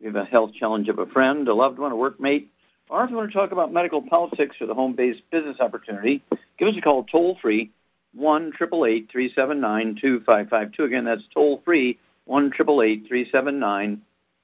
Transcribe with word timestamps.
We 0.00 0.06
have 0.06 0.16
a 0.16 0.24
health 0.24 0.52
challenge 0.58 0.88
of 0.88 0.98
a 0.98 1.06
friend, 1.06 1.46
a 1.48 1.54
loved 1.54 1.78
one, 1.78 1.92
a 1.92 1.94
workmate, 1.94 2.46
or 2.88 3.04
if 3.04 3.10
you 3.10 3.16
want 3.16 3.32
to 3.32 3.38
talk 3.38 3.52
about 3.52 3.72
medical 3.72 4.02
politics 4.02 4.56
or 4.60 4.66
the 4.66 4.74
home 4.74 4.94
based 4.94 5.22
business 5.30 5.56
opportunity, 5.60 6.22
give 6.58 6.68
us 6.68 6.74
a 6.76 6.80
call 6.80 7.04
toll 7.04 7.38
free 7.40 7.70
1 8.14 8.52
379 8.52 9.98
2552. 10.00 10.84
Again, 10.84 11.04
that's 11.04 11.22
toll 11.32 11.62
free 11.64 11.98
1 12.26 12.52
379 12.52 14.02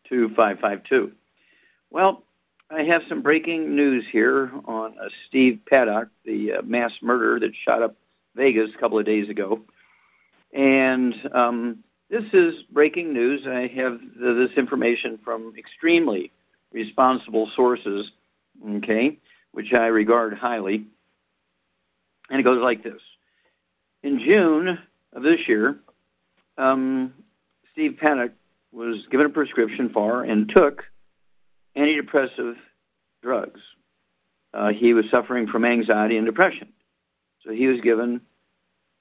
2552. 0.09 1.13
Well, 1.91 2.23
I 2.71 2.85
have 2.85 3.03
some 3.09 3.23
breaking 3.23 3.75
news 3.75 4.05
here 4.11 4.51
on 4.65 4.97
uh, 4.99 5.09
Steve 5.29 5.61
Paddock, 5.69 6.09
the 6.25 6.55
uh, 6.55 6.63
mass 6.63 6.93
murderer 7.03 7.41
that 7.41 7.53
shot 7.65 7.83
up 7.83 7.97
Vegas 8.37 8.71
a 8.75 8.79
couple 8.79 8.99
of 8.99 9.07
days 9.07 9.29
ago. 9.29 9.61
And 10.53 11.15
um, 11.33 11.85
this 12.11 12.25
is 12.33 12.55
breaking 12.71 13.15
news. 13.15 13.43
and 13.45 13.55
I 13.55 13.69
have 13.69 14.01
this 14.21 14.51
information 14.57 15.19
from 15.25 15.55
extremely 15.57 16.33
responsible 16.73 17.49
sources, 17.55 18.11
okay, 18.77 19.19
which 19.53 19.73
I 19.75 19.87
regard 19.87 20.35
highly. 20.35 20.87
And 22.29 22.41
it 22.41 22.47
goes 22.47 22.63
like 22.63 22.83
this. 22.83 23.01
In 24.03 24.19
June 24.19 24.79
of 25.13 25.23
this 25.23 25.41
year, 25.49 25.79
um, 26.59 27.15
Steve 27.73 27.99
Paddock 28.01 28.33
was 28.73 29.05
given 29.11 29.27
a 29.27 29.31
prescription 29.31 29.91
for 29.93 30.23
and 30.23 30.51
took 30.55 30.85
antidepressive 31.77 32.55
drugs. 33.23 33.61
Uh, 34.53 34.69
he 34.69 34.95
was 34.95 35.05
suffering 35.11 35.47
from 35.47 35.65
anxiety 35.65 36.17
and 36.17 36.27
depression. 36.27 36.69
So 37.45 37.53
he 37.53 37.67
was 37.67 37.81
given 37.81 38.21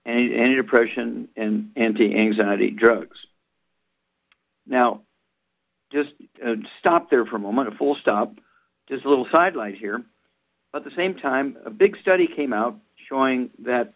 antidepressant 0.07 1.27
and 1.35 1.71
anti-anxiety 1.75 2.71
drugs. 2.71 3.17
Now, 4.65 5.01
just 5.91 6.09
uh, 6.45 6.55
stop 6.79 7.09
there 7.09 7.25
for 7.25 7.35
a 7.35 7.39
moment, 7.39 7.73
a 7.73 7.77
full 7.77 7.95
stop, 8.01 8.33
just 8.87 9.05
a 9.05 9.09
little 9.09 9.27
sidelight 9.31 9.75
here. 9.75 10.03
At 10.73 10.83
the 10.83 10.91
same 10.95 11.15
time, 11.15 11.57
a 11.65 11.69
big 11.69 11.97
study 12.01 12.27
came 12.27 12.53
out 12.53 12.77
showing 13.07 13.49
that 13.59 13.93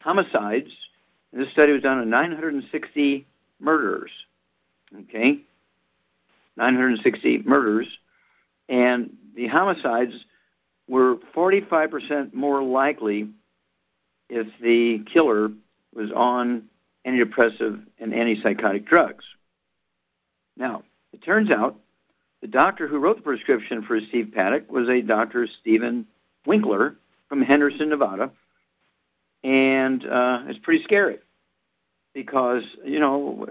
homicides, 0.00 0.70
this 1.32 1.48
study 1.52 1.72
was 1.72 1.82
done 1.82 1.98
on 1.98 2.10
960 2.10 3.26
murderers, 3.58 4.10
okay? 5.00 5.40
960 6.56 7.38
murders, 7.44 7.86
and 8.68 9.16
the 9.34 9.48
homicides 9.48 10.12
were 10.88 11.16
45% 11.34 12.34
more 12.34 12.62
likely 12.62 13.28
if 14.32 14.46
the 14.62 15.04
killer 15.12 15.50
was 15.94 16.10
on 16.10 16.64
antidepressive 17.06 17.84
and 17.98 18.12
antipsychotic 18.12 18.86
drugs. 18.86 19.24
Now, 20.56 20.84
it 21.12 21.22
turns 21.22 21.50
out 21.50 21.78
the 22.40 22.46
doctor 22.46 22.88
who 22.88 22.98
wrote 22.98 23.16
the 23.16 23.22
prescription 23.22 23.82
for 23.82 24.00
Steve 24.08 24.32
Paddock 24.34 24.72
was 24.72 24.88
a 24.88 25.02
Dr. 25.02 25.46
Stephen 25.60 26.06
Winkler 26.46 26.96
from 27.28 27.42
Henderson, 27.42 27.90
Nevada. 27.90 28.30
And 29.44 30.02
uh, 30.04 30.44
it's 30.46 30.58
pretty 30.60 30.82
scary 30.84 31.18
because, 32.14 32.62
you 32.84 33.00
know, 33.00 33.46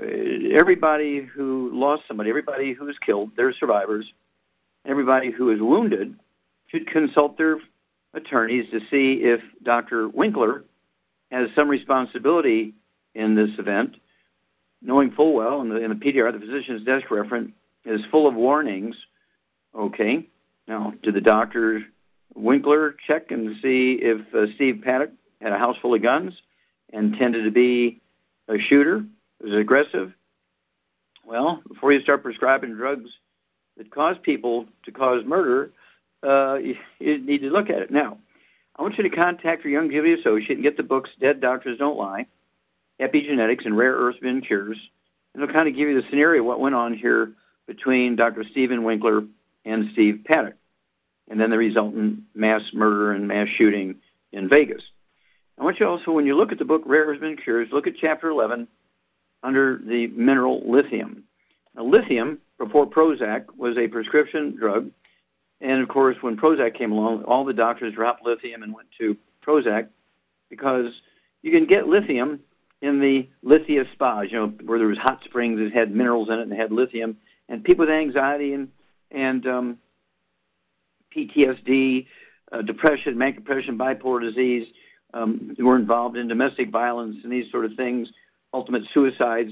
everybody 0.57 1.21
who 1.21 1.69
lost 1.73 2.03
somebody, 2.07 2.29
everybody 2.29 2.73
who 2.73 2.85
was 2.85 2.95
killed, 3.05 3.31
they're 3.37 3.53
survivors. 3.53 4.11
Everybody 4.85 5.31
who 5.31 5.51
is 5.51 5.59
wounded 5.61 6.15
should 6.69 6.87
consult 6.87 7.37
their 7.37 7.57
attorneys 8.13 8.69
to 8.71 8.79
see 8.89 9.21
if 9.23 9.41
Dr. 9.63 10.07
Winkler 10.07 10.63
has 11.31 11.49
some 11.55 11.69
responsibility 11.69 12.73
in 13.15 13.35
this 13.35 13.49
event, 13.57 13.95
knowing 14.81 15.11
full 15.11 15.33
well, 15.33 15.61
and 15.61 15.71
the, 15.71 15.77
in 15.77 15.89
the 15.89 15.95
PDR, 15.95 16.31
the 16.33 16.39
physician's 16.39 16.85
desk 16.85 17.09
reference, 17.09 17.51
is 17.85 18.01
full 18.11 18.27
of 18.27 18.35
warnings. 18.35 18.95
Okay, 19.73 20.27
now, 20.67 20.93
did 21.01 21.15
the 21.15 21.21
doctor 21.21 21.81
Winkler 22.35 22.95
check 23.07 23.31
and 23.31 23.55
see 23.61 23.99
if 24.01 24.33
uh, 24.33 24.53
Steve 24.55 24.81
Paddock 24.83 25.11
had 25.41 25.51
a 25.51 25.57
house 25.57 25.75
full 25.81 25.93
of 25.93 26.01
guns 26.01 26.33
and 26.93 27.15
tended 27.17 27.45
to 27.45 27.51
be 27.51 28.01
a 28.47 28.55
shooter, 28.69 29.03
was 29.41 29.53
aggressive? 29.53 30.13
Well, 31.25 31.61
before 31.67 31.93
you 31.93 32.01
start 32.01 32.23
prescribing 32.23 32.75
drugs 32.75 33.09
that 33.77 33.91
cause 33.91 34.15
people 34.21 34.65
to 34.85 34.91
cause 34.91 35.23
murder, 35.25 35.71
uh, 36.23 36.55
you, 36.55 36.75
you 36.99 37.17
need 37.19 37.39
to 37.39 37.49
look 37.49 37.69
at 37.69 37.81
it. 37.81 37.91
Now, 37.91 38.17
I 38.81 38.83
want 38.83 38.97
you 38.97 39.03
to 39.07 39.15
contact 39.15 39.63
your 39.63 39.79
Youngevity 39.79 40.19
associate 40.19 40.55
and 40.55 40.63
get 40.63 40.75
the 40.75 40.81
books 40.81 41.11
Dead 41.19 41.39
Doctors 41.39 41.77
Don't 41.77 41.99
Lie, 41.99 42.25
Epigenetics 42.99 43.63
and 43.63 43.77
Rare 43.77 43.93
Earths 43.93 44.17
Forbidden 44.17 44.41
Cures. 44.41 44.79
And 45.35 45.43
it'll 45.43 45.53
kind 45.53 45.67
of 45.67 45.75
give 45.75 45.87
you 45.87 46.01
the 46.01 46.07
scenario 46.09 46.41
what 46.41 46.59
went 46.59 46.73
on 46.73 46.95
here 46.95 47.31
between 47.67 48.15
Dr. 48.15 48.43
Stephen 48.49 48.83
Winkler 48.83 49.21
and 49.65 49.91
Steve 49.93 50.21
Paddock, 50.25 50.55
and 51.29 51.39
then 51.39 51.51
the 51.51 51.59
resultant 51.59 52.21
mass 52.33 52.61
murder 52.73 53.11
and 53.11 53.27
mass 53.27 53.49
shooting 53.55 53.97
in 54.31 54.49
Vegas. 54.49 54.81
I 55.59 55.63
want 55.63 55.79
you 55.79 55.87
also, 55.87 56.09
when 56.09 56.25
you 56.25 56.35
look 56.35 56.51
at 56.51 56.57
the 56.57 56.65
book 56.65 56.81
Rare 56.87 57.05
Earths 57.05 57.19
Forbidden 57.19 57.43
Cures, 57.43 57.69
look 57.71 57.85
at 57.85 57.93
chapter 58.01 58.29
11 58.29 58.67
under 59.43 59.77
the 59.77 60.07
mineral 60.07 60.63
lithium. 60.65 61.25
Now, 61.75 61.85
lithium, 61.85 62.39
before 62.57 62.87
Prozac, 62.87 63.45
was 63.55 63.77
a 63.77 63.87
prescription 63.89 64.55
drug 64.55 64.89
and 65.61 65.81
of 65.81 65.87
course, 65.89 66.17
when 66.21 66.37
Prozac 66.37 66.77
came 66.77 66.91
along, 66.91 67.23
all 67.23 67.45
the 67.45 67.53
doctors 67.53 67.93
dropped 67.93 68.25
lithium 68.25 68.63
and 68.63 68.73
went 68.73 68.87
to 68.99 69.15
Prozac 69.45 69.87
because 70.49 70.87
you 71.43 71.51
can 71.51 71.65
get 71.65 71.87
lithium 71.87 72.41
in 72.81 72.99
the 72.99 73.29
lithia 73.43 73.83
spas, 73.93 74.25
you 74.31 74.37
know, 74.39 74.47
where 74.65 74.79
there 74.79 74.87
was 74.87 74.97
hot 74.97 75.21
springs 75.23 75.59
that 75.59 75.71
had 75.71 75.93
minerals 75.93 76.29
in 76.29 76.39
it 76.39 76.41
and 76.41 76.53
had 76.53 76.71
lithium. 76.71 77.17
And 77.47 77.63
people 77.63 77.85
with 77.85 77.93
anxiety 77.93 78.53
and 78.53 78.69
and 79.11 79.45
um, 79.45 79.77
PTSD, 81.15 82.07
uh, 82.51 82.61
depression, 82.61 83.17
manic 83.17 83.35
depression, 83.35 83.77
bipolar 83.77 84.21
disease, 84.21 84.67
um, 85.13 85.53
who 85.57 85.65
were 85.65 85.75
involved 85.75 86.15
in 86.15 86.27
domestic 86.27 86.71
violence 86.71 87.17
and 87.23 87.31
these 87.31 87.51
sort 87.51 87.65
of 87.65 87.73
things, 87.75 88.07
ultimate 88.53 88.83
suicides, 88.93 89.51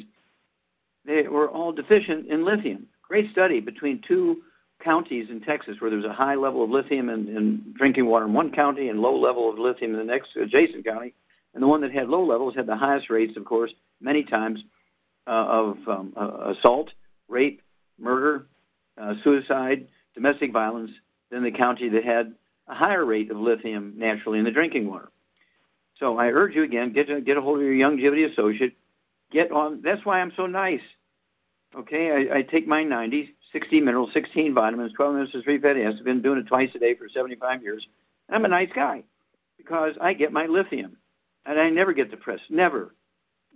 they 1.06 1.24
were 1.24 1.50
all 1.50 1.74
deficient 1.74 2.28
in 2.28 2.46
lithium. 2.46 2.88
Great 3.02 3.30
study 3.32 3.60
between 3.60 4.02
two 4.08 4.44
counties 4.84 5.28
in 5.30 5.42
Texas 5.42 5.76
where 5.80 5.90
there 5.90 6.00
was 6.00 6.06
a 6.06 6.14
high 6.14 6.36
level 6.36 6.64
of 6.64 6.70
lithium 6.70 7.10
in, 7.10 7.28
in 7.28 7.74
drinking 7.78 8.06
water 8.06 8.26
in 8.26 8.34
one 8.34 8.52
county 8.52 8.90
and 8.90 9.00
low 9.00 9.20
level 9.20 9.50
of 9.50 9.60
lithium 9.60 9.92
in 9.92 9.98
the 9.98 10.04
next 10.04 10.30
adjacent 10.36 10.86
county. 10.86 11.14
And 11.54 11.64
the 11.64 11.68
one 11.68 11.82
that 11.82 11.92
had 11.92 12.08
low 12.08 12.26
levels 12.26 12.56
had 12.56 12.68
the 12.68 12.78
highest 12.78 13.10
rates, 13.10 13.36
of 13.36 13.46
course, 13.46 13.72
many 14.00 14.24
times 14.24 14.60
uh, 15.28 15.32
of 15.32 15.78
um, 15.88 16.14
uh, 16.16 16.54
assault, 16.54 16.90
rape, 17.28 17.62
murder, 17.98 18.46
uh, 18.98 19.16
suicide, 19.24 19.88
domestic 20.14 20.52
violence 20.54 20.92
than 21.32 21.44
the 21.44 21.52
county 21.52 21.90
that 21.90 22.04
had 22.04 22.34
a 22.68 22.76
higher 22.76 23.04
rate 23.04 23.32
of 23.32 23.38
lithium 23.38 23.96
naturally 23.98 24.40
in 24.40 24.46
the 24.46 24.52
drinking 24.52 24.90
water. 24.90 25.10
So 26.00 26.18
I 26.18 26.28
urge 26.28 26.56
you 26.56 26.64
again, 26.64 26.94
get 26.94 27.10
a, 27.10 27.20
get 27.20 27.38
a 27.38 27.42
hold 27.42 27.60
of 27.60 27.66
your 27.66 27.74
Youngevity 27.74 28.32
associate. 28.32 28.78
Get 29.32 29.52
on. 29.52 29.82
That's 29.84 30.06
why 30.06 30.22
I'm 30.22 30.32
so 30.38 30.46
nice. 30.46 30.82
Okay, 31.76 32.30
I, 32.32 32.40
I 32.40 32.42
take 32.42 32.68
my 32.68 32.84
90s 32.84 33.30
16 33.52 33.84
minerals, 33.84 34.12
16 34.14 34.54
vitamins, 34.54 34.94
12 34.94 35.14
minutes 35.14 35.36
of 35.36 35.44
free 35.44 35.60
fatty 35.60 35.82
acids. 35.82 36.00
I've 36.00 36.06
been 36.06 36.22
doing 36.22 36.40
it 36.40 36.48
twice 36.48 36.70
a 36.76 36.80
day 36.80 36.96
for 36.96 37.08
75 37.14 37.64
years. 37.64 37.86
And 38.28 38.36
I'm 38.36 38.46
a 38.46 38.50
nice 38.50 38.70
guy 38.76 39.04
because 39.58 39.94
I 40.00 40.14
get 40.14 40.32
my 40.32 40.46
lithium 40.46 40.98
and 41.46 41.60
I 41.60 41.70
never 41.70 41.94
get 41.94 42.12
depressed. 42.12 42.44
Never. 42.50 42.94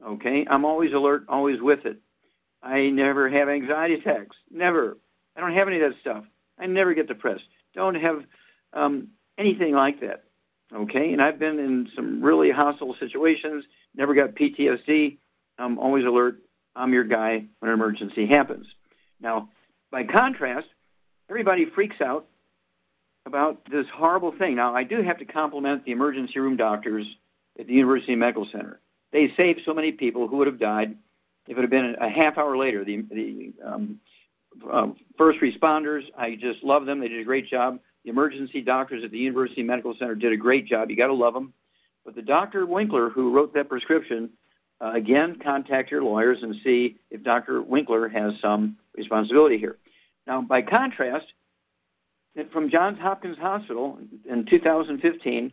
Okay? 0.05 0.45
I'm 0.49 0.65
always 0.65 0.93
alert, 0.93 1.25
always 1.27 1.61
with 1.61 1.85
it. 1.85 1.99
I 2.61 2.89
never 2.89 3.29
have 3.29 3.49
anxiety 3.49 3.95
attacks. 3.95 4.35
Never. 4.49 4.97
I 5.35 5.41
don't 5.41 5.53
have 5.53 5.67
any 5.67 5.81
of 5.81 5.91
that 5.91 5.99
stuff. 6.01 6.23
I 6.57 6.65
never 6.65 6.93
get 6.93 7.07
depressed. 7.07 7.43
Don't 7.73 7.95
have 7.95 8.23
um, 8.73 9.09
anything 9.37 9.73
like 9.73 9.99
that. 10.01 10.23
Okay, 10.73 11.13
and 11.13 11.21
I've 11.21 11.37
been 11.37 11.59
in 11.59 11.89
some 11.95 12.23
really 12.23 12.49
hostile 12.49 12.95
situations. 12.99 13.63
Never 13.95 14.15
got 14.15 14.33
PTSD. 14.33 15.17
I'm 15.59 15.77
always 15.77 16.05
alert. 16.05 16.37
I'm 16.75 16.93
your 16.93 17.03
guy 17.03 17.45
when 17.59 17.69
an 17.69 17.75
emergency 17.75 18.25
happens. 18.25 18.65
Now, 19.21 19.49
by 19.93 20.03
contrast, 20.03 20.67
everybody 21.29 21.67
freaks 21.73 21.97
out 22.01 22.25
about 23.27 23.63
this 23.69 23.85
horrible 23.95 24.33
thing. 24.37 24.55
Now, 24.55 24.75
I 24.75 24.83
do 24.83 25.03
have 25.03 25.19
to 25.19 25.25
compliment 25.25 25.85
the 25.85 25.91
emergency 25.91 26.39
room 26.39 26.57
doctors 26.57 27.05
at 27.59 27.67
the 27.67 27.73
University 27.73 28.15
Medical 28.15 28.47
Center. 28.51 28.79
They 29.11 29.31
saved 29.37 29.61
so 29.65 29.73
many 29.73 29.91
people 29.91 30.27
who 30.27 30.37
would 30.37 30.47
have 30.47 30.59
died 30.59 30.97
if 31.47 31.57
it 31.57 31.61
had 31.61 31.69
been 31.69 31.95
a 32.01 32.09
half 32.09 32.39
hour 32.39 32.57
later. 32.57 32.83
The, 32.83 33.03
the 33.03 33.53
um, 33.63 33.99
uh, 34.69 34.87
first 35.15 35.39
responders, 35.41 36.01
I 36.17 36.31
just 36.31 36.63
love 36.63 36.87
them. 36.87 36.99
They 36.99 37.09
did 37.09 37.21
a 37.21 37.23
great 37.23 37.47
job. 37.47 37.79
The 38.03 38.09
emergency 38.09 38.61
doctors 38.61 39.03
at 39.05 39.11
the 39.11 39.19
University 39.19 39.61
Medical 39.61 39.93
Center 39.99 40.15
did 40.15 40.33
a 40.33 40.37
great 40.37 40.65
job. 40.65 40.89
You 40.89 40.97
got 40.97 41.07
to 41.07 41.13
love 41.13 41.35
them. 41.35 41.53
But 42.03 42.15
the 42.15 42.23
Dr. 42.23 42.65
Winkler 42.65 43.11
who 43.11 43.31
wrote 43.31 43.53
that 43.53 43.69
prescription, 43.69 44.31
uh, 44.81 44.93
again, 44.93 45.37
contact 45.41 45.91
your 45.91 46.03
lawyers 46.03 46.39
and 46.41 46.55
see 46.63 46.97
if 47.11 47.23
Dr. 47.23 47.61
Winkler 47.61 48.09
has 48.09 48.33
some 48.41 48.77
responsibility 48.95 49.59
here. 49.59 49.77
Now, 50.25 50.41
by 50.41 50.61
contrast, 50.61 51.25
from 52.51 52.69
Johns 52.69 52.97
Hopkins 52.99 53.37
Hospital 53.37 53.99
in 54.29 54.45
2015, 54.45 55.51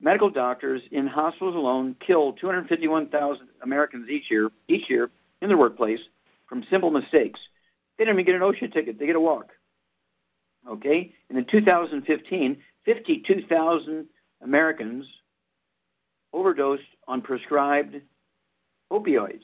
medical 0.00 0.30
doctors 0.30 0.82
in 0.90 1.06
hospitals 1.06 1.56
alone 1.56 1.96
kill 2.06 2.32
251,000 2.34 3.48
Americans 3.62 4.08
each 4.08 4.24
year, 4.30 4.50
each 4.68 4.88
year 4.88 5.10
in 5.42 5.48
their 5.48 5.58
workplace 5.58 6.00
from 6.48 6.64
simple 6.70 6.90
mistakes. 6.90 7.40
They 7.98 8.04
don't 8.04 8.14
even 8.14 8.24
get 8.24 8.34
an 8.34 8.42
OSHA 8.42 8.72
ticket; 8.72 8.98
they 8.98 9.06
get 9.06 9.16
a 9.16 9.20
walk. 9.20 9.50
Okay, 10.68 11.14
and 11.28 11.38
in 11.38 11.46
2015, 11.50 12.62
52,000 12.84 14.06
Americans 14.42 15.06
overdosed 16.32 16.82
on 17.08 17.22
prescribed 17.22 17.96
opioids. 18.90 19.42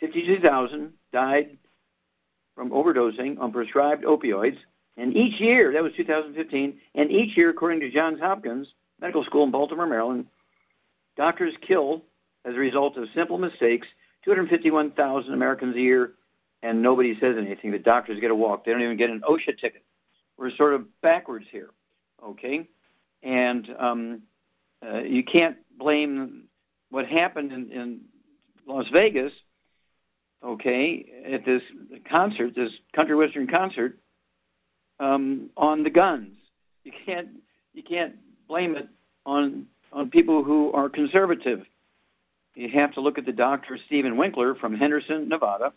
52,000 0.00 0.92
died 1.12 1.58
from 2.54 2.70
overdosing 2.70 3.38
on 3.38 3.52
prescribed 3.52 4.04
opioids. 4.04 4.58
And 4.96 5.16
each 5.16 5.40
year, 5.40 5.72
that 5.72 5.82
was 5.82 5.92
2015, 5.96 6.78
and 6.94 7.10
each 7.10 7.36
year, 7.36 7.50
according 7.50 7.80
to 7.80 7.90
Johns 7.90 8.20
Hopkins 8.20 8.68
Medical 9.00 9.24
School 9.24 9.44
in 9.44 9.50
Baltimore, 9.50 9.86
Maryland, 9.86 10.26
doctors 11.16 11.54
kill, 11.66 12.02
as 12.44 12.54
a 12.54 12.58
result 12.58 12.96
of 12.96 13.08
simple 13.14 13.38
mistakes, 13.38 13.86
251,000 14.24 15.32
Americans 15.32 15.76
a 15.76 15.80
year, 15.80 16.12
and 16.62 16.80
nobody 16.80 17.18
says 17.20 17.36
anything. 17.38 17.72
The 17.72 17.78
doctors 17.78 18.20
get 18.20 18.30
a 18.30 18.34
walk. 18.34 18.64
They 18.64 18.72
don't 18.72 18.82
even 18.82 18.96
get 18.96 19.10
an 19.10 19.22
OSHA 19.28 19.58
ticket. 19.60 19.82
We're 20.36 20.54
sort 20.56 20.74
of 20.74 21.00
backwards 21.00 21.46
here, 21.50 21.70
okay? 22.24 22.68
And 23.22 23.68
um, 23.78 24.22
uh, 24.84 25.00
you 25.00 25.24
can't 25.24 25.56
blame 25.78 26.44
what 26.90 27.06
happened 27.06 27.52
in, 27.52 27.70
in 27.70 28.00
Las 28.66 28.86
Vegas, 28.92 29.32
okay, 30.44 31.06
at 31.32 31.44
this 31.44 31.62
concert, 32.08 32.54
this 32.54 32.70
country 32.94 33.16
western 33.16 33.46
concert, 33.46 33.98
um, 35.00 35.50
on 35.56 35.82
the 35.82 35.90
guns. 35.90 36.36
You 36.84 36.92
can't 37.06 37.28
you 37.72 37.82
can't 37.82 38.16
blame 38.46 38.76
it 38.76 38.88
on 39.24 39.66
on 39.92 40.10
people 40.10 40.44
who 40.44 40.72
are 40.72 40.88
conservative. 40.88 41.62
You 42.54 42.68
have 42.74 42.92
to 42.94 43.00
look 43.00 43.18
at 43.18 43.26
the 43.26 43.32
doctor 43.32 43.78
Stephen 43.86 44.16
Winkler 44.16 44.54
from 44.54 44.76
Henderson, 44.76 45.28
Nevada, 45.28 45.72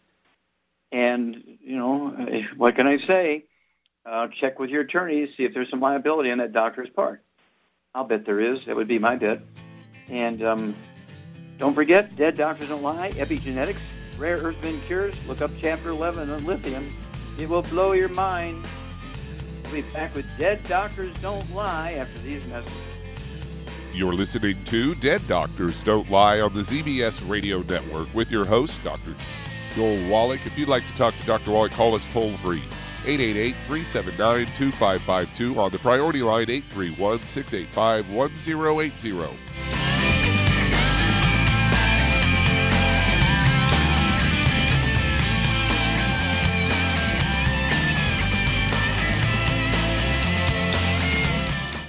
and 0.92 1.36
you 1.62 1.78
know 1.78 2.28
what 2.58 2.76
can 2.76 2.88
I 2.88 2.98
say? 3.08 3.46
Uh, 4.06 4.28
check 4.40 4.58
with 4.58 4.70
your 4.70 4.82
attorneys, 4.82 5.30
see 5.36 5.44
if 5.44 5.54
there's 5.54 5.70
some 5.70 5.82
liability 5.82 6.32
on 6.32 6.38
that 6.38 6.54
doctor's 6.54 6.90
part. 6.90 7.22
I'll 7.94 8.06
bet 8.06 8.26
there 8.26 8.40
is. 8.40 8.60
That 8.66 8.76
would 8.76 8.88
be 8.88 9.00
my 9.00 9.16
bet. 9.16 9.42
And 10.08 10.42
um, 10.44 10.76
don't 11.58 11.74
forget, 11.74 12.16
Dead 12.16 12.38
Doctors 12.38 12.70
Don't 12.70 12.84
Lie, 12.84 13.10
Epigenetics, 13.12 13.82
Rare 14.18 14.38
Earth 14.38 14.58
Cures. 14.86 15.28
Look 15.28 15.42
up 15.42 15.52
Chapter 15.60 15.90
11 15.90 16.30
on 16.30 16.46
lithium. 16.46 16.88
It 17.40 17.48
will 17.48 17.62
blow 17.64 17.92
your 17.92 18.10
mind. 18.10 18.66
We'll 19.64 19.74
be 19.74 19.82
back 19.94 20.16
with 20.16 20.26
Dead 20.38 20.64
Doctors 20.64 21.16
Don't 21.22 21.54
Lie 21.54 21.94
after 21.94 22.20
these 22.20 22.46
messages. 22.48 22.74
You're 23.94 24.14
listening 24.14 24.64
to 24.66 24.96
Dead 24.96 25.22
Doctors 25.28 25.84
Don't 25.84 26.10
Lie 26.10 26.40
on 26.42 26.54
the 26.54 26.62
ZBS 26.62 27.28
Radio 27.30 27.62
Network 27.62 28.14
with 28.14 28.32
your 28.32 28.46
host, 28.46 28.84
Dr. 28.84 29.16
Joel 29.76 30.10
Wallach. 30.10 30.46
If 30.46 30.58
you'd 30.58 30.70
like 30.70 30.88
to 30.88 30.94
talk 30.96 31.18
to 31.20 31.26
Dr. 31.26 31.52
Wallach, 31.52 31.72
call 31.72 31.96
us 31.96 32.06
toll 32.14 32.36
free. 32.38 32.64
888 33.06 33.56
379 33.68 34.46
2552 34.56 35.60
on 35.60 35.72
the 35.72 35.80
priority 35.80 36.22
line 36.22 36.50
831 36.50 37.20
685 37.26 38.14
1080. 38.14 39.87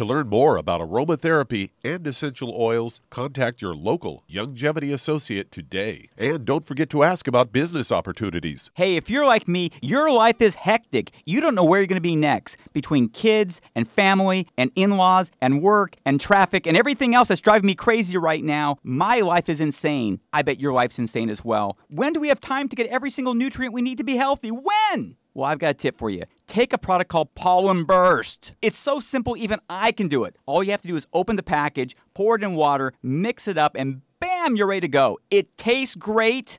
To 0.00 0.04
learn 0.06 0.28
more 0.28 0.56
about 0.56 0.80
aromatherapy 0.80 1.72
and 1.84 2.06
essential 2.06 2.54
oils, 2.58 3.02
contact 3.10 3.60
your 3.60 3.74
local 3.74 4.24
Youngevity 4.30 4.94
associate 4.94 5.52
today. 5.52 6.08
And 6.16 6.46
don't 6.46 6.64
forget 6.64 6.88
to 6.88 7.02
ask 7.02 7.28
about 7.28 7.52
business 7.52 7.92
opportunities. 7.92 8.70
Hey, 8.76 8.96
if 8.96 9.10
you're 9.10 9.26
like 9.26 9.46
me, 9.46 9.70
your 9.82 10.10
life 10.10 10.40
is 10.40 10.54
hectic. 10.54 11.10
You 11.26 11.42
don't 11.42 11.54
know 11.54 11.64
where 11.64 11.80
you're 11.80 11.86
going 11.86 11.96
to 11.96 12.00
be 12.00 12.16
next. 12.16 12.56
Between 12.72 13.10
kids 13.10 13.60
and 13.74 13.86
family 13.86 14.48
and 14.56 14.70
in 14.74 14.92
laws 14.92 15.30
and 15.42 15.60
work 15.60 15.96
and 16.06 16.18
traffic 16.18 16.66
and 16.66 16.78
everything 16.78 17.14
else 17.14 17.28
that's 17.28 17.42
driving 17.42 17.66
me 17.66 17.74
crazy 17.74 18.16
right 18.16 18.42
now, 18.42 18.78
my 18.82 19.18
life 19.18 19.50
is 19.50 19.60
insane. 19.60 20.18
I 20.32 20.40
bet 20.40 20.58
your 20.58 20.72
life's 20.72 20.98
insane 20.98 21.28
as 21.28 21.44
well. 21.44 21.76
When 21.90 22.14
do 22.14 22.20
we 22.20 22.28
have 22.28 22.40
time 22.40 22.70
to 22.70 22.74
get 22.74 22.86
every 22.86 23.10
single 23.10 23.34
nutrient 23.34 23.74
we 23.74 23.82
need 23.82 23.98
to 23.98 24.04
be 24.04 24.16
healthy? 24.16 24.48
When? 24.48 25.16
Well, 25.32 25.48
I've 25.48 25.60
got 25.60 25.70
a 25.70 25.74
tip 25.74 25.96
for 25.96 26.10
you. 26.10 26.24
Take 26.48 26.72
a 26.72 26.78
product 26.78 27.08
called 27.08 27.32
Pollen 27.36 27.84
Burst. 27.84 28.52
It's 28.62 28.78
so 28.78 28.98
simple, 28.98 29.36
even 29.36 29.60
I 29.70 29.89
can 29.92 30.08
do 30.08 30.24
it. 30.24 30.36
All 30.46 30.62
you 30.62 30.70
have 30.70 30.82
to 30.82 30.88
do 30.88 30.96
is 30.96 31.06
open 31.12 31.36
the 31.36 31.42
package, 31.42 31.96
pour 32.14 32.36
it 32.36 32.42
in 32.42 32.54
water, 32.54 32.92
mix 33.02 33.48
it 33.48 33.58
up, 33.58 33.76
and 33.76 34.02
bam, 34.20 34.56
you're 34.56 34.66
ready 34.66 34.82
to 34.82 34.88
go. 34.88 35.18
It 35.30 35.56
tastes 35.56 35.94
great. 35.94 36.58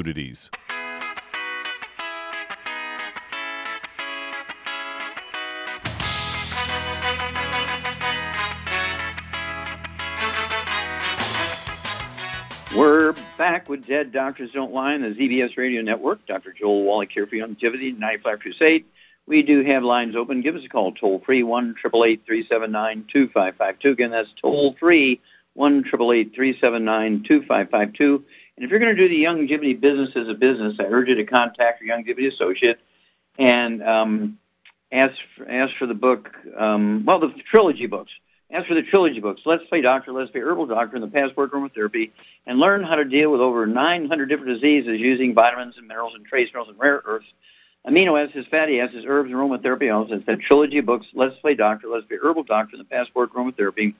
We're 12.75 13.13
back 13.37 13.69
with 13.69 13.85
Dead 13.85 14.11
Doctors 14.11 14.51
Don't 14.53 14.73
Lie 14.73 14.93
on 14.93 15.01
the 15.01 15.09
ZBS 15.09 15.57
Radio 15.57 15.81
Network. 15.81 16.25
Dr. 16.25 16.53
Joel 16.53 16.83
Wallach 16.83 17.11
here 17.11 17.27
for 17.27 17.35
Youngevity, 17.35 17.95
95 17.97 18.39
Crusade. 18.39 18.85
We 19.27 19.43
do 19.43 19.63
have 19.63 19.83
lines 19.83 20.15
open. 20.15 20.41
Give 20.41 20.55
us 20.55 20.63
a 20.65 20.69
call, 20.69 20.93
toll 20.93 21.21
free, 21.25 21.43
1 21.43 21.75
379 21.75 23.05
2552. 23.11 23.89
Again, 23.91 24.09
that's 24.09 24.29
toll 24.41 24.75
free, 24.79 25.21
1 25.53 25.83
379 25.83 27.23
2552. 27.27 28.25
And 28.55 28.65
if 28.65 28.69
you're 28.69 28.79
going 28.79 28.95
to 28.95 29.01
do 29.01 29.09
the 29.09 29.15
Young 29.15 29.47
Youngevity 29.47 29.79
business 29.79 30.09
as 30.15 30.27
a 30.27 30.33
business, 30.33 30.75
I 30.79 30.83
urge 30.83 31.07
you 31.07 31.15
to 31.15 31.25
contact 31.25 31.81
your 31.81 31.87
Young 31.87 32.03
Youngevity 32.03 32.31
associate 32.31 32.79
and 33.37 33.81
um, 33.81 34.37
ask, 34.91 35.15
for, 35.35 35.49
ask 35.49 35.75
for 35.77 35.87
the 35.87 35.93
book, 35.93 36.29
um, 36.57 37.03
well, 37.05 37.19
the 37.19 37.33
trilogy 37.49 37.87
books. 37.87 38.11
Ask 38.51 38.67
for 38.67 38.73
the 38.73 38.81
trilogy 38.81 39.21
books, 39.21 39.41
Let's 39.45 39.63
Play 39.65 39.79
Doctor, 39.79 40.11
Let's 40.11 40.29
Play 40.29 40.41
Herbal 40.41 40.65
Doctor, 40.65 40.97
and 40.97 41.03
the 41.03 41.07
Passport 41.07 41.53
Aromatherapy, 41.53 42.11
and 42.45 42.59
learn 42.59 42.83
how 42.83 42.95
to 42.95 43.05
deal 43.05 43.31
with 43.31 43.39
over 43.39 43.65
900 43.65 44.25
different 44.25 44.59
diseases 44.59 44.99
using 44.99 45.33
vitamins 45.33 45.77
and 45.77 45.87
minerals 45.87 46.15
and 46.15 46.25
trace 46.25 46.49
minerals 46.49 46.67
and 46.67 46.77
rare 46.77 47.01
earths, 47.05 47.27
amino 47.87 48.21
acids, 48.21 48.47
fatty 48.49 48.81
acids, 48.81 49.05
herbs, 49.07 49.31
and 49.31 49.35
aromatherapy. 49.35 49.93
Also, 49.93 50.15
it's 50.15 50.25
the 50.25 50.35
trilogy 50.35 50.81
books, 50.81 51.07
Let's 51.13 51.37
Play 51.37 51.55
Doctor, 51.55 51.87
Let's 51.87 52.05
Play 52.07 52.17
Herbal 52.21 52.43
Doctor, 52.43 52.75
and 52.75 52.81
the 52.81 52.89
Passport 52.89 53.33
Aromatherapy. 53.33 53.93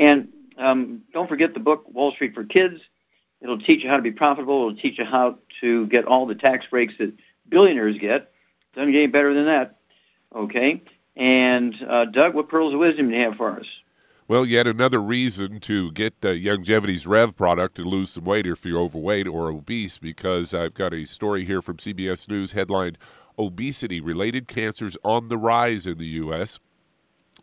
And 0.00 0.30
um, 0.58 1.02
don't 1.12 1.28
forget 1.28 1.54
the 1.54 1.60
book, 1.60 1.84
Wall 1.88 2.10
Street 2.10 2.34
for 2.34 2.42
Kids. 2.42 2.80
It'll 3.40 3.58
teach 3.58 3.82
you 3.82 3.90
how 3.90 3.96
to 3.96 4.02
be 4.02 4.12
profitable. 4.12 4.68
It'll 4.68 4.80
teach 4.80 4.98
you 4.98 5.04
how 5.04 5.38
to 5.60 5.86
get 5.86 6.04
all 6.04 6.26
the 6.26 6.34
tax 6.34 6.66
breaks 6.70 6.94
that 6.98 7.12
billionaires 7.48 7.98
get. 7.98 8.32
Doesn't 8.74 8.92
get 8.92 8.98
any 8.98 9.06
better 9.06 9.34
than 9.34 9.46
that. 9.46 9.78
Okay? 10.34 10.82
And 11.16 11.74
uh, 11.88 12.06
Doug, 12.06 12.34
what 12.34 12.48
pearls 12.48 12.74
of 12.74 12.80
wisdom 12.80 13.08
do 13.08 13.16
you 13.16 13.22
have 13.22 13.36
for 13.36 13.58
us? 13.58 13.66
Well, 14.28 14.44
yet 14.44 14.66
another 14.66 15.00
reason 15.00 15.60
to 15.60 15.92
get 15.92 16.14
uh, 16.24 16.28
Youngevity's 16.28 17.06
Rev 17.06 17.36
product 17.36 17.76
to 17.76 17.82
lose 17.82 18.10
some 18.10 18.24
weight 18.24 18.46
if 18.46 18.64
you're 18.64 18.80
overweight 18.80 19.28
or 19.28 19.50
obese, 19.50 19.98
because 19.98 20.52
I've 20.52 20.74
got 20.74 20.92
a 20.92 21.04
story 21.04 21.44
here 21.44 21.62
from 21.62 21.76
CBS 21.76 22.28
News 22.28 22.50
headlined 22.50 22.98
Obesity 23.38 24.00
Related 24.00 24.48
Cancers 24.48 24.96
on 25.04 25.28
the 25.28 25.38
Rise 25.38 25.86
in 25.86 25.98
the 25.98 26.06
U.S. 26.06 26.58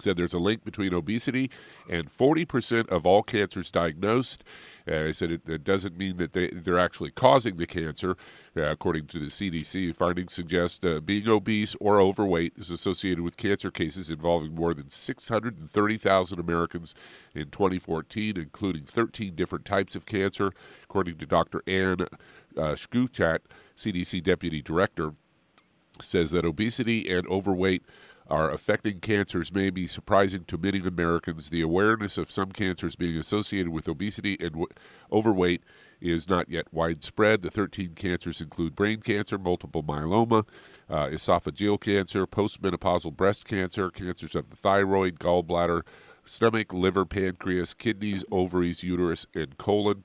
Said 0.01 0.17
there's 0.17 0.33
a 0.33 0.39
link 0.39 0.65
between 0.65 0.93
obesity 0.93 1.49
and 1.89 2.11
40% 2.15 2.89
of 2.89 3.05
all 3.05 3.23
cancers 3.23 3.71
diagnosed. 3.71 4.43
Uh, 4.87 5.05
I 5.05 5.11
said 5.11 5.31
it, 5.31 5.47
it, 5.47 5.63
doesn't 5.63 5.97
mean 5.97 6.17
that 6.17 6.33
they, 6.33 6.49
they're 6.49 6.79
actually 6.79 7.11
causing 7.11 7.57
the 7.57 7.65
cancer. 7.65 8.17
Uh, 8.55 8.63
according 8.63 9.07
to 9.07 9.19
the 9.19 9.27
CDC, 9.27 9.95
findings 9.95 10.33
suggest 10.33 10.85
uh, 10.85 10.99
being 10.99 11.27
obese 11.27 11.75
or 11.79 11.99
overweight 11.99 12.53
is 12.57 12.69
associated 12.69 13.21
with 13.21 13.37
cancer 13.37 13.71
cases 13.71 14.09
involving 14.09 14.53
more 14.53 14.73
than 14.73 14.89
630,000 14.89 16.39
Americans 16.39 16.93
in 17.33 17.49
2014, 17.49 18.37
including 18.37 18.83
13 18.83 19.35
different 19.35 19.65
types 19.65 19.95
of 19.95 20.05
cancer. 20.05 20.51
According 20.83 21.17
to 21.17 21.25
Dr. 21.25 21.63
Anne 21.65 22.01
uh, 22.57 22.75
CDC 22.75 24.23
Deputy 24.23 24.61
Director, 24.61 25.13
says 26.01 26.31
that 26.31 26.45
obesity 26.45 27.09
and 27.09 27.27
overweight 27.27 27.83
are 28.29 28.51
affecting 28.51 28.99
cancers 28.99 29.53
may 29.53 29.69
be 29.69 29.87
surprising 29.87 30.45
to 30.45 30.57
many 30.57 30.79
Americans. 30.79 31.49
The 31.49 31.61
awareness 31.61 32.17
of 32.17 32.31
some 32.31 32.51
cancers 32.51 32.95
being 32.95 33.17
associated 33.17 33.69
with 33.69 33.87
obesity 33.87 34.37
and 34.39 34.51
w- 34.51 34.67
overweight 35.11 35.61
is 35.99 36.29
not 36.29 36.49
yet 36.49 36.67
widespread. 36.73 37.41
The 37.41 37.51
13 37.51 37.95
cancers 37.95 38.41
include 38.41 38.75
brain 38.75 39.01
cancer, 39.01 39.37
multiple 39.37 39.83
myeloma, 39.83 40.45
uh, 40.89 41.07
esophageal 41.07 41.79
cancer, 41.79 42.25
postmenopausal 42.25 43.15
breast 43.15 43.45
cancer, 43.45 43.89
cancers 43.89 44.35
of 44.35 44.49
the 44.49 44.55
thyroid, 44.55 45.19
gallbladder, 45.19 45.81
stomach, 46.25 46.73
liver, 46.73 47.05
pancreas, 47.05 47.73
kidneys, 47.73 48.23
ovaries, 48.31 48.83
uterus, 48.83 49.27
and 49.33 49.57
colon. 49.57 50.03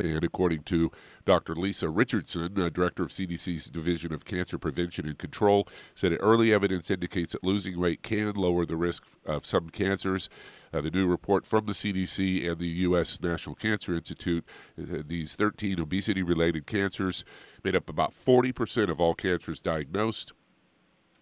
And 0.00 0.22
according 0.22 0.62
to 0.64 0.92
Dr. 1.28 1.54
Lisa 1.54 1.90
Richardson, 1.90 2.58
uh, 2.58 2.70
director 2.70 3.02
of 3.02 3.10
CDC's 3.10 3.66
Division 3.66 4.14
of 4.14 4.24
Cancer 4.24 4.56
Prevention 4.56 5.06
and 5.06 5.18
Control, 5.18 5.68
said 5.94 6.16
early 6.20 6.54
evidence 6.54 6.90
indicates 6.90 7.34
that 7.34 7.44
losing 7.44 7.78
weight 7.78 8.02
can 8.02 8.32
lower 8.32 8.64
the 8.64 8.78
risk 8.78 9.04
of 9.26 9.44
some 9.44 9.68
cancers. 9.68 10.30
Uh, 10.72 10.80
the 10.80 10.90
new 10.90 11.06
report 11.06 11.44
from 11.44 11.66
the 11.66 11.72
CDC 11.72 12.50
and 12.50 12.58
the 12.58 12.68
U.S. 12.68 13.20
National 13.20 13.54
Cancer 13.54 13.94
Institute, 13.94 14.42
uh, 14.80 15.02
these 15.06 15.34
13 15.34 15.78
obesity 15.78 16.22
related 16.22 16.66
cancers 16.66 17.26
made 17.62 17.76
up 17.76 17.90
about 17.90 18.14
40% 18.26 18.88
of 18.88 18.98
all 18.98 19.14
cancers 19.14 19.60
diagnosed. 19.60 20.32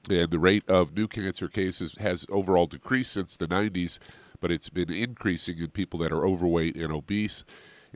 And 0.09 0.31
the 0.31 0.39
rate 0.39 0.69
of 0.69 0.95
new 0.95 1.09
cancer 1.09 1.49
cases 1.49 1.97
has 1.97 2.27
overall 2.31 2.69
decreased 2.69 3.13
since 3.13 3.37
the 3.37 3.49
90s, 3.49 3.99
but 4.39 4.53
it's 4.53 4.69
been 4.71 4.93
increasing 4.93 5.59
in 5.59 5.71
people 5.71 5.99
that 5.99 6.13
are 6.13 6.25
overweight 6.25 6.77
and 6.77 6.93
obese 6.93 7.43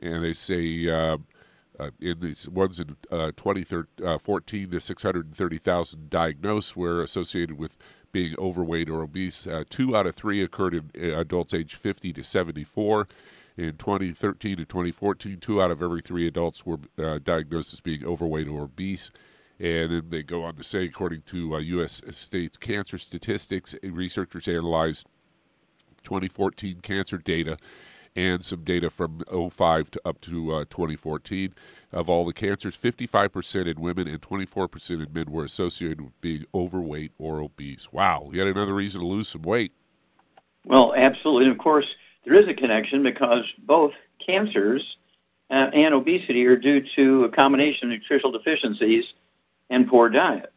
and 0.01 0.23
they 0.23 0.33
say 0.33 0.89
uh, 0.89 1.17
uh, 1.81 1.89
in 1.99 2.19
these 2.19 2.47
ones 2.47 2.79
in 2.79 2.95
uh, 3.11 3.31
2014, 3.35 4.69
the 4.69 4.79
630,000 4.79 6.09
diagnosed 6.09 6.77
were 6.77 7.01
associated 7.01 7.57
with 7.57 7.77
being 8.11 8.35
overweight 8.37 8.89
or 8.89 9.01
obese. 9.01 9.47
Uh, 9.47 9.63
two 9.69 9.95
out 9.95 10.05
of 10.05 10.15
three 10.15 10.43
occurred 10.43 10.73
in 10.73 10.91
uh, 11.13 11.19
adults 11.19 11.53
aged 11.53 11.75
50 11.75 12.13
to 12.13 12.23
74. 12.23 13.07
In 13.57 13.77
2013 13.77 14.59
and 14.59 14.69
2014, 14.69 15.39
two 15.39 15.61
out 15.61 15.71
of 15.71 15.81
every 15.81 16.01
three 16.01 16.27
adults 16.27 16.65
were 16.65 16.79
uh, 16.97 17.19
diagnosed 17.23 17.73
as 17.73 17.81
being 17.81 18.05
overweight 18.05 18.47
or 18.47 18.63
obese. 18.63 19.11
And 19.59 19.91
then 19.91 20.03
they 20.09 20.23
go 20.23 20.43
on 20.43 20.55
to 20.55 20.63
say, 20.63 20.85
according 20.85 21.23
to 21.23 21.55
uh, 21.55 21.59
U.S. 21.59 22.01
states 22.11 22.57
cancer 22.57 22.97
statistics, 22.97 23.75
researchers 23.83 24.47
analyzed 24.47 25.05
2014 26.03 26.79
cancer 26.81 27.17
data 27.17 27.57
and 28.15 28.43
some 28.43 28.63
data 28.63 28.89
from 28.89 29.23
05 29.29 29.91
to 29.91 30.01
up 30.05 30.21
to 30.21 30.53
uh, 30.53 30.65
2014. 30.69 31.53
Of 31.91 32.09
all 32.09 32.25
the 32.25 32.33
cancers, 32.33 32.77
55% 32.77 33.67
in 33.67 33.81
women 33.81 34.07
and 34.07 34.21
24% 34.21 34.89
in 34.91 35.13
men 35.13 35.31
were 35.31 35.43
associated 35.43 36.01
with 36.01 36.21
being 36.21 36.45
overweight 36.53 37.11
or 37.17 37.41
obese. 37.41 37.91
Wow, 37.91 38.29
yet 38.33 38.47
another 38.47 38.73
reason 38.73 39.01
to 39.01 39.07
lose 39.07 39.27
some 39.27 39.41
weight. 39.41 39.73
Well, 40.65 40.93
absolutely. 40.95 41.45
And 41.45 41.53
of 41.53 41.57
course, 41.57 41.85
there 42.23 42.33
is 42.33 42.47
a 42.47 42.53
connection 42.53 43.03
because 43.03 43.45
both 43.59 43.93
cancers 44.25 44.97
uh, 45.49 45.69
and 45.73 45.93
obesity 45.93 46.45
are 46.45 46.55
due 46.55 46.85
to 46.95 47.25
a 47.25 47.29
combination 47.29 47.91
of 47.91 47.99
nutritional 47.99 48.31
deficiencies 48.31 49.05
and 49.69 49.87
poor 49.87 50.09
diet. 50.09 50.51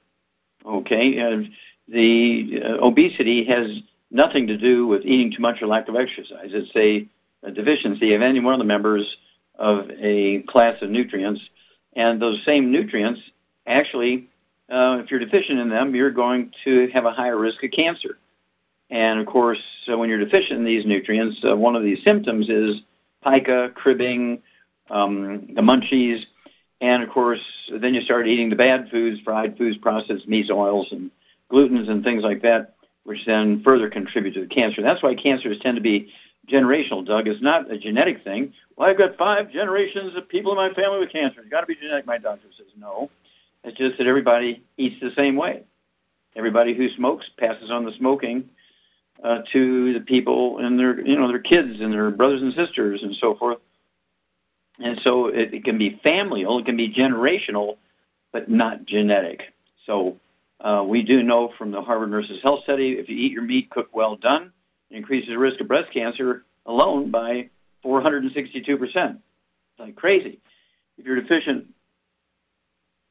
Okay, 0.65 1.19
and 1.19 1.51
the 1.89 2.63
uh, 2.65 2.69
obesity 2.85 3.45
has 3.45 3.67
nothing 4.11 4.47
to 4.47 4.57
do 4.57 4.87
with 4.87 5.05
eating 5.05 5.33
too 5.33 5.43
much 5.43 5.61
or 5.61 5.67
lack 5.67 5.89
of 5.89 5.97
exercise. 5.97 6.51
It's 6.53 6.75
a 6.77 7.07
a 7.45 7.51
deficiency 7.51 8.15
of 8.15 8.23
any 8.23 8.41
one 8.41 8.55
of 8.55 8.59
the 8.59 8.65
members 8.65 9.17
of 9.57 9.91
a 10.01 10.43
class 10.43 10.81
of 10.83 10.91
nutrients. 10.91 11.41
And 11.95 12.21
those 12.21 12.41
same 12.45 12.73
nutrients, 12.73 13.21
actually, 13.67 14.29
uh, 14.69 14.99
if 15.03 15.11
you're 15.11 15.21
deficient 15.21 15.61
in 15.61 15.69
them, 15.69 15.95
you're 15.95 16.11
going 16.11 16.53
to 16.65 16.89
have 16.93 17.05
a 17.05 17.13
higher 17.13 17.37
risk 17.37 17.63
of 17.63 17.71
cancer. 17.71 18.19
And 18.91 19.21
of 19.21 19.27
course, 19.27 19.63
uh, 19.91 19.97
when 19.97 20.09
you're 20.09 20.25
deficient 20.25 20.59
in 20.59 20.65
these 20.65 20.87
nutrients, 20.87 21.39
uh, 21.45 21.57
one 21.57 21.77
of 21.77 21.83
these 21.83 22.03
symptoms 22.03 22.49
is 22.49 22.81
pica, 23.23 23.71
cribbing, 23.75 24.43
um, 24.91 25.55
the 25.55 25.63
munchies, 25.63 26.25
and 26.81 27.03
of 27.03 27.09
course, 27.11 27.41
then 27.73 27.95
you 27.95 28.03
start 28.03 28.29
eating 28.29 28.51
the 28.51 28.57
bad 28.57 28.91
foods, 28.91 29.21
fried 29.21 29.57
foods, 29.57 29.79
processed 29.79 30.29
meats, 30.29 30.51
oils, 30.51 30.89
and 30.91 31.11
glutens, 31.51 31.89
and 31.89 32.05
things 32.05 32.23
like 32.23 32.43
that, 32.43 32.75
which 33.05 33.25
then 33.27 33.63
further 33.63 33.89
contribute 33.89 34.35
to 34.35 34.41
the 34.41 34.47
cancer. 34.47 34.83
That's 34.83 35.03
why 35.03 35.15
cancers 35.15 35.59
tend 35.61 35.77
to 35.77 35.81
be 35.81 36.13
generational, 36.51 37.07
Doug. 37.07 37.27
It's 37.29 37.43
not 37.43 37.71
a 37.71 37.79
genetic 37.79 38.23
thing. 38.25 38.53
Well, 38.77 38.91
I've 38.91 38.99
got 38.99 39.17
five 39.17 39.51
generations 39.53 40.17
of 40.17 40.29
people 40.29 40.53
in 40.53 40.57
my 40.57 40.73
family 40.75 41.01
with 41.01 41.13
cancer. 41.13 41.41
It's 41.41 41.51
got 41.51 41.61
to 41.61 41.67
be 41.67 41.77
genetic. 41.77 42.07
My 42.07 42.19
doctor 42.19 42.49
says 42.57 42.67
no. 42.79 43.11
It's 43.63 43.79
just 43.79 43.99
that 43.99 44.07
everybody 44.07 44.63
eats 44.77 44.97
the 45.01 45.11
same 45.17 45.37
way. 45.37 45.63
Everybody 46.37 46.75
who 46.75 46.89
smokes 46.97 47.27
passes 47.39 47.71
on 47.71 47.85
the 47.85 47.93
smoking 47.99 48.51
uh, 49.23 49.39
to 49.53 49.95
the 49.95 50.01
people 50.01 50.59
and 50.59 50.79
their, 50.79 51.01
you 51.01 51.17
know, 51.17 51.29
their 51.29 51.39
kids 51.39 51.81
and 51.81 51.93
their 51.93 52.11
brothers 52.11 52.43
and 52.43 52.53
sisters 52.55 53.01
and 53.03 53.17
so 53.21 53.37
forth. 53.37 53.59
And 54.81 55.01
so 55.05 55.29
it, 55.29 55.55
it 55.55 55.65
can 55.65 55.79
be 55.79 56.01
familial, 56.03 56.59
it 56.59 56.67
can 56.67 56.77
be 56.77 56.93
generational, 56.93 57.77
but 58.33 58.51
not 58.51 58.85
genetic. 58.87 59.43
So 59.87 60.19
uh, 60.61 60.83
we 60.87 61.03
do 61.03 61.23
know 61.23 61.53
from 61.57 61.71
the 61.71 61.81
Harvard 61.81 62.11
Nurses 62.11 62.41
Health 62.43 62.65
Study, 62.65 62.93
if 62.93 63.09
you 63.09 63.17
eat 63.17 63.33
your 63.33 63.43
meat 63.43 63.71
cooked 63.71 63.95
well 63.95 64.17
done, 64.17 64.53
increases 64.95 65.37
risk 65.37 65.61
of 65.61 65.69
breast 65.69 65.93
cancer 65.93 66.45
alone 66.67 67.11
by 67.11 67.51
462%. 67.85 68.81
It's 68.85 69.21
like 69.79 69.97
crazy. 69.97 70.41
If 70.97 71.05
you're 71.05 71.21
deficient 71.21 71.67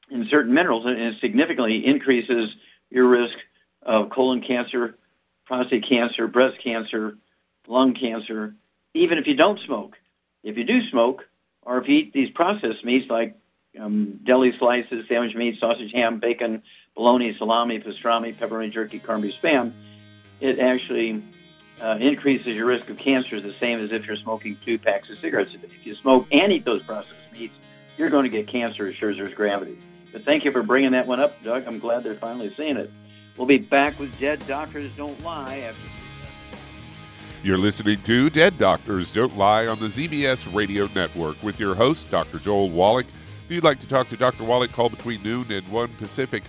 in 0.10 0.28
certain 0.30 0.54
minerals, 0.54 0.86
it 0.88 1.16
significantly 1.20 1.86
increases 1.86 2.50
your 2.90 3.08
risk 3.08 3.36
of 3.82 4.10
colon 4.10 4.42
cancer, 4.42 4.96
prostate 5.46 5.88
cancer, 5.88 6.28
breast 6.28 6.58
cancer, 6.64 7.18
lung 7.68 7.94
cancer, 7.94 8.56
even 8.94 9.18
if 9.18 9.28
you 9.28 9.36
don't 9.36 9.60
smoke. 9.66 9.98
If 10.44 10.58
you 10.58 10.64
do 10.64 10.88
smoke, 10.90 11.24
or 11.62 11.78
if 11.78 11.88
you 11.88 11.98
eat 11.98 12.14
these 12.14 12.30
processed 12.32 12.84
meats 12.84 13.10
like 13.10 13.36
um, 13.80 14.20
deli 14.24 14.54
slices, 14.60 15.06
sandwich 15.08 15.36
meat, 15.36 15.60
sausage, 15.60 15.92
ham, 15.94 16.20
bacon, 16.20 16.62
bologna, 16.96 17.36
salami, 17.38 17.80
pastrami, 17.80 18.36
pepperoni, 18.36 18.72
jerky, 18.72 19.00
corned 19.00 19.24
beef, 19.24 19.36
spam, 19.42 19.74
it 20.40 20.60
actually 20.60 21.24
uh, 21.82 21.98
increases 22.00 22.48
your 22.48 22.66
risk 22.66 22.90
of 22.90 22.98
cancer 22.98 23.36
is 23.36 23.44
the 23.44 23.54
same 23.54 23.80
as 23.80 23.92
if 23.92 24.06
you're 24.06 24.16
smoking 24.18 24.58
two 24.64 24.78
packs 24.78 25.10
of 25.10 25.18
cigarettes. 25.20 25.54
a 25.54 25.58
day. 25.58 25.68
If 25.68 25.86
you 25.86 25.96
smoke 25.96 26.28
and 26.32 26.52
eat 26.52 26.66
those 26.66 26.84
processed 26.84 27.14
meats, 27.32 27.56
you're 27.98 28.10
going 28.10 28.24
to 28.24 28.30
get 28.30 28.48
cancer 28.48 28.88
as 28.88 28.96
sure 28.96 29.10
as 29.10 29.18
there's 29.18 29.34
gravity. 29.34 29.78
But 30.12 30.24
thank 30.24 30.46
you 30.46 30.52
for 30.52 30.64
bringing 30.64 30.92
that 30.92 31.08
one 31.08 31.20
up, 31.20 31.34
Doug. 31.44 31.66
I'm 31.68 31.80
glad 31.80 32.04
they're 32.04 32.16
finally 32.16 32.54
seeing 32.56 32.78
it. 32.78 32.92
We'll 33.38 33.48
be 33.48 33.58
back 33.58 34.00
with 34.00 34.18
Dead 34.20 34.46
Doctors 34.48 34.96
Don't 34.96 35.20
Lie 35.24 35.58
after. 35.58 35.90
You're 37.42 37.58
listening 37.58 38.02
to 38.04 38.30
Dead 38.30 38.58
Doctors 38.58 39.12
Don't 39.12 39.36
Lie 39.38 39.68
on 39.68 39.80
the 39.80 39.88
ZBS 39.88 40.54
Radio 40.54 40.88
Network 40.96 41.42
with 41.44 41.60
your 41.60 41.76
host, 41.76 42.10
Dr. 42.10 42.38
Joel 42.38 42.70
Wallach. 42.70 43.08
If 43.44 43.52
you'd 43.52 43.64
like 43.64 43.80
to 43.80 43.88
talk 43.88 44.08
to 44.10 44.18
Dr. 44.18 44.44
Wallach, 44.44 44.72
call 44.72 44.90
between 44.90 45.22
noon 45.24 45.52
and 45.52 45.68
1 45.68 45.88
Pacific 45.96 46.44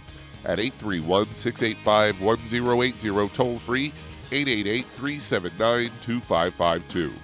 at 0.45 0.61
831 0.61 1.35
685 1.35 2.21
1080, 2.21 3.29
toll 3.35 3.59
free 3.59 3.93
888 4.31 4.85
379 4.97 5.91
2552. 6.01 7.24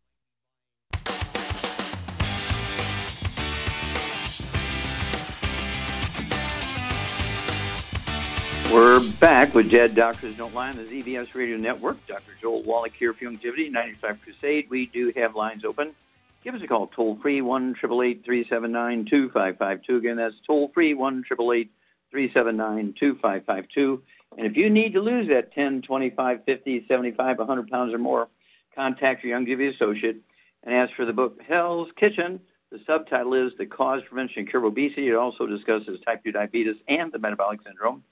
We're 8.71 9.01
back 9.19 9.53
with 9.53 9.69
Dead 9.69 9.95
Doctors 9.95 10.37
Don't 10.37 10.55
Lie 10.55 10.69
on 10.69 10.77
the 10.77 10.83
ZBS 10.83 11.35
Radio 11.35 11.57
Network. 11.57 12.07
Dr. 12.07 12.31
Joel 12.39 12.63
Wallach 12.63 12.93
here 12.93 13.13
Youngevity, 13.13 13.69
95 13.69 14.21
Crusade. 14.21 14.69
We 14.69 14.85
do 14.85 15.11
have 15.17 15.35
lines 15.35 15.65
open. 15.65 15.93
Give 16.41 16.55
us 16.55 16.61
a 16.63 16.67
call, 16.67 16.87
toll 16.87 17.19
free, 17.21 17.41
1 17.41 17.75
379 17.75 19.07
2552. 19.09 19.97
Again, 19.97 20.15
that's 20.15 20.35
toll 20.47 20.71
free, 20.73 20.93
1 20.93 21.25
379 21.27 22.95
2552. 22.97 24.01
And 24.37 24.47
if 24.47 24.55
you 24.55 24.69
need 24.69 24.93
to 24.93 25.01
lose 25.01 25.27
that 25.27 25.51
10, 25.51 25.81
25, 25.81 26.45
50, 26.45 26.85
75, 26.87 27.39
100 27.39 27.69
pounds 27.69 27.93
or 27.93 27.97
more, 27.97 28.29
contact 28.73 29.25
your 29.25 29.37
Youngevity 29.37 29.75
associate 29.75 30.21
and 30.63 30.73
ask 30.73 30.93
for 30.95 31.03
the 31.03 31.11
book 31.11 31.41
Hell's 31.45 31.89
Kitchen. 31.99 32.39
The 32.71 32.79
subtitle 32.87 33.33
is 33.33 33.51
The 33.57 33.65
Cause, 33.65 34.01
Prevention, 34.07 34.39
and 34.39 34.49
Cure 34.49 34.65
of 34.65 34.71
Obesity. 34.71 35.09
It 35.09 35.15
also 35.15 35.45
discusses 35.45 35.99
type 36.05 36.23
2 36.23 36.31
diabetes 36.31 36.77
and 36.87 37.11
the 37.11 37.19
metabolic 37.19 37.59
syndrome 37.63 38.05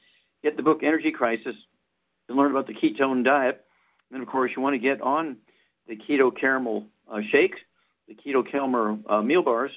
get 0.43 0.58
the 0.58 0.63
book 0.63 0.84
Energy 0.84 1.12
Crisis 1.12 1.56
to 2.28 2.34
learn 2.34 2.52
about 2.52 2.67
the 2.67 2.73
ketone 2.73 3.23
diet. 3.23 3.65
And 4.10 4.15
then, 4.15 4.21
of 4.21 4.28
course, 4.28 4.52
you 4.56 4.62
want 4.62 4.73
to 4.75 4.80
get 4.80 5.02
on 5.02 5.38
the 5.88 5.95
keto 5.95 6.36
caramel 6.36 6.86
uh, 7.12 7.19
shakes, 7.32 7.60
the 8.08 8.15
keto 8.15 8.49
caramel 8.49 8.99
uh, 9.08 9.21
meal 9.21 9.43
bars, 9.43 9.71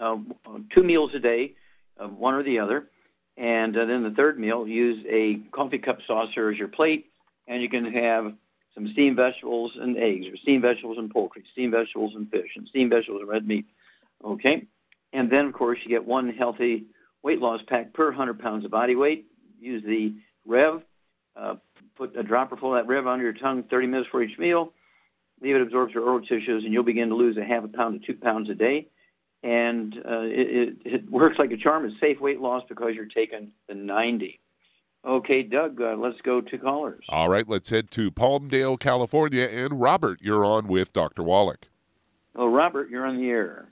uh, 0.00 0.16
two 0.74 0.82
meals 0.82 1.12
a 1.14 1.18
day, 1.18 1.54
one 1.96 2.34
or 2.34 2.42
the 2.42 2.58
other. 2.58 2.88
And 3.36 3.76
uh, 3.76 3.84
then 3.84 4.02
the 4.02 4.10
third 4.10 4.38
meal, 4.38 4.66
use 4.66 5.04
a 5.08 5.40
coffee 5.52 5.78
cup 5.78 5.98
saucer 6.06 6.50
as 6.50 6.58
your 6.58 6.68
plate, 6.68 7.10
and 7.46 7.62
you 7.62 7.68
can 7.68 7.92
have 7.92 8.34
some 8.74 8.88
steamed 8.92 9.16
vegetables 9.16 9.72
and 9.78 9.96
eggs, 9.96 10.26
or 10.26 10.36
steamed 10.36 10.62
vegetables 10.62 10.98
and 10.98 11.10
poultry, 11.10 11.44
steamed 11.52 11.72
vegetables 11.72 12.12
and 12.14 12.30
fish, 12.30 12.50
and 12.56 12.66
steamed 12.68 12.90
vegetables 12.90 13.20
and 13.20 13.28
red 13.28 13.46
meat. 13.46 13.66
Okay? 14.24 14.66
And 15.12 15.30
then, 15.30 15.46
of 15.46 15.52
course, 15.52 15.78
you 15.82 15.90
get 15.90 16.04
one 16.04 16.30
healthy 16.30 16.86
weight 17.22 17.40
loss 17.40 17.60
pack 17.66 17.92
per 17.92 18.06
100 18.06 18.38
pounds 18.38 18.64
of 18.64 18.70
body 18.70 18.94
weight. 18.94 19.26
Use 19.60 19.82
the 19.84 20.14
Rev. 20.46 20.82
Uh, 21.36 21.56
put 21.96 22.16
a 22.16 22.22
dropper 22.22 22.56
full 22.56 22.74
of 22.74 22.82
that 22.82 22.88
Rev 22.88 23.06
under 23.06 23.24
your 23.24 23.32
tongue 23.32 23.64
30 23.64 23.86
minutes 23.86 24.08
for 24.10 24.22
each 24.22 24.38
meal. 24.38 24.72
Leave 25.42 25.56
it 25.56 25.62
absorbs 25.62 25.92
your 25.92 26.04
oral 26.04 26.20
tissues, 26.20 26.64
and 26.64 26.72
you'll 26.72 26.82
begin 26.82 27.10
to 27.10 27.14
lose 27.14 27.36
a 27.36 27.44
half 27.44 27.64
a 27.64 27.68
pound 27.68 28.00
to 28.00 28.06
two 28.06 28.18
pounds 28.18 28.48
a 28.48 28.54
day. 28.54 28.88
And 29.42 29.94
uh, 29.96 30.22
it, 30.22 30.48
it, 30.48 30.76
it, 30.84 31.10
works 31.10 31.38
like 31.38 31.52
a 31.52 31.56
charm. 31.56 31.84
It's 31.84 32.00
safe 32.00 32.20
weight 32.20 32.40
loss 32.40 32.62
because 32.68 32.94
you're 32.94 33.04
taking 33.04 33.52
the 33.68 33.74
90. 33.74 34.40
Okay, 35.04 35.42
Doug, 35.42 35.80
uh, 35.80 35.94
let's 35.96 36.20
go 36.22 36.40
to 36.40 36.58
callers. 36.58 37.04
All 37.10 37.28
right, 37.28 37.46
let's 37.46 37.70
head 37.70 37.90
to 37.92 38.10
Palmdale, 38.10 38.80
California. 38.80 39.44
And 39.44 39.80
Robert, 39.80 40.20
you're 40.20 40.44
on 40.44 40.66
with 40.66 40.92
Dr. 40.92 41.22
Wallach. 41.22 41.68
Oh, 42.34 42.48
Robert, 42.48 42.90
you're 42.90 43.06
on 43.06 43.18
the 43.18 43.28
air. 43.28 43.68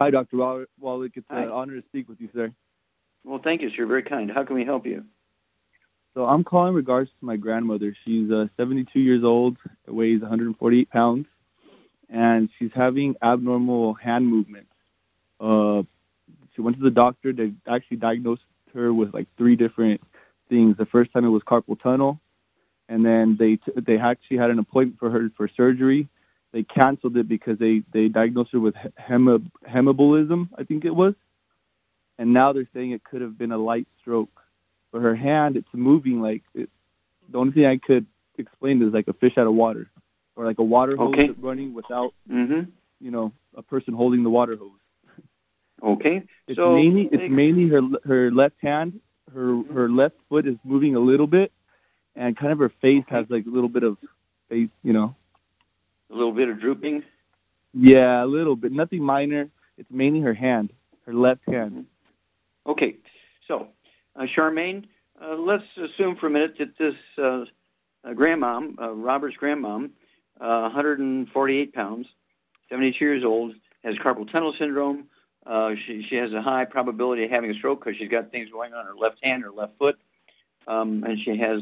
Hi, 0.00 0.10
Dr. 0.10 0.36
Wallach. 0.36 1.12
It's 1.16 1.26
Hi. 1.30 1.42
an 1.42 1.50
honor 1.50 1.80
to 1.80 1.86
speak 1.88 2.08
with 2.08 2.20
you, 2.20 2.28
sir. 2.34 2.52
Well, 3.24 3.40
thank 3.42 3.62
you, 3.62 3.70
sir. 3.70 3.76
You're 3.78 3.86
very 3.86 4.02
kind. 4.02 4.30
How 4.30 4.44
can 4.44 4.54
we 4.54 4.64
help 4.64 4.86
you? 4.86 5.04
So 6.14 6.26
I'm 6.26 6.44
calling 6.44 6.74
regards 6.74 7.10
to 7.18 7.26
my 7.26 7.36
grandmother. 7.36 7.96
She's 8.04 8.30
uh, 8.30 8.46
72 8.56 9.00
years 9.00 9.24
old, 9.24 9.56
weighs 9.86 10.20
148 10.20 10.90
pounds, 10.90 11.26
and 12.08 12.48
she's 12.58 12.70
having 12.74 13.16
abnormal 13.20 13.94
hand 13.94 14.28
movements. 14.28 14.70
Uh, 15.40 15.82
she 16.54 16.60
went 16.60 16.76
to 16.76 16.82
the 16.82 16.90
doctor. 16.90 17.32
They 17.32 17.52
actually 17.66 17.96
diagnosed 17.96 18.42
her 18.74 18.92
with 18.92 19.12
like 19.12 19.26
three 19.36 19.56
different 19.56 20.02
things. 20.48 20.76
The 20.76 20.86
first 20.86 21.12
time 21.12 21.24
it 21.24 21.30
was 21.30 21.42
carpal 21.42 21.80
tunnel, 21.80 22.20
and 22.88 23.04
then 23.04 23.36
they 23.38 23.56
t- 23.56 23.80
they 23.80 23.98
actually 23.98 24.36
had 24.36 24.50
an 24.50 24.60
appointment 24.60 25.00
for 25.00 25.10
her 25.10 25.30
for 25.36 25.48
surgery. 25.48 26.08
They 26.52 26.62
canceled 26.62 27.16
it 27.16 27.28
because 27.28 27.58
they 27.58 27.82
they 27.92 28.06
diagnosed 28.06 28.52
her 28.52 28.60
with 28.60 28.76
hem- 28.96 29.50
hemebolism, 29.68 30.50
I 30.56 30.62
think 30.62 30.84
it 30.84 30.94
was, 30.94 31.14
and 32.18 32.32
now 32.32 32.52
they're 32.52 32.68
saying 32.74 32.92
it 32.92 33.04
could 33.04 33.20
have 33.20 33.36
been 33.36 33.52
a 33.52 33.58
light 33.58 33.86
stroke. 34.00 34.30
But 34.92 35.02
her 35.02 35.14
hand, 35.14 35.56
it's 35.56 35.68
moving 35.72 36.20
like 36.20 36.42
it, 36.54 36.70
the 37.28 37.38
only 37.38 37.52
thing 37.52 37.66
I 37.66 37.78
could 37.78 38.06
explain 38.38 38.82
is 38.82 38.92
like 38.92 39.08
a 39.08 39.12
fish 39.12 39.32
out 39.36 39.46
of 39.46 39.54
water, 39.54 39.90
or 40.36 40.44
like 40.44 40.58
a 40.58 40.64
water 40.64 40.96
hose 40.96 41.14
okay. 41.14 41.30
running 41.38 41.74
without, 41.74 42.14
mm-hmm. 42.30 42.70
you 43.00 43.10
know, 43.10 43.32
a 43.56 43.62
person 43.62 43.94
holding 43.94 44.22
the 44.22 44.30
water 44.30 44.56
hose. 44.56 44.70
Okay. 45.82 46.22
It's 46.46 46.56
so 46.56 46.74
mainly 46.74 47.08
it's 47.12 47.30
mainly 47.30 47.68
her 47.68 47.82
her 48.04 48.30
left 48.30 48.56
hand. 48.60 49.00
Her 49.32 49.62
her 49.72 49.88
left 49.90 50.14
foot 50.28 50.46
is 50.46 50.56
moving 50.64 50.94
a 50.94 51.00
little 51.00 51.26
bit, 51.26 51.52
and 52.14 52.36
kind 52.36 52.52
of 52.52 52.58
her 52.58 52.72
face 52.80 53.04
has 53.08 53.26
like 53.28 53.46
a 53.46 53.50
little 53.50 53.68
bit 53.68 53.82
of 53.82 53.98
face, 54.48 54.70
you 54.82 54.92
know. 54.92 55.14
A 56.10 56.14
little 56.14 56.32
bit 56.32 56.48
of 56.48 56.60
drooping. 56.60 57.02
Yeah, 57.72 58.22
a 58.22 58.26
little 58.26 58.54
bit. 58.54 58.70
Nothing 58.70 59.02
minor. 59.02 59.50
It's 59.76 59.90
mainly 59.90 60.20
her 60.20 60.34
hand, 60.34 60.72
her 61.06 61.12
left 61.12 61.42
hand. 61.48 61.86
Okay. 62.66 62.96
So, 63.46 63.68
uh, 64.16 64.24
Charmaine, 64.36 64.86
uh, 65.22 65.34
let's 65.36 65.64
assume 65.76 66.16
for 66.16 66.26
a 66.26 66.30
minute 66.30 66.54
that 66.58 66.78
this 66.78 66.94
uh, 67.18 67.44
uh 68.08 68.14
grandmom, 68.14 68.80
uh, 68.80 68.90
Robert's 68.90 69.36
grandmom, 69.40 69.90
148 70.38 71.68
uh, 71.68 71.76
pounds, 71.76 72.06
72 72.70 73.04
years 73.04 73.24
old, 73.24 73.54
has 73.84 73.94
carpal 73.96 74.30
tunnel 74.30 74.54
syndrome 74.58 75.08
she, 75.86 76.06
she 76.08 76.16
has 76.16 76.32
a 76.32 76.40
high 76.40 76.64
probability 76.64 77.24
of 77.24 77.30
having 77.30 77.50
a 77.50 77.54
stroke 77.54 77.84
because 77.84 77.98
she's 77.98 78.08
got 78.08 78.30
things 78.30 78.48
going 78.50 78.72
on 78.72 78.86
her 78.86 78.94
left 78.94 79.22
hand 79.22 79.44
or 79.44 79.52
left 79.52 79.76
foot. 79.78 79.98
Um, 80.66 81.04
and 81.04 81.18
she 81.22 81.36
has 81.36 81.60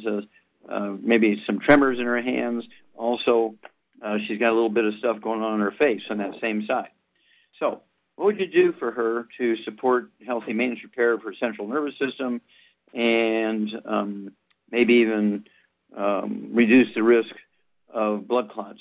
maybe 1.03 1.43
some 1.45 1.59
tremors 1.59 1.99
in 1.99 2.07
her 2.07 2.23
hands. 2.23 2.63
Also, 2.95 3.57
she's 4.29 4.39
got 4.39 4.51
a 4.51 4.55
little 4.55 4.71
bit 4.71 4.85
of 4.85 4.95
stuff 5.01 5.21
going 5.21 5.43
on 5.43 5.55
in 5.55 5.61
her 5.61 5.73
face 5.73 6.03
on 6.11 6.19
that 6.19 6.35
same 6.41 6.65
side. 6.65 6.91
So, 7.59 7.83
what 8.17 8.27
would 8.27 8.41
you 8.41 8.47
do 8.47 8.73
for 8.73 8.91
her 8.91 9.27
to 9.39 9.57
support 9.65 10.11
healthy 10.27 10.53
maintenance 10.53 10.83
repair 10.83 11.13
of 11.13 11.23
her 11.23 11.35
central 11.35 11.67
nervous 11.67 11.95
system 11.99 12.41
and 12.93 13.71
um, 13.85 14.33
maybe 14.71 14.95
even 14.95 15.45
um, 15.97 16.51
reduce 16.53 16.95
the 16.95 17.03
risk 17.03 17.35
of 17.93 18.29
blood 18.29 18.51
clots? 18.51 18.81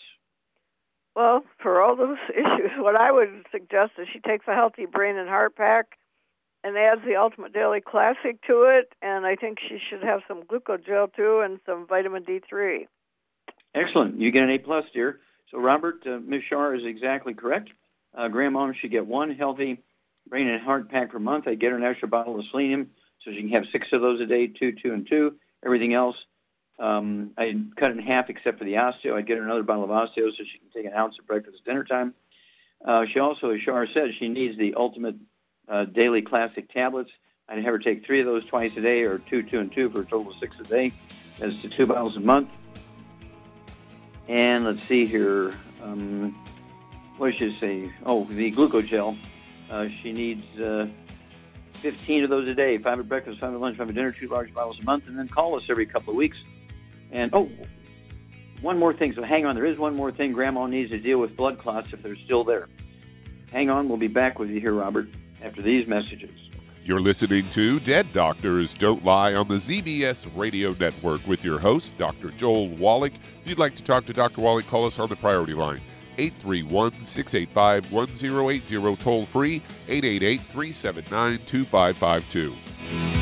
Well, 1.15 1.43
for 1.61 1.81
all 1.81 1.95
those 1.95 2.17
issues, 2.29 2.71
what 2.77 2.95
I 2.95 3.11
would 3.11 3.45
suggest 3.51 3.93
is 3.97 4.07
she 4.11 4.19
takes 4.19 4.47
a 4.47 4.53
healthy 4.55 4.85
brain 4.85 5.17
and 5.17 5.29
heart 5.29 5.55
pack 5.55 5.97
and 6.63 6.77
adds 6.77 7.01
the 7.05 7.15
Ultimate 7.15 7.53
Daily 7.53 7.81
Classic 7.81 8.41
to 8.47 8.63
it. 8.63 8.93
And 9.01 9.25
I 9.25 9.35
think 9.35 9.57
she 9.59 9.77
should 9.89 10.03
have 10.03 10.21
some 10.27 10.43
glucogel 10.43 11.13
too 11.13 11.41
and 11.43 11.59
some 11.65 11.87
vitamin 11.87 12.23
D3. 12.23 12.87
Excellent. 13.73 14.19
You 14.19 14.31
get 14.31 14.43
an 14.43 14.49
A 14.51 14.59
plus, 14.59 14.85
dear. 14.93 15.19
So, 15.49 15.59
Robert, 15.59 16.05
uh, 16.05 16.19
Ms. 16.25 16.43
Shar 16.49 16.75
is 16.75 16.83
exactly 16.85 17.33
correct. 17.33 17.69
Uh, 18.15 18.27
grandma 18.27 18.71
should 18.73 18.91
get 18.91 19.05
one 19.05 19.31
healthy 19.31 19.81
brain 20.27 20.47
and 20.47 20.61
heart 20.61 20.89
pack 20.89 21.11
per 21.11 21.19
month. 21.19 21.47
I 21.47 21.55
get 21.55 21.71
her 21.71 21.77
an 21.77 21.83
extra 21.83 22.07
bottle 22.07 22.39
of 22.39 22.45
selenium 22.51 22.91
so 23.23 23.31
she 23.31 23.37
can 23.37 23.49
have 23.49 23.63
six 23.71 23.87
of 23.91 24.01
those 24.01 24.19
a 24.21 24.25
day, 24.25 24.47
two, 24.47 24.73
two, 24.73 24.93
and 24.93 25.07
two. 25.07 25.35
Everything 25.63 25.93
else 25.93 26.15
um, 26.79 27.31
I 27.37 27.53
cut 27.77 27.91
in 27.91 27.99
half 27.99 28.29
except 28.29 28.57
for 28.57 28.65
the 28.65 28.73
osteo. 28.73 29.13
I'd 29.13 29.27
get 29.27 29.37
her 29.37 29.43
another 29.43 29.63
bottle 29.63 29.83
of 29.83 29.89
osteo 29.91 30.31
so 30.31 30.43
she 30.43 30.57
can 30.57 30.69
take 30.73 30.85
an 30.85 30.97
ounce 30.97 31.15
at 31.19 31.27
breakfast 31.27 31.63
dinner 31.63 31.83
time. 31.83 32.13
Uh, 32.83 33.05
she 33.11 33.19
also, 33.19 33.51
as 33.51 33.61
Shar 33.61 33.87
said, 33.93 34.09
she 34.17 34.27
needs 34.27 34.57
the 34.57 34.73
ultimate 34.75 35.15
uh, 35.69 35.85
daily 35.85 36.23
classic 36.23 36.73
tablets. 36.73 37.11
I'd 37.47 37.57
have 37.57 37.65
her 37.65 37.79
take 37.79 38.05
three 38.05 38.19
of 38.19 38.25
those 38.25 38.45
twice 38.45 38.71
a 38.77 38.81
day 38.81 39.03
or 39.03 39.19
two, 39.19 39.43
two, 39.43 39.59
and 39.59 39.71
two 39.71 39.89
for 39.91 40.01
a 40.01 40.05
total 40.05 40.31
of 40.31 40.39
six 40.39 40.55
a 40.59 40.63
day. 40.63 40.91
That's 41.37 41.55
two 41.75 41.85
bottles 41.85 42.17
a 42.17 42.19
month. 42.19 42.49
And 44.27 44.65
let's 44.65 44.83
see 44.83 45.05
here. 45.05 45.53
Um, 45.83 46.35
what 47.21 47.37
should 47.37 47.55
I 47.55 47.59
say? 47.59 47.93
Oh, 48.05 48.23
the 48.25 48.51
glucogel. 48.51 49.15
Uh, 49.69 49.87
she 50.01 50.11
needs 50.11 50.59
uh, 50.59 50.87
15 51.75 52.23
of 52.23 52.31
those 52.31 52.47
a 52.47 52.55
day, 52.55 52.79
five 52.79 52.99
at 52.99 53.07
breakfast, 53.07 53.39
five 53.39 53.53
at 53.53 53.59
lunch, 53.59 53.77
five 53.77 53.89
at 53.89 53.95
dinner, 53.95 54.11
two 54.11 54.27
large 54.27 54.51
bottles 54.53 54.79
a 54.81 54.83
month, 54.83 55.07
and 55.07 55.17
then 55.17 55.27
call 55.27 55.55
us 55.55 55.63
every 55.69 55.85
couple 55.85 56.11
of 56.11 56.17
weeks 56.17 56.37
and 57.11 57.31
oh, 57.33 57.47
one 58.61 58.79
more 58.79 58.91
thing. 58.93 59.13
So 59.13 59.21
hang 59.21 59.45
on. 59.45 59.53
There 59.53 59.65
is 59.65 59.77
one 59.77 59.95
more 59.95 60.11
thing. 60.11 60.31
Grandma 60.31 60.65
needs 60.65 60.89
to 60.91 60.97
deal 60.97 61.19
with 61.19 61.35
blood 61.35 61.59
clots 61.59 61.89
if 61.93 62.01
they're 62.01 62.17
still 62.25 62.43
there. 62.43 62.69
Hang 63.51 63.69
on. 63.69 63.87
We'll 63.87 63.97
be 63.97 64.07
back 64.07 64.39
with 64.39 64.49
you 64.49 64.59
here, 64.59 64.73
Robert, 64.73 65.07
after 65.43 65.61
these 65.61 65.87
messages. 65.87 66.31
You're 66.83 67.01
listening 67.01 67.47
to 67.51 67.79
Dead 67.79 68.11
Doctors 68.13 68.73
Don't 68.73 69.05
Lie 69.05 69.35
on 69.35 69.47
the 69.47 69.55
ZBS 69.55 70.27
Radio 70.35 70.75
Network 70.79 71.25
with 71.27 71.43
your 71.43 71.59
host, 71.59 71.95
Dr. 71.99 72.31
Joel 72.31 72.69
Wallach. 72.69 73.13
If 73.41 73.49
you'd 73.49 73.59
like 73.59 73.75
to 73.75 73.83
talk 73.83 74.07
to 74.07 74.13
Dr. 74.13 74.41
Wallach, 74.41 74.65
call 74.65 74.85
us 74.85 74.97
on 74.97 75.07
the 75.07 75.15
priority 75.15 75.53
line. 75.53 75.81
831 76.17 77.03
685 77.03 77.91
1080, 77.91 78.95
toll 78.97 79.25
free 79.25 79.61
888 79.87 80.41
379 80.41 81.39
2552. 81.45 83.21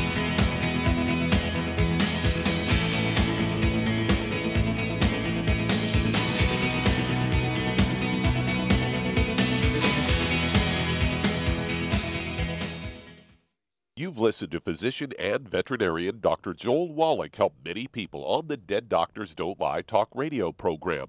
You've 14.00 14.18
listened 14.18 14.52
to 14.52 14.60
physician 14.60 15.12
and 15.18 15.46
veterinarian 15.46 16.20
Dr. 16.20 16.54
Joel 16.54 16.90
Wallach 16.90 17.36
help 17.36 17.52
many 17.62 17.86
people 17.86 18.24
on 18.24 18.46
the 18.46 18.56
Dead 18.56 18.88
Doctors 18.88 19.34
Don't 19.34 19.60
Lie 19.60 19.82
talk 19.82 20.08
radio 20.14 20.52
program. 20.52 21.08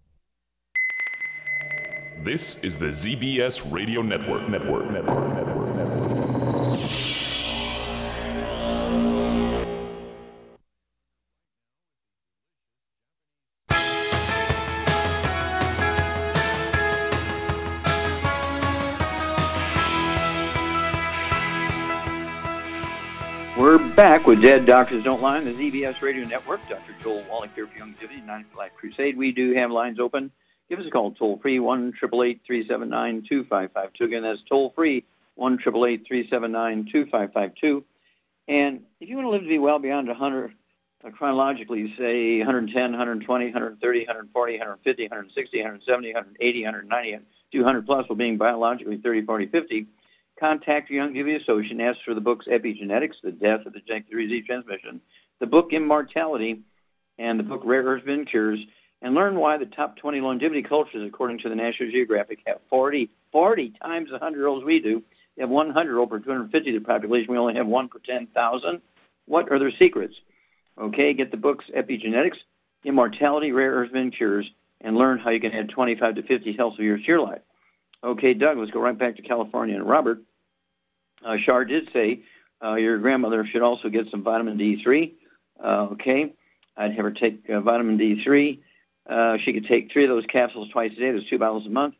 This 2.23 2.63
is 2.63 2.77
the 2.77 2.89
ZBS 2.89 3.71
Radio 3.71 4.03
Network. 4.03 4.47
Network. 4.47 4.91
Network. 4.91 5.35
Network. 5.35 5.75
Network. 5.75 6.77
We're 23.57 23.79
back 23.95 24.27
with 24.27 24.43
Dead 24.43 24.67
Doctors 24.67 25.03
Don't 25.03 25.23
Lie 25.23 25.37
on 25.37 25.45
the 25.45 25.53
ZBS 25.53 26.03
Radio 26.03 26.27
Network. 26.27 26.61
Dr. 26.69 26.93
Joel 27.01 27.23
Wallach 27.27 27.49
here 27.55 27.65
for 27.65 27.79
Youngevity, 27.79 28.23
Nine 28.23 28.45
Life 28.55 28.73
Crusade. 28.77 29.17
We 29.17 29.31
do 29.31 29.55
have 29.55 29.71
lines 29.71 29.99
open. 29.99 30.31
Give 30.71 30.79
us 30.79 30.85
a 30.87 30.89
call 30.89 31.11
toll 31.11 31.37
free, 31.41 31.59
1 31.59 31.91
379 31.99 33.25
2552. 33.27 34.05
Again, 34.05 34.23
that's 34.23 34.39
toll 34.47 34.71
free, 34.73 35.03
1 35.35 35.57
379 35.57 36.87
2552. 36.89 37.83
And 38.47 38.79
if 39.01 39.09
you 39.09 39.17
want 39.17 39.25
to 39.25 39.31
live 39.31 39.41
to 39.41 39.49
be 39.49 39.59
well 39.59 39.79
beyond 39.79 40.07
100, 40.07 40.53
uh, 41.03 41.09
chronologically, 41.09 41.93
say 41.99 42.37
110, 42.37 42.73
120, 42.73 43.45
130, 43.47 43.99
140, 43.99 44.53
150, 44.53 45.03
160, 45.03 45.57
170, 45.57 46.13
180, 46.13 46.63
190, 46.63 47.25
200 47.51 47.85
plus, 47.85 48.07
while 48.07 48.15
being 48.15 48.37
biologically 48.37 48.95
30, 48.95 49.25
40, 49.25 49.47
50, 49.47 49.87
contact 50.39 50.89
your 50.89 51.05
Youngevity 51.05 51.41
associate 51.41 51.71
and 51.71 51.81
ask 51.81 51.99
for 52.05 52.13
the 52.13 52.21
books 52.21 52.45
Epigenetics, 52.47 53.19
The 53.21 53.33
Death 53.33 53.65
of 53.65 53.73
the 53.73 53.81
Genetic 53.81 54.09
Disease 54.09 54.45
Transmission, 54.45 55.01
the 55.41 55.47
book 55.47 55.73
Immortality, 55.73 56.61
and 57.17 57.37
the 57.37 57.43
book 57.43 57.61
Rare 57.65 57.83
Earth 57.83 58.03
Forbidden 58.03 58.25
Cures, 58.25 58.59
and 59.01 59.15
learn 59.15 59.35
why 59.35 59.57
the 59.57 59.65
top 59.65 59.97
20 59.97 60.21
longevity 60.21 60.61
cultures, 60.61 61.07
according 61.07 61.39
to 61.39 61.49
the 61.49 61.55
National 61.55 61.91
Geographic, 61.91 62.39
have 62.45 62.59
40, 62.69 63.09
40 63.31 63.73
times 63.81 64.07
the 64.07 64.13
100 64.13 64.37
year 64.37 64.47
olds 64.47 64.65
we 64.65 64.79
do. 64.79 65.03
They 65.35 65.43
have 65.43 65.49
100 65.49 65.99
over 65.99 66.19
250 66.19 66.75
of 66.75 66.83
the 66.83 66.87
population. 66.87 67.31
We 67.31 67.37
only 67.37 67.55
have 67.55 67.67
one 67.67 67.87
per 67.87 67.99
10,000. 67.99 68.81
What 69.25 69.51
are 69.51 69.59
their 69.59 69.71
secrets? 69.79 70.15
Okay, 70.79 71.13
get 71.13 71.31
the 71.31 71.37
books 71.37 71.65
Epigenetics, 71.75 72.37
Immortality, 72.83 73.51
Rare 73.51 73.71
Earth 73.71 73.91
Cures, 74.17 74.49
and 74.81 74.95
learn 74.95 75.19
how 75.19 75.29
you 75.29 75.39
can 75.39 75.51
add 75.51 75.69
25 75.69 76.15
to 76.15 76.23
50 76.23 76.53
healthy 76.53 76.83
years 76.83 77.01
to 77.01 77.07
your 77.07 77.21
life. 77.21 77.41
Okay, 78.03 78.33
Doug, 78.33 78.57
let's 78.57 78.71
go 78.71 78.79
right 78.79 78.97
back 78.97 79.17
to 79.17 79.21
California. 79.21 79.75
And 79.75 79.87
Robert, 79.87 80.19
uh, 81.25 81.35
Shar 81.45 81.65
did 81.65 81.89
say 81.93 82.21
uh, 82.63 82.75
your 82.75 82.97
grandmother 82.97 83.47
should 83.51 83.61
also 83.61 83.89
get 83.89 84.07
some 84.09 84.23
vitamin 84.23 84.57
D3. 84.57 85.13
Uh, 85.63 85.67
okay, 85.91 86.33
I'd 86.75 86.93
have 86.95 87.05
her 87.05 87.11
take 87.11 87.47
uh, 87.49 87.59
vitamin 87.61 87.97
D3. 87.97 88.59
Uh, 89.09 89.37
she 89.43 89.53
could 89.53 89.67
take 89.67 89.91
three 89.91 90.03
of 90.05 90.09
those 90.09 90.25
capsules 90.31 90.69
twice 90.71 90.91
a 90.91 90.99
day. 90.99 91.11
There's 91.11 91.27
two 91.29 91.39
bottles 91.39 91.65
a 91.65 91.69
month. 91.69 91.95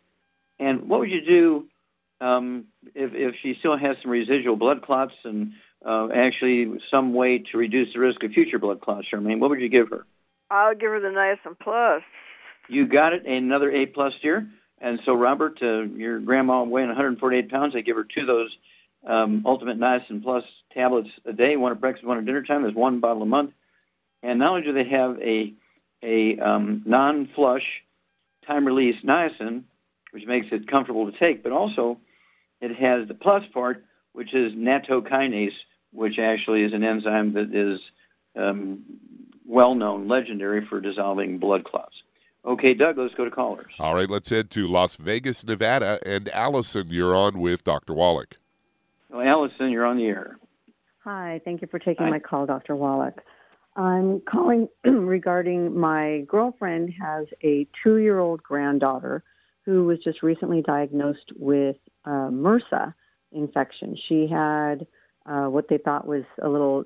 And 0.60 0.88
what 0.88 1.00
would 1.00 1.10
you 1.10 1.26
do 1.26 2.26
um, 2.26 2.66
if, 2.94 3.12
if 3.14 3.36
she 3.42 3.56
still 3.60 3.78
has 3.78 3.98
some 4.02 4.12
residual 4.12 4.56
blood 4.56 4.84
clots 4.84 5.14
and 5.24 5.54
uh, 5.84 6.10
actually 6.14 6.80
some 6.92 7.14
way 7.14 7.44
to 7.52 7.58
reduce 7.58 7.94
the 7.94 8.00
risk 8.00 8.24
of 8.24 8.32
future 8.32 8.60
blood 8.60 8.82
clots, 8.82 9.08
Charmaine? 9.12 9.40
What 9.40 9.50
would 9.50 9.62
you 9.62 9.70
give 9.70 9.90
her? 9.90 10.06
I'll 10.52 10.76
give 10.76 10.92
her 10.92 11.00
the 11.00 11.08
niacin 11.08 11.58
plus. 11.60 12.04
You 12.70 12.88
got 12.88 13.14
it, 13.14 13.26
another 13.26 13.72
A 13.72 13.88
plus 13.88 14.14
dear. 14.22 14.48
And 14.80 15.00
so, 15.06 15.14
Robert, 15.14 15.60
uh, 15.62 15.84
your 15.84 16.20
grandma 16.20 16.64
weighing 16.64 16.88
148 16.88 17.50
pounds, 17.50 17.76
I 17.76 17.82
give 17.82 17.96
her 17.96 18.04
two 18.04 18.22
of 18.22 18.28
those 18.28 18.50
um, 19.06 19.44
Ultimate 19.46 19.80
Niacin 19.80 20.24
Plus 20.24 20.44
tablets 20.74 21.10
a 21.26 21.34
day, 21.34 21.56
one 21.56 21.72
at 21.72 21.82
breakfast, 21.82 22.06
one 22.06 22.18
at 22.18 22.26
dinner 22.26 22.44
time. 22.44 22.64
There's 22.64 22.76
one 22.76 23.00
bottle 23.00 23.24
a 23.24 23.28
month. 23.28 23.52
And 24.24 24.40
not 24.40 24.52
only 24.52 24.62
do 24.64 24.74
they 24.74 24.90
have 24.90 25.20
a 25.22 25.54
a 26.04 26.38
um, 26.40 26.84
non-flush 26.86 27.64
time-release 28.48 28.96
niacin, 29.04 29.64
which 30.12 30.26
makes 30.26 30.48
it 30.52 30.68
comfortable 30.68 31.12
to 31.12 31.18
take, 31.18 31.44
but 31.44 31.52
also 31.52 31.98
it 32.60 32.76
has 32.76 33.08
the 33.08 33.14
plus 33.14 33.44
part, 33.54 33.84
which 34.14 34.34
is 34.34 34.54
nattokinase, 34.54 35.54
which 35.94 36.20
actually 36.20 36.64
is 36.64 36.74
an 36.74 36.84
enzyme 36.84 37.34
that 37.34 37.54
is 37.54 37.80
um, 38.36 38.84
well-known, 39.46 40.08
legendary 40.08 40.66
for 40.66 40.80
dissolving 40.80 41.38
blood 41.38 41.64
clots. 41.64 41.96
Okay, 42.44 42.74
Doug, 42.74 42.98
let's 42.98 43.14
go 43.14 43.26
to 43.26 43.32
callers. 43.32 43.72
All 43.80 43.94
right, 43.94 44.10
let's 44.10 44.30
head 44.30 44.50
to 44.52 44.68
Las 44.68 44.96
Vegas, 44.96 45.46
Nevada. 45.46 46.00
And 46.04 46.28
Allison, 46.30 46.88
you're 46.90 47.16
on 47.16 47.40
with 47.40 47.64
Dr. 47.64 47.94
Wallach. 47.94 48.38
Well, 49.10 49.28
Allison, 49.28 49.70
you're 49.70 49.86
on 49.86 49.98
the 49.98 50.06
air. 50.06 50.38
Hi, 51.04 51.42
thank 51.46 51.62
you 51.62 51.68
for 51.68 51.78
taking 51.78 52.06
Hi. 52.06 52.12
my 52.12 52.20
call, 52.20 52.46
Dr. 52.46 52.76
Wallach. 52.76 53.22
I'm 53.76 54.22
calling 54.22 54.68
regarding 54.84 55.78
my 55.78 56.24
girlfriend 56.28 56.94
has 57.02 57.28
a 57.44 57.68
two 57.84 57.98
year 57.98 58.20
old 58.20 58.44
granddaughter 58.44 59.24
who 59.66 59.86
was 59.86 60.00
just 60.00 60.24
recently 60.24 60.62
diagnosed 60.62 61.32
with 61.38 61.78
uh, 62.06 62.30
MRSA 62.30 62.94
infection. 63.32 63.96
She 64.08 64.28
had 64.28 64.88
uh, 65.26 65.46
what 65.46 65.68
they 65.70 65.78
thought 65.78 66.08
was 66.08 66.24
a 66.42 66.50
little 66.50 66.86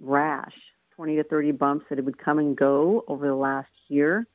rash, 0.00 0.54
20 0.96 1.16
to 1.16 1.24
30 1.24 1.52
bumps 1.52 1.86
that 1.90 2.02
would 2.04 2.18
come 2.18 2.38
and 2.38 2.56
go 2.56 3.04
over 3.06 3.26
the 3.26 3.34
last 3.34 3.70
year. 3.88 4.26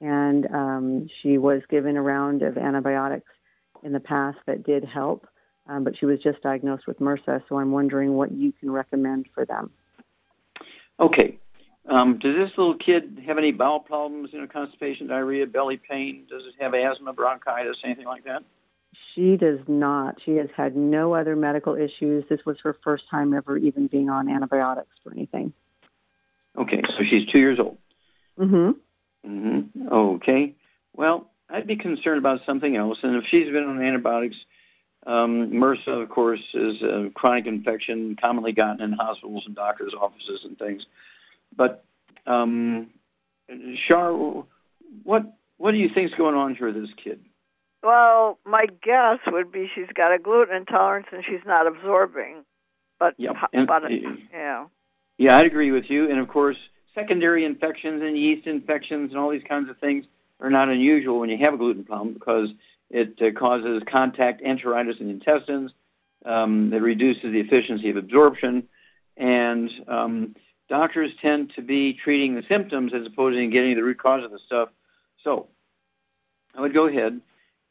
And 0.00 0.46
um, 0.46 1.08
she 1.20 1.36
was 1.36 1.62
given 1.68 1.96
a 1.96 2.02
round 2.02 2.42
of 2.42 2.56
antibiotics 2.56 3.30
in 3.82 3.92
the 3.92 4.00
past 4.00 4.38
that 4.46 4.62
did 4.62 4.84
help, 4.84 5.26
um, 5.68 5.84
but 5.84 5.98
she 5.98 6.06
was 6.06 6.20
just 6.20 6.40
diagnosed 6.42 6.86
with 6.86 6.98
MRSA. 7.00 7.42
So 7.48 7.58
I'm 7.58 7.72
wondering 7.72 8.14
what 8.14 8.32
you 8.32 8.52
can 8.52 8.70
recommend 8.70 9.26
for 9.34 9.44
them. 9.44 9.70
Okay. 11.00 11.38
Um, 11.88 12.18
does 12.18 12.36
this 12.36 12.50
little 12.56 12.76
kid 12.76 13.18
have 13.26 13.38
any 13.38 13.52
bowel 13.52 13.80
problems, 13.80 14.30
you 14.32 14.40
know, 14.40 14.46
constipation, 14.46 15.08
diarrhea, 15.08 15.46
belly 15.46 15.76
pain? 15.78 16.26
Does 16.28 16.42
it 16.46 16.62
have 16.62 16.74
asthma, 16.74 17.12
bronchitis, 17.12 17.76
anything 17.84 18.04
like 18.04 18.24
that? 18.24 18.42
She 19.14 19.36
does 19.36 19.58
not. 19.66 20.16
She 20.24 20.36
has 20.36 20.48
had 20.56 20.76
no 20.76 21.14
other 21.14 21.34
medical 21.34 21.74
issues. 21.74 22.24
This 22.28 22.40
was 22.44 22.58
her 22.62 22.76
first 22.84 23.04
time 23.10 23.34
ever 23.34 23.56
even 23.56 23.86
being 23.86 24.08
on 24.08 24.28
antibiotics 24.28 24.94
for 25.02 25.12
anything. 25.12 25.52
Okay, 26.56 26.82
so 26.96 27.04
she's 27.08 27.26
two 27.26 27.38
years 27.38 27.58
old. 27.58 27.78
Mm-hmm. 28.38 28.70
hmm 29.24 29.88
Okay. 29.92 30.54
Well, 30.94 31.30
I'd 31.48 31.66
be 31.66 31.76
concerned 31.76 32.18
about 32.18 32.40
something 32.46 32.76
else. 32.76 32.98
And 33.02 33.16
if 33.16 33.24
she's 33.30 33.46
been 33.46 33.64
on 33.64 33.82
antibiotics, 33.82 34.36
um, 35.06 35.50
MRSA, 35.50 36.02
of 36.02 36.08
course, 36.10 36.42
is 36.52 36.82
a 36.82 37.10
chronic 37.14 37.46
infection 37.46 38.16
commonly 38.20 38.52
gotten 38.52 38.82
in 38.82 38.92
hospitals 38.92 39.44
and 39.46 39.54
doctors' 39.54 39.94
offices 39.98 40.40
and 40.44 40.58
things. 40.58 40.84
But 41.56 41.84
um, 42.26 42.90
Char, 43.88 44.12
what 45.02 45.32
what 45.56 45.72
do 45.72 45.78
you 45.78 45.88
think's 45.92 46.14
going 46.14 46.34
on 46.34 46.54
here 46.54 46.66
with 46.72 46.82
this 46.82 46.90
kid? 47.02 47.20
Well, 47.82 48.38
my 48.44 48.66
guess 48.82 49.18
would 49.26 49.50
be 49.50 49.70
she's 49.74 49.88
got 49.94 50.12
a 50.12 50.18
gluten 50.18 50.54
intolerance 50.54 51.06
and 51.12 51.24
she's 51.24 51.44
not 51.46 51.66
absorbing. 51.66 52.44
But, 52.98 53.14
Yep. 53.16 53.36
And- 53.52 53.66
but 53.66 53.82
yeah. 54.32 54.66
Yeah, 55.16 55.36
I'd 55.36 55.46
agree 55.46 55.70
with 55.70 55.84
you. 55.88 56.10
And 56.10 56.18
of 56.18 56.28
course, 56.28 56.56
secondary 56.94 57.44
infections 57.44 58.02
and 58.02 58.16
yeast 58.16 58.46
infections 58.46 59.10
and 59.10 59.18
all 59.18 59.30
these 59.30 59.42
kinds 59.48 59.68
of 59.68 59.78
things 59.78 60.06
are 60.40 60.50
not 60.50 60.68
unusual 60.68 61.20
when 61.20 61.28
you 61.28 61.38
have 61.44 61.54
a 61.54 61.58
gluten 61.58 61.84
problem 61.84 62.14
because 62.14 62.48
it 62.90 63.18
uh, 63.20 63.38
causes 63.38 63.82
contact 63.90 64.42
enteritis 64.42 65.00
in 65.00 65.06
the 65.06 65.12
intestines. 65.12 65.70
Um, 66.24 66.72
it 66.72 66.82
reduces 66.82 67.22
the 67.22 67.40
efficiency 67.40 67.90
of 67.90 67.96
absorption, 67.96 68.68
and 69.16 69.70
um, 69.88 70.36
doctors 70.68 71.10
tend 71.22 71.52
to 71.56 71.62
be 71.62 71.94
treating 71.94 72.34
the 72.34 72.42
symptoms 72.48 72.92
as 72.94 73.06
opposed 73.06 73.36
to 73.36 73.46
getting 73.46 73.76
the 73.76 73.82
root 73.82 73.98
cause 73.98 74.24
of 74.24 74.30
the 74.30 74.38
stuff. 74.44 74.68
So, 75.24 75.48
I 76.54 76.60
would 76.60 76.74
go 76.74 76.88
ahead 76.88 77.20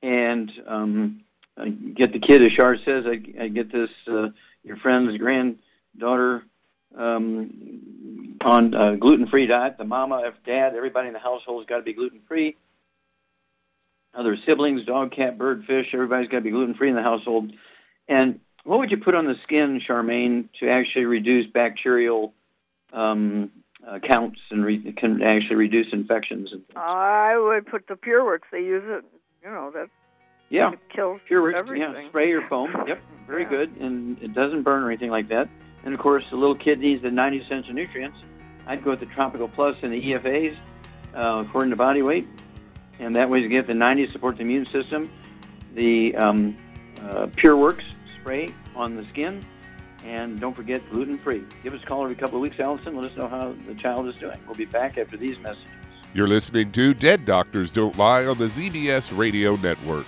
and 0.01 0.51
um, 0.67 1.21
uh, 1.57 1.65
get 1.95 2.13
the 2.13 2.19
kid, 2.19 2.41
as 2.41 2.51
Shar 2.53 2.77
says, 2.85 3.05
I, 3.05 3.43
I 3.43 3.47
get 3.49 3.71
this 3.71 3.89
uh, 4.07 4.29
your 4.63 4.77
friend's 4.77 5.17
granddaughter 5.17 6.43
um, 6.97 8.37
on 8.41 8.73
a 8.73 8.97
gluten-free 8.97 9.47
diet. 9.47 9.77
The 9.77 9.83
mama, 9.83 10.23
if 10.25 10.33
dad, 10.45 10.75
everybody 10.75 11.07
in 11.07 11.13
the 11.13 11.19
household's 11.19 11.67
got 11.67 11.77
to 11.77 11.83
be 11.83 11.93
gluten-free. 11.93 12.55
Other 14.13 14.37
siblings, 14.45 14.85
dog, 14.85 15.11
cat, 15.11 15.37
bird, 15.37 15.65
fish, 15.65 15.87
everybody's 15.93 16.29
got 16.29 16.37
to 16.37 16.43
be 16.43 16.51
gluten-free 16.51 16.89
in 16.89 16.95
the 16.95 17.03
household. 17.03 17.51
And 18.07 18.39
what 18.63 18.79
would 18.79 18.91
you 18.91 18.97
put 18.97 19.15
on 19.15 19.25
the 19.25 19.35
skin, 19.43 19.81
Charmaine, 19.87 20.49
to 20.59 20.69
actually 20.69 21.05
reduce 21.05 21.45
bacterial 21.51 22.33
um, 22.91 23.51
uh, 23.87 23.99
counts 23.99 24.39
and 24.49 24.65
re- 24.65 24.93
can 24.93 25.21
actually 25.21 25.57
reduce 25.57 25.87
infections? 25.93 26.51
And, 26.51 26.63
I 26.75 27.37
would 27.37 27.67
put 27.67 27.87
the 27.87 27.93
PureWorks. 27.93 28.49
They 28.51 28.63
use 28.63 28.83
it. 28.85 29.05
You 29.43 29.51
know 29.51 29.71
that 29.73 29.89
yeah, 30.49 30.71
it 30.71 30.79
kills 30.93 31.21
pure 31.27 31.55
everything. 31.55 31.93
yeah, 31.93 32.09
spray 32.09 32.27
your 32.29 32.47
foam. 32.49 32.73
Yep, 32.87 32.99
very 33.27 33.45
good, 33.45 33.75
and 33.77 34.21
it 34.21 34.33
doesn't 34.33 34.63
burn 34.63 34.83
or 34.83 34.89
anything 34.89 35.11
like 35.11 35.29
that. 35.29 35.47
And 35.85 35.93
of 35.93 35.99
course, 35.99 36.23
the 36.29 36.35
little 36.35 36.55
kid 36.55 36.79
needs 36.79 37.03
the 37.03 37.11
90 37.11 37.45
cents 37.47 37.69
of 37.69 37.75
nutrients. 37.75 38.17
I'd 38.67 38.83
go 38.83 38.89
with 38.89 38.99
the 38.99 39.05
Tropical 39.05 39.47
Plus 39.47 39.77
and 39.81 39.93
the 39.93 40.01
EFAs 40.01 40.57
uh, 41.15 41.43
according 41.45 41.69
to 41.71 41.75
body 41.75 42.01
weight, 42.01 42.27
and 42.99 43.15
that 43.15 43.29
way 43.29 43.39
you 43.39 43.49
get 43.49 43.67
the 43.67 43.73
90 43.73 44.07
to 44.07 44.11
support 44.11 44.35
the 44.35 44.41
immune 44.41 44.65
system. 44.65 45.09
The 45.75 46.15
um, 46.15 46.57
uh, 47.01 47.27
PureWorks 47.27 47.83
spray 48.19 48.53
on 48.75 48.95
the 48.95 49.05
skin, 49.09 49.41
and 50.03 50.39
don't 50.39 50.55
forget 50.55 50.81
gluten 50.91 51.17
free. 51.19 51.43
Give 51.63 51.73
us 51.73 51.81
a 51.83 51.85
call 51.85 52.03
every 52.03 52.15
couple 52.15 52.37
of 52.37 52.41
weeks, 52.41 52.59
Allison. 52.59 52.95
Let 52.95 53.11
us 53.11 53.17
know 53.17 53.27
how 53.27 53.55
the 53.67 53.75
child 53.75 54.07
is 54.07 54.15
doing. 54.15 54.37
We'll 54.45 54.55
be 54.55 54.65
back 54.65 54.97
after 54.97 55.17
these 55.17 55.37
messages. 55.39 55.65
You're 56.13 56.27
listening 56.27 56.71
to 56.71 56.93
Dead 56.93 57.23
Doctors 57.25 57.71
Don't 57.71 57.95
Lie 57.97 58.25
on 58.25 58.37
the 58.37 58.45
ZBS 58.45 59.15
Radio 59.15 59.55
Network. 59.57 60.07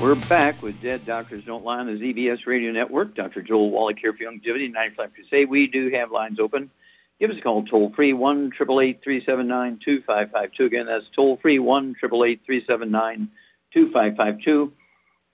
We're 0.00 0.14
back 0.14 0.62
with 0.62 0.80
Dead 0.80 1.04
Doctors 1.04 1.42
Don't 1.44 1.64
Lie 1.64 1.80
on 1.80 1.86
the 1.86 1.94
ZBS 1.94 2.46
Radio 2.46 2.70
Network. 2.70 3.16
Dr. 3.16 3.42
Joel 3.42 3.72
Wallach 3.72 3.98
here 3.98 4.12
for 4.12 4.22
Youngevity, 4.22 4.72
95 4.72 5.12
Crusade. 5.12 5.50
We 5.50 5.66
do 5.66 5.90
have 5.90 6.12
lines 6.12 6.38
open. 6.38 6.70
Give 7.18 7.32
us 7.32 7.36
a 7.36 7.40
call 7.40 7.64
toll 7.64 7.92
free, 7.96 8.12
1 8.12 8.52
379 8.52 9.80
2552. 9.84 10.64
Again, 10.64 10.86
that's 10.86 11.06
toll 11.16 11.36
free, 11.42 11.58
1 11.58 11.96
379 11.98 13.28
2552. 13.74 14.72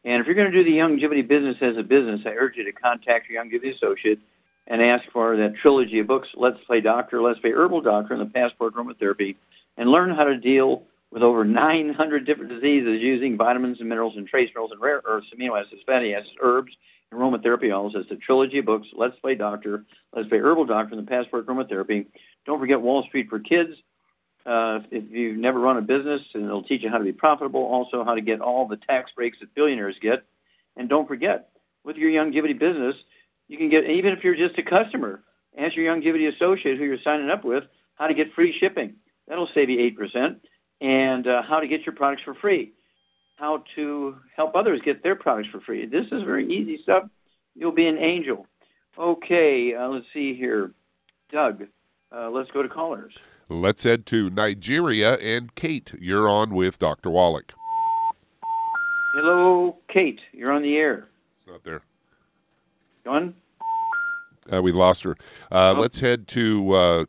And 0.06 0.20
if 0.22 0.26
you're 0.26 0.34
going 0.34 0.50
to 0.50 0.56
do 0.56 0.64
the 0.64 0.78
Youngevity 0.78 1.28
business 1.28 1.56
as 1.60 1.76
a 1.76 1.82
business, 1.82 2.22
I 2.24 2.30
urge 2.30 2.56
you 2.56 2.64
to 2.64 2.72
contact 2.72 3.28
your 3.28 3.44
Youngevity 3.44 3.76
associate 3.76 4.20
and 4.66 4.80
ask 4.80 5.04
for 5.12 5.36
that 5.36 5.56
trilogy 5.56 5.98
of 5.98 6.06
books, 6.06 6.28
Let's 6.34 6.58
Play 6.66 6.80
Doctor, 6.80 7.20
Let's 7.20 7.38
Play 7.38 7.52
Herbal 7.52 7.82
Doctor, 7.82 8.14
and 8.14 8.22
the 8.22 8.32
Passport 8.32 8.74
Aromatherapy, 8.76 9.36
and 9.76 9.90
learn 9.90 10.08
how 10.08 10.24
to 10.24 10.38
deal 10.38 10.84
with 11.14 11.22
over 11.22 11.44
900 11.44 12.26
different 12.26 12.50
diseases 12.50 13.00
using 13.00 13.36
vitamins 13.36 13.78
and 13.78 13.88
minerals 13.88 14.14
and 14.16 14.26
trace 14.26 14.50
minerals 14.52 14.72
and 14.72 14.80
rare 14.80 15.00
earths, 15.04 15.28
amino 15.32 15.58
acids, 15.58 15.80
fatty 15.86 16.12
acids, 16.12 16.34
herbs, 16.42 16.72
and 17.12 17.20
aromatherapy 17.20 17.72
oils. 17.72 17.92
It's 17.94 18.08
the 18.08 18.16
trilogy 18.16 18.58
of 18.58 18.66
books, 18.66 18.88
Let's 18.92 19.16
Play 19.20 19.36
Doctor, 19.36 19.84
Let's 20.12 20.28
Play 20.28 20.38
Herbal 20.38 20.64
Doctor, 20.64 20.96
and 20.96 21.06
the 21.06 21.08
Passport 21.08 21.46
Aromatherapy. 21.46 22.06
Don't 22.46 22.58
forget 22.58 22.80
Wall 22.80 23.04
Street 23.06 23.28
for 23.30 23.38
Kids. 23.38 23.70
Uh, 24.44 24.80
if 24.90 25.04
you've 25.08 25.38
never 25.38 25.60
run 25.60 25.76
a 25.76 25.82
business, 25.82 26.20
and 26.34 26.44
it'll 26.44 26.64
teach 26.64 26.82
you 26.82 26.90
how 26.90 26.98
to 26.98 27.04
be 27.04 27.12
profitable, 27.12 27.62
also 27.62 28.04
how 28.04 28.16
to 28.16 28.20
get 28.20 28.40
all 28.40 28.66
the 28.66 28.76
tax 28.76 29.12
breaks 29.14 29.38
that 29.38 29.54
billionaires 29.54 29.96
get. 30.02 30.24
And 30.76 30.88
don't 30.88 31.06
forget, 31.06 31.50
with 31.84 31.96
your 31.96 32.10
Youngevity 32.10 32.58
business, 32.58 32.96
you 33.46 33.56
can 33.56 33.70
get, 33.70 33.88
even 33.88 34.12
if 34.12 34.24
you're 34.24 34.34
just 34.34 34.58
a 34.58 34.64
customer, 34.64 35.22
ask 35.56 35.76
your 35.76 35.94
Youngevity 35.94 36.34
associate 36.34 36.76
who 36.76 36.84
you're 36.84 36.98
signing 37.04 37.30
up 37.30 37.44
with 37.44 37.62
how 37.94 38.08
to 38.08 38.14
get 38.14 38.34
free 38.34 38.52
shipping. 38.58 38.94
That'll 39.28 39.48
save 39.54 39.70
you 39.70 39.78
8%. 39.96 40.40
And 40.80 41.26
uh, 41.26 41.42
how 41.42 41.60
to 41.60 41.68
get 41.68 41.86
your 41.86 41.94
products 41.94 42.22
for 42.24 42.34
free. 42.34 42.72
How 43.36 43.64
to 43.74 44.16
help 44.36 44.54
others 44.54 44.80
get 44.84 45.02
their 45.02 45.16
products 45.16 45.48
for 45.50 45.60
free. 45.60 45.86
This 45.86 46.06
is 46.12 46.22
very 46.22 46.52
easy 46.52 46.80
stuff. 46.82 47.04
You'll 47.54 47.72
be 47.72 47.86
an 47.86 47.98
angel. 47.98 48.46
Okay, 48.98 49.74
uh, 49.74 49.88
let's 49.88 50.06
see 50.12 50.34
here. 50.34 50.72
Doug, 51.32 51.64
uh, 52.14 52.30
let's 52.30 52.50
go 52.50 52.62
to 52.62 52.68
callers. 52.68 53.14
Let's 53.48 53.82
head 53.82 54.06
to 54.06 54.30
Nigeria. 54.30 55.14
And 55.14 55.54
Kate, 55.54 55.92
you're 55.98 56.28
on 56.28 56.54
with 56.54 56.78
Dr. 56.78 57.10
Wallach. 57.10 57.52
Hello, 59.14 59.76
Kate. 59.88 60.20
You're 60.32 60.52
on 60.52 60.62
the 60.62 60.76
air. 60.76 61.08
It's 61.38 61.46
not 61.46 61.64
there. 61.64 61.82
Gone? 63.04 63.34
Uh, 64.52 64.62
we 64.62 64.72
lost 64.72 65.04
her. 65.04 65.16
Uh, 65.50 65.74
oh. 65.76 65.80
Let's 65.80 66.00
head 66.00 66.26
to 66.28 66.72
uh, 66.72 67.04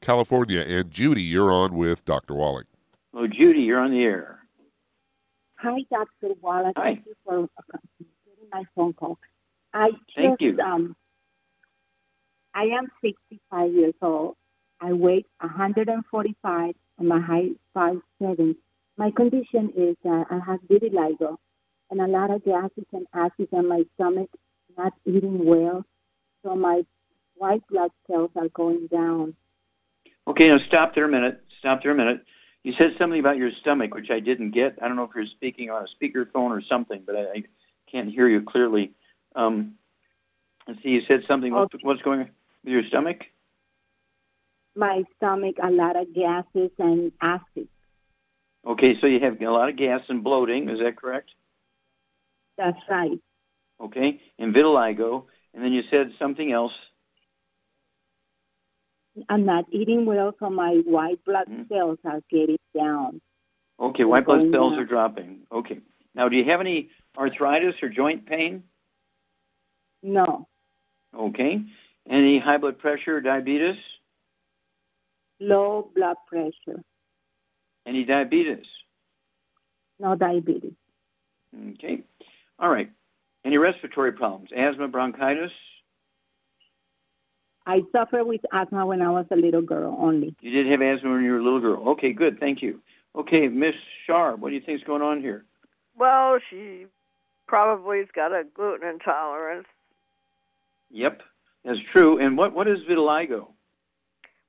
California. 0.00 0.60
And 0.60 0.90
Judy, 0.90 1.22
you're 1.22 1.52
on 1.52 1.74
with 1.74 2.04
Dr. 2.04 2.34
Wallach. 2.34 2.66
Oh, 3.12 3.26
Judy, 3.26 3.60
you're 3.60 3.80
on 3.80 3.90
the 3.90 4.02
air. 4.02 4.38
Hi, 5.56 5.78
Dr. 5.90 6.34
Wallach. 6.40 6.74
Hi. 6.76 6.94
Thank 6.94 7.06
you 7.06 7.14
for 7.24 7.48
getting 7.98 8.48
my 8.52 8.64
phone 8.74 8.92
call. 8.92 9.18
I 9.74 9.90
just, 9.90 10.02
Thank 10.16 10.40
you. 10.40 10.58
Um, 10.60 10.96
I 12.54 12.64
am 12.64 12.88
65 13.02 13.72
years 13.72 13.94
old. 14.00 14.36
I 14.80 14.92
weigh 14.92 15.24
145 15.40 16.74
and 16.98 17.08
my 17.08 17.20
height 17.20 17.56
5'7". 17.76 18.56
My 18.96 19.10
condition 19.10 19.72
is 19.76 19.96
that 20.04 20.26
I 20.30 20.38
have 20.46 20.60
vitiligo 20.68 21.36
and 21.90 22.00
a 22.00 22.06
lot 22.06 22.30
of 22.30 22.44
gases 22.44 22.86
and 22.92 23.06
acids 23.12 23.48
in 23.52 23.68
my 23.68 23.82
stomach, 23.94 24.30
not 24.76 24.92
eating 25.04 25.44
well. 25.44 25.84
So 26.42 26.54
my 26.54 26.82
white 27.34 27.62
blood 27.68 27.90
cells 28.06 28.30
are 28.36 28.48
going 28.48 28.86
down. 28.86 29.34
Okay, 30.26 30.48
now 30.48 30.58
stop 30.68 30.94
there 30.94 31.04
a 31.04 31.10
minute. 31.10 31.42
Stop 31.58 31.82
there 31.82 31.92
a 31.92 31.96
minute. 31.96 32.24
You 32.62 32.74
said 32.78 32.90
something 32.98 33.18
about 33.18 33.38
your 33.38 33.50
stomach, 33.60 33.94
which 33.94 34.10
I 34.10 34.20
didn't 34.20 34.50
get. 34.50 34.78
I 34.82 34.88
don't 34.88 34.96
know 34.96 35.04
if 35.04 35.10
you're 35.14 35.24
speaking 35.26 35.70
on 35.70 35.84
a 35.84 36.04
speakerphone 36.04 36.50
or 36.50 36.62
something, 36.68 37.02
but 37.06 37.16
I, 37.16 37.20
I 37.20 37.42
can't 37.90 38.10
hear 38.10 38.28
you 38.28 38.42
clearly. 38.42 38.92
Um, 39.34 39.76
let's 40.68 40.82
see, 40.82 40.90
you 40.90 41.00
said 41.10 41.20
something. 41.26 41.52
Okay. 41.52 41.60
What's, 41.72 41.84
what's 41.84 42.02
going 42.02 42.20
on 42.20 42.30
with 42.64 42.72
your 42.72 42.82
stomach? 42.88 43.18
My 44.76 45.04
stomach, 45.16 45.56
a 45.62 45.70
lot 45.70 45.96
of 45.96 46.14
gases 46.14 46.70
and 46.78 47.12
acid. 47.20 47.68
Okay, 48.66 48.94
so 49.00 49.06
you 49.06 49.20
have 49.20 49.40
a 49.40 49.50
lot 49.50 49.70
of 49.70 49.76
gas 49.76 50.02
and 50.08 50.22
bloating. 50.22 50.68
Is 50.68 50.78
that 50.80 50.96
correct? 50.96 51.30
That's 52.58 52.78
right. 52.90 53.18
Okay, 53.80 54.20
and 54.38 54.54
vitiligo. 54.54 55.24
And 55.54 55.64
then 55.64 55.72
you 55.72 55.82
said 55.90 56.12
something 56.18 56.52
else. 56.52 56.72
I'm 59.28 59.44
not 59.44 59.66
eating 59.70 60.06
well, 60.06 60.34
so 60.38 60.50
my 60.50 60.80
white 60.84 61.24
blood 61.24 61.46
mm-hmm. 61.48 61.72
cells 61.72 61.98
are 62.04 62.20
getting 62.30 62.58
down. 62.76 63.20
Okay, 63.78 64.04
white 64.04 64.26
blood 64.26 64.50
cells 64.52 64.72
down. 64.72 64.78
are 64.78 64.84
dropping. 64.84 65.40
Okay. 65.50 65.80
Now, 66.14 66.28
do 66.28 66.36
you 66.36 66.44
have 66.50 66.60
any 66.60 66.90
arthritis 67.16 67.74
or 67.82 67.88
joint 67.88 68.26
pain? 68.26 68.64
No. 70.02 70.48
Okay. 71.16 71.62
Any 72.08 72.38
high 72.38 72.58
blood 72.58 72.78
pressure 72.78 73.16
or 73.16 73.20
diabetes? 73.20 73.76
Low 75.38 75.90
blood 75.94 76.16
pressure. 76.26 76.82
Any 77.86 78.04
diabetes? 78.04 78.66
No 79.98 80.14
diabetes. 80.14 80.72
Okay. 81.74 82.02
All 82.58 82.68
right. 82.68 82.90
Any 83.44 83.56
respiratory 83.56 84.12
problems? 84.12 84.50
Asthma, 84.54 84.88
bronchitis? 84.88 85.50
I 87.66 87.80
suffered 87.92 88.24
with 88.24 88.40
asthma 88.52 88.86
when 88.86 89.02
I 89.02 89.10
was 89.10 89.26
a 89.30 89.36
little 89.36 89.62
girl 89.62 89.96
only. 90.00 90.34
You 90.40 90.50
did 90.50 90.66
have 90.70 90.80
asthma 90.82 91.10
when 91.12 91.24
you 91.24 91.32
were 91.32 91.38
a 91.38 91.44
little 91.44 91.60
girl. 91.60 91.88
Okay, 91.90 92.12
good. 92.12 92.40
Thank 92.40 92.62
you. 92.62 92.80
Okay, 93.14 93.48
Miss 93.48 93.74
Sharp, 94.06 94.40
what 94.40 94.50
do 94.50 94.54
you 94.54 94.60
think 94.60 94.80
is 94.80 94.86
going 94.86 95.02
on 95.02 95.20
here? 95.20 95.44
Well, 95.98 96.38
she 96.48 96.86
probably's 97.46 98.08
got 98.14 98.32
a 98.32 98.44
gluten 98.54 98.88
intolerance. 98.88 99.66
Yep, 100.90 101.22
that's 101.64 101.78
true. 101.92 102.18
And 102.18 102.36
what 102.38 102.54
what 102.54 102.68
is 102.68 102.78
vitiligo? 102.88 103.48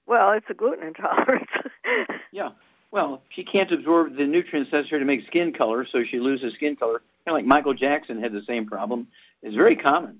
Well, 0.05 0.31
it's 0.31 0.45
a 0.49 0.53
gluten 0.53 0.87
intolerance. 0.87 1.49
yeah. 2.31 2.49
Well, 2.91 3.21
she 3.33 3.43
can't 3.43 3.71
absorb 3.71 4.17
the 4.17 4.25
nutrients 4.25 4.71
necessary 4.71 4.99
to 4.99 5.05
make 5.05 5.25
skin 5.27 5.53
color, 5.53 5.87
so 5.89 5.99
she 6.09 6.19
loses 6.19 6.53
skin 6.55 6.75
color. 6.75 7.01
Kind 7.25 7.27
of 7.27 7.33
like 7.35 7.45
Michael 7.45 7.73
Jackson 7.73 8.21
had 8.21 8.33
the 8.33 8.41
same 8.47 8.65
problem. 8.65 9.07
It's 9.41 9.55
very 9.55 9.77
common. 9.77 10.19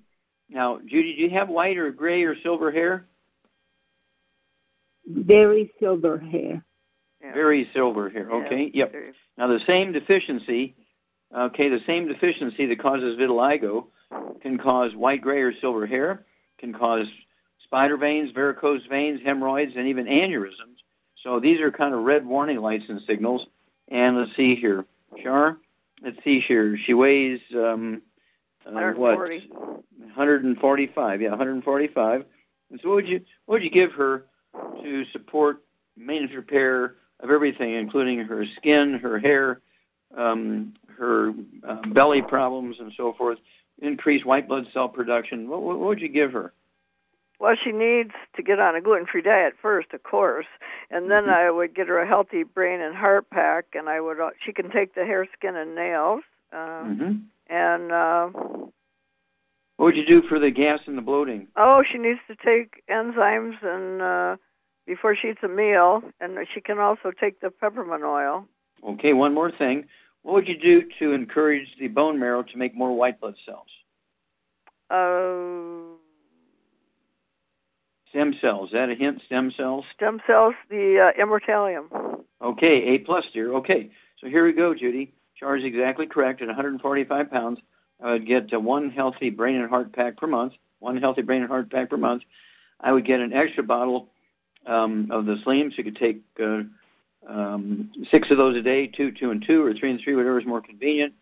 Now, 0.52 0.80
Judy, 0.80 1.16
do 1.16 1.22
you 1.22 1.30
have 1.32 1.50
white 1.50 1.78
or 1.78 1.92
gray 1.92 2.24
or 2.24 2.36
silver 2.42 2.72
hair? 2.72 3.06
Very 5.08 5.72
silver 5.80 6.20
hair. 6.20 6.64
Yeah. 7.24 7.34
Very 7.34 7.70
silver 7.74 8.10
hair. 8.10 8.30
Okay. 8.30 8.72
Yeah, 8.74 8.84
yep. 8.86 8.92
Very... 8.92 9.14
Now, 9.38 9.48
the 9.48 9.62
same 9.66 9.94
deficiency, 9.94 10.76
okay, 11.36 11.70
the 11.70 11.80
same 11.88 12.08
deficiency 12.08 12.66
that 12.66 12.80
causes 12.80 13.18
vitiligo 13.18 13.88
can 14.42 14.58
cause 14.58 14.94
white, 14.94 15.22
gray, 15.22 15.42
or 15.42 15.54
silver 15.60 15.88
hair, 15.88 16.26
can 16.60 16.74
cause 16.74 17.08
spider 17.64 17.96
veins, 17.96 18.32
varicose 18.32 18.86
veins, 18.90 19.22
hemorrhoids, 19.24 19.74
and 19.78 19.88
even 19.88 20.06
aneurysms. 20.06 20.78
So 21.24 21.40
these 21.40 21.62
are 21.62 21.72
kind 21.72 21.94
of 21.94 22.04
red 22.04 22.26
warning 22.26 22.58
lights 22.58 22.86
and 22.90 23.00
signals. 23.08 23.48
And 23.88 24.18
let's 24.18 24.36
see 24.36 24.56
here. 24.56 24.86
Char, 25.24 25.58
let's 26.04 26.22
see 26.24 26.42
here. 26.42 26.78
She 26.78 26.94
weighs 26.94 27.40
um, 27.56 28.02
uh, 28.66 28.92
what? 28.92 29.18
145. 29.18 31.22
Yeah, 31.22 31.30
145. 31.30 32.26
And 32.70 32.80
so, 32.82 32.90
what 32.90 32.96
would 32.96 33.08
you 33.08 33.22
what 33.46 33.56
would 33.56 33.64
you 33.64 33.70
give 33.70 33.92
her 33.94 34.26
to 34.82 35.06
support 35.12 35.64
maintenance 35.98 36.34
repair 36.36 36.96
of 37.20 37.30
everything, 37.30 37.76
including 37.76 38.20
her 38.20 38.46
skin, 38.58 39.00
her 39.02 39.20
hair, 39.20 39.62
um, 40.18 40.74
her 40.98 41.34
uh, 41.68 41.82
belly 41.94 42.22
problems, 42.22 42.78
and 42.80 42.94
so 42.96 43.14
forth? 43.14 43.40
Increase 43.82 44.24
white 44.24 44.48
blood 44.48 44.66
cell 44.74 44.90
production. 44.90 45.50
What, 45.50 45.64
what, 45.64 45.80
what 45.80 45.88
would 45.88 46.02
you 46.02 46.10
give 46.10 46.34
her? 46.34 46.54
Well, 47.42 47.56
she 47.62 47.72
needs 47.72 48.12
to 48.36 48.44
get 48.44 48.60
on 48.60 48.76
a 48.76 48.82
gluten-free 48.82 49.24
diet 49.24 49.56
first, 49.60 49.94
of 49.94 50.04
course, 50.04 50.46
and 50.92 51.10
then 51.10 51.24
mm-hmm. 51.24 51.34
I 51.34 51.50
would 51.50 51.74
get 51.74 51.88
her 51.88 52.00
a 52.00 52.08
healthy 52.08 52.44
brain 52.44 52.82
and 52.82 52.96
heart 52.96 53.32
pack, 53.32 53.66
and 53.74 53.90
I 53.90 54.00
would. 54.00 54.20
Uh, 54.20 54.30
she 54.46 54.54
can 54.54 54.70
take 54.70 54.94
the 54.94 55.06
hair, 55.06 55.28
skin, 55.36 55.56
and 55.56 55.74
nails. 55.74 56.22
Uh, 56.54 56.84
mm-hmm. 56.84 57.14
And 57.52 57.92
uh, 57.92 58.28
what 59.76 59.86
would 59.86 59.98
you 59.98 60.06
do 60.06 60.22
for 60.28 60.40
the 60.40 60.52
gas 60.52 60.80
and 60.88 60.98
the 60.98 61.02
bloating? 61.02 61.48
Oh, 61.58 61.84
she 61.92 61.98
needs 61.98 62.20
to 62.30 62.36
take 62.36 62.82
enzymes 62.90 63.62
and 63.62 64.02
uh, 64.02 64.38
before 64.88 65.18
she 65.22 65.30
eats 65.30 65.44
a 65.44 65.50
meal, 65.50 66.02
and 66.22 66.38
she 66.54 66.62
can 66.62 66.80
also 66.80 67.12
take 67.12 67.42
the 67.42 67.50
peppermint 67.50 68.04
oil. 68.04 68.48
Okay, 68.88 69.12
one 69.12 69.34
more 69.34 69.52
thing. 69.52 69.86
What 70.22 70.36
would 70.36 70.48
you 70.48 70.58
do 70.58 70.84
to 71.00 71.12
encourage 71.12 71.68
the 71.78 71.90
bone 71.90 72.20
marrow 72.20 72.44
to 72.44 72.58
make 72.58 72.74
more 72.74 72.96
white 72.96 73.20
blood 73.20 73.36
cells? 73.46 73.68
Uh, 74.90 75.98
stem 78.10 78.34
cells. 78.40 78.70
Is 78.70 78.74
that 78.74 78.90
a 78.90 78.96
hint? 78.96 79.22
Stem 79.26 79.52
cells. 79.58 79.84
Stem 79.96 80.22
cells. 80.26 80.54
The 80.70 81.12
uh, 81.14 81.22
immortalium. 81.22 82.22
Okay, 82.42 82.96
A 82.96 83.00
plus, 83.00 83.26
dear. 83.34 83.54
Okay, 83.56 83.92
so 84.20 84.28
here 84.28 84.46
we 84.46 84.54
go, 84.54 84.74
Judy. 84.74 85.14
Charge 85.42 85.64
exactly 85.64 86.06
correct 86.06 86.42
at 86.44 86.48
145 86.48 87.32
pounds. 87.32 87.60
I 88.00 88.12
would 88.12 88.28
get 88.28 88.54
one 88.62 88.92
healthy 88.92 89.32
brain 89.32 89.56
and 89.56 89.68
heart 89.68 89.92
pack 89.92 90.18
per 90.18 90.28
month. 90.28 90.54
One 90.78 90.98
healthy 90.98 91.24
brain 91.24 91.42
and 91.42 91.50
heart 91.50 91.72
pack 91.72 91.90
per 91.90 91.98
month. 91.98 92.22
I 92.80 92.92
would 92.92 93.08
get 93.08 93.22
an 93.22 93.34
extra 93.34 93.64
bottle 93.64 94.10
um, 94.68 95.10
of 95.10 95.26
the 95.26 95.38
Slim, 95.44 95.72
so 95.72 95.78
you 95.78 95.84
could 95.84 95.96
take 95.96 96.22
uh, 96.40 96.62
um, 97.28 97.92
six 98.12 98.30
of 98.30 98.38
those 98.38 98.56
a 98.56 98.62
day, 98.62 98.86
two, 98.86 99.12
two, 99.12 99.32
and 99.32 99.44
two, 99.44 99.64
or 99.64 99.74
three 99.74 99.90
and 99.90 100.00
three, 100.04 100.16
whatever 100.16 100.40
is 100.40 100.46
more 100.46 100.62
convenient. 100.62 101.14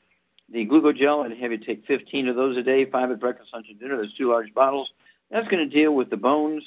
The 0.51 0.65
glucogel, 0.65 1.23
I'd 1.23 1.37
have 1.37 1.51
you 1.53 1.57
take 1.57 1.85
15 1.85 2.27
of 2.27 2.35
those 2.35 2.57
a 2.57 2.63
day, 2.63 2.83
five 2.85 3.11
at 3.11 3.21
breakfast, 3.21 3.51
lunch, 3.53 3.67
and 3.69 3.79
dinner. 3.79 3.95
There's 3.95 4.13
two 4.17 4.29
large 4.29 4.53
bottles. 4.53 4.89
That's 5.31 5.47
going 5.47 5.69
to 5.69 5.73
deal 5.73 5.95
with 5.95 6.09
the 6.09 6.17
bones 6.17 6.63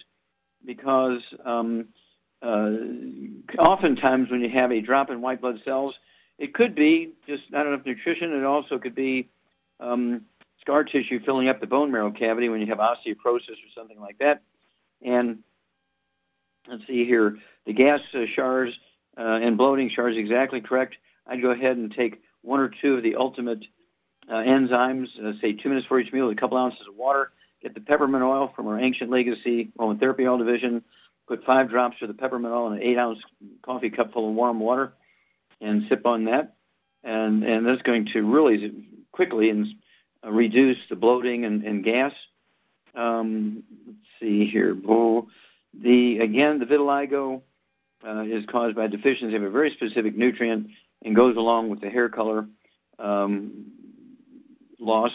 because 0.65 1.21
um, 1.45 1.89
uh, 2.41 2.71
oftentimes 3.59 4.31
when 4.31 4.41
you 4.41 4.49
have 4.49 4.73
a 4.73 4.81
drop 4.81 5.11
in 5.11 5.21
white 5.21 5.43
blood 5.43 5.61
cells, 5.67 5.95
it 6.43 6.55
could 6.55 6.75
be 6.75 7.13
just 7.29 7.45
not 7.53 7.69
enough 7.69 7.87
nutrition. 7.87 8.33
It 8.33 8.43
also 8.43 8.77
could 8.77 8.97
be 8.97 9.29
um, 9.79 10.23
scar 10.61 10.83
tissue 10.83 11.21
filling 11.25 11.49
up 11.49 11.61
the 11.61 11.69
bone 11.69 11.93
marrow 11.93 12.11
cavity 12.11 12.49
when 12.49 12.61
you 12.61 12.67
have 12.67 12.79
osteoporosis 12.79 13.51
or 13.51 13.71
something 13.77 14.01
like 14.01 14.19
that. 14.19 14.43
And 15.03 15.39
let's 16.69 16.85
see 16.89 17.05
here, 17.05 17.39
the 17.65 17.73
gas 17.73 18.01
uh, 18.13 18.25
shards 18.35 18.73
uh, 19.17 19.39
and 19.41 19.57
bloating 19.57 19.89
shards 19.95 20.17
exactly 20.19 20.61
correct. 20.61 20.97
I'd 21.29 21.41
go 21.41 21.53
ahead 21.53 21.77
and 21.77 21.95
take 21.95 22.21
one 22.41 22.59
or 22.59 22.73
two 22.83 22.97
of 22.97 23.05
the 23.05 23.15
ultimate 23.15 23.65
uh, 24.29 24.35
enzymes, 24.35 25.07
uh, 25.25 25.35
say 25.41 25.53
two 25.53 25.69
minutes 25.69 25.87
for 25.87 26.01
each 26.01 26.13
meal, 26.13 26.27
with 26.27 26.37
a 26.37 26.41
couple 26.41 26.59
ounces 26.59 26.89
of 26.89 26.97
water. 26.97 27.31
Get 27.63 27.75
the 27.75 27.81
peppermint 27.81 28.25
oil 28.25 28.53
from 28.57 28.67
our 28.67 28.81
Ancient 28.81 29.11
Legacy 29.11 29.71
Aromatherapy 29.79 30.29
Oil 30.29 30.39
Division. 30.39 30.83
Put 31.29 31.45
five 31.45 31.71
drops 31.71 31.99
of 32.03 32.09
the 32.09 32.15
peppermint 32.15 32.53
oil 32.53 32.67
in 32.73 32.79
an 32.79 32.83
eight 32.83 32.99
ounce 32.99 33.21
coffee 33.65 33.91
cup 33.91 34.13
full 34.13 34.29
of 34.29 34.35
warm 34.35 34.59
water 34.59 34.93
and 35.63 35.85
sip 35.89 36.05
on 36.05 36.25
that, 36.25 36.57
and 37.05 37.45
and 37.45 37.67
that's 37.67 37.83
going 37.83 38.09
to 38.13 38.23
really 38.23 38.85
quickly 39.13 39.51
and 39.51 39.67
reduce 40.25 40.79
the 40.91 40.97
bloating 40.97 41.45
and, 41.45 41.65
and 41.65 41.85
gas. 41.85 42.13
Um, 42.95 43.63
let's 43.87 43.99
see 44.21 44.49
here. 44.51 44.77
Oh, 44.89 45.29
the 45.73 46.19
again, 46.19 46.59
the 46.59 46.67
vitiligo 46.67 47.43
uh, 48.07 48.23
is 48.23 48.45
caused 48.51 48.77
by 48.77 48.87
deficiency 48.89 49.37
of 49.37 49.43
a 49.43 49.51
very 49.51 49.73
specific 49.75 50.17
nutrient 50.17 50.69
and 51.05 51.17
goes 51.17 51.37
along 51.37 51.71
with 51.71 51.81
the 51.81 51.89
hair 51.89 52.09
color 52.09 52.47
um, 52.99 53.73
loss. 54.79 55.13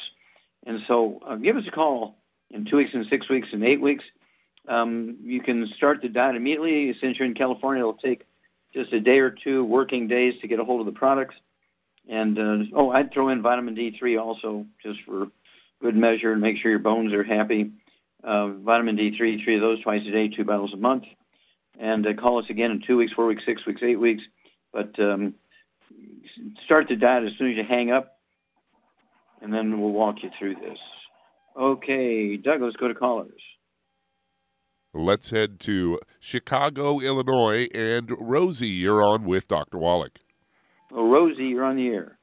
And 0.65 0.79
so, 0.87 1.21
uh, 1.25 1.35
give 1.35 1.55
us 1.55 1.63
a 1.67 1.71
call 1.71 2.17
in 2.49 2.65
two 2.65 2.77
weeks, 2.77 2.91
and 2.93 3.05
six 3.09 3.29
weeks, 3.29 3.49
and 3.51 3.63
eight 3.63 3.81
weeks. 3.81 4.03
Um, 4.67 5.17
you 5.23 5.41
can 5.41 5.67
start 5.77 6.01
the 6.01 6.09
diet 6.09 6.35
immediately. 6.35 6.93
Since 6.99 7.17
you're 7.17 7.27
in 7.27 7.35
California, 7.35 7.81
it'll 7.81 7.93
take 7.93 8.26
just 8.77 8.93
a 8.93 8.99
day 8.99 9.17
or 9.19 9.31
two 9.31 9.63
working 9.63 10.07
days 10.07 10.35
to 10.41 10.47
get 10.47 10.59
a 10.59 10.63
hold 10.63 10.79
of 10.79 10.85
the 10.85 10.97
products. 10.97 11.35
And 12.07 12.37
uh, 12.37 12.75
oh, 12.75 12.91
I'd 12.91 13.11
throw 13.11 13.29
in 13.29 13.41
vitamin 13.41 13.75
D3 13.75 14.21
also, 14.21 14.65
just 14.83 14.99
for 15.05 15.27
good 15.81 15.95
measure, 15.95 16.31
and 16.31 16.41
make 16.41 16.57
sure 16.61 16.71
your 16.71 16.79
bones 16.79 17.11
are 17.13 17.23
happy. 17.23 17.71
Uh, 18.23 18.49
vitamin 18.49 18.95
D3, 18.95 19.43
three 19.43 19.55
of 19.55 19.61
those 19.61 19.81
twice 19.81 20.01
a 20.07 20.11
day, 20.11 20.27
two 20.27 20.43
bottles 20.43 20.73
a 20.73 20.77
month. 20.77 21.03
And 21.79 22.05
uh, 22.05 22.13
call 22.13 22.39
us 22.39 22.45
again 22.49 22.71
in 22.71 22.83
two 22.85 22.97
weeks, 22.97 23.13
four 23.13 23.25
weeks, 23.25 23.43
six 23.45 23.65
weeks, 23.65 23.81
eight 23.83 23.99
weeks. 23.99 24.23
But 24.71 24.97
um, 24.99 25.33
start 26.65 26.87
the 26.87 26.95
diet 26.95 27.25
as 27.25 27.31
soon 27.37 27.51
as 27.51 27.57
you 27.57 27.63
hang 27.67 27.91
up, 27.91 28.19
and 29.41 29.51
then 29.51 29.81
we'll 29.81 29.91
walk 29.91 30.17
you 30.21 30.29
through 30.37 30.55
this. 30.55 30.77
Okay, 31.59 32.37
Doug, 32.37 32.61
let's 32.61 32.75
go 32.75 32.87
to 32.87 32.93
callers. 32.93 33.41
Let's 34.97 35.29
head 35.29 35.59
to 35.61 35.99
Chicago, 36.19 36.99
Illinois, 36.99 37.67
and 37.73 38.09
Rosie, 38.19 38.67
you're 38.67 39.03
on 39.03 39.25
with 39.25 39.47
Dr. 39.47 39.77
Wallach. 39.77 40.17
Oh, 40.91 41.07
Rosie, 41.09 41.43
you're 41.45 41.63
on 41.65 41.75
the 41.75 41.87
air. 41.87 42.17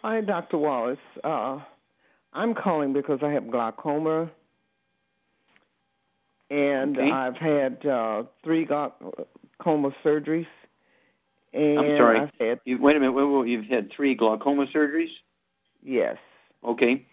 Hi, 0.00 0.22
Dr. 0.22 0.56
Wallace. 0.56 0.98
Uh, 1.22 1.58
I'm 2.32 2.54
calling 2.54 2.94
because 2.94 3.18
I 3.22 3.30
have 3.32 3.50
glaucoma, 3.50 4.30
and 6.48 6.96
Okay. 6.96 7.10
I've 7.10 7.36
had 7.36 7.84
uh, 7.86 8.22
three 8.42 8.64
glaucoma 8.64 9.90
surgeries. 10.02 10.46
And 11.52 11.78
I'm 11.80 11.96
sorry. 11.98 12.20
I've 12.20 12.30
had 12.40 12.60
You, 12.64 12.78
wait 12.80 12.96
a 12.96 13.00
minute. 13.00 13.12
Wait, 13.12 13.24
wait, 13.24 13.48
you've 13.50 13.66
had 13.66 13.90
three 13.94 14.14
glaucoma 14.14 14.66
surgeries. 14.74 15.10
yes, 15.82 16.16
Okay. 16.64 17.06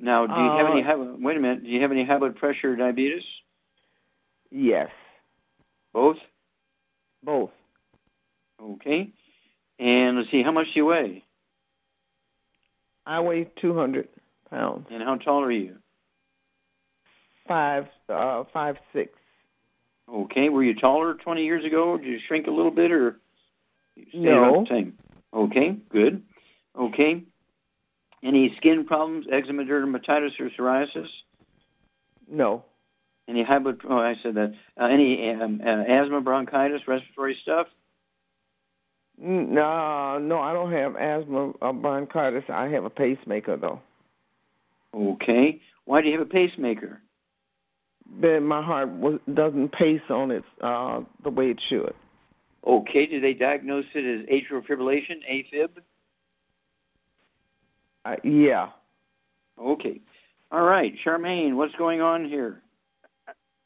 Now, 0.00 0.26
do 0.26 0.32
you 0.34 0.50
have 0.58 0.66
Uh, 0.66 0.72
any? 0.72 0.82
High, 0.82 0.96
wait 0.96 1.36
a 1.36 1.40
minute. 1.40 1.64
Do 1.64 1.70
you 1.70 1.80
have 1.80 1.90
any 1.92 2.04
high 2.04 2.18
blood 2.18 2.36
pressure 2.36 2.72
or 2.72 2.76
diabetes? 2.76 3.22
Yes, 4.50 4.88
Both. 5.92 6.16
both. 7.22 7.50
Okay. 8.60 9.10
And 9.78 10.16
let's 10.18 10.30
see. 10.30 10.42
How 10.42 10.50
much 10.52 10.66
do 10.66 10.80
you 10.80 10.86
weigh? 10.86 11.24
I 13.06 13.20
weigh 13.20 13.48
200 13.60 14.08
pounds, 14.50 14.86
And 14.90 15.02
how 15.02 15.16
tall 15.16 15.42
are 15.42 15.50
you? 15.52 15.76
five, 17.46 17.86
uh, 18.10 18.44
five 18.52 18.76
six. 18.92 19.10
Okay. 20.08 20.48
Were 20.50 20.62
you 20.62 20.74
taller 20.74 21.14
20 21.14 21.44
years 21.44 21.64
ago? 21.64 21.96
Did 21.96 22.06
you 22.06 22.18
shrink 22.28 22.46
a 22.46 22.50
little 22.50 22.70
bit, 22.70 22.92
or 22.92 23.18
stay 23.94 24.18
No. 24.18 24.50
about 24.54 24.68
the 24.68 24.74
same? 24.74 24.98
Okay. 25.32 25.70
Good. 25.88 26.22
Okay. 26.78 27.22
Any 28.22 28.54
skin 28.56 28.84
problems? 28.84 29.26
Eczema, 29.30 29.64
dermatitis, 29.64 30.38
or 30.40 30.50
psoriasis? 30.50 31.08
No, 32.30 32.64
Any 33.28 33.44
blood? 33.44 33.80
Oh, 33.88 33.98
I 33.98 34.14
said 34.22 34.34
that. 34.34 34.54
Uh, 34.80 34.86
any 34.86 35.30
um, 35.30 35.60
uh, 35.64 35.82
asthma, 35.82 36.20
bronchitis, 36.22 36.80
respiratory 36.88 37.36
stuff? 37.42 37.66
No, 39.18 40.18
no. 40.18 40.38
I 40.38 40.52
don't 40.52 40.72
have 40.72 40.96
asthma 40.96 41.52
or 41.60 41.72
bronchitis. 41.72 42.44
I 42.48 42.68
have 42.68 42.84
a 42.84 42.90
pacemaker 42.90 43.56
though. 43.56 43.80
Okay. 44.94 45.60
Why 45.84 46.00
do 46.00 46.08
you 46.08 46.18
have 46.18 46.26
a 46.26 46.30
pacemaker? 46.30 47.00
But 48.10 48.40
my 48.40 48.62
heart 48.62 48.88
was, 48.88 49.20
doesn't 49.32 49.72
pace 49.72 50.00
on 50.08 50.30
it 50.30 50.44
uh, 50.62 51.00
the 51.22 51.30
way 51.30 51.46
it 51.50 51.60
should. 51.68 51.92
Okay. 52.66 53.06
Did 53.06 53.22
they 53.22 53.34
diagnose 53.34 53.84
it 53.94 54.20
as 54.20 54.26
atrial 54.28 54.66
fibrillation, 54.66 55.20
AFib? 55.30 55.68
Uh, 58.04 58.16
yeah. 58.24 58.68
Okay. 59.60 60.00
All 60.50 60.62
right, 60.62 60.94
Charmaine, 61.04 61.56
what's 61.56 61.74
going 61.74 62.00
on 62.00 62.26
here? 62.26 62.62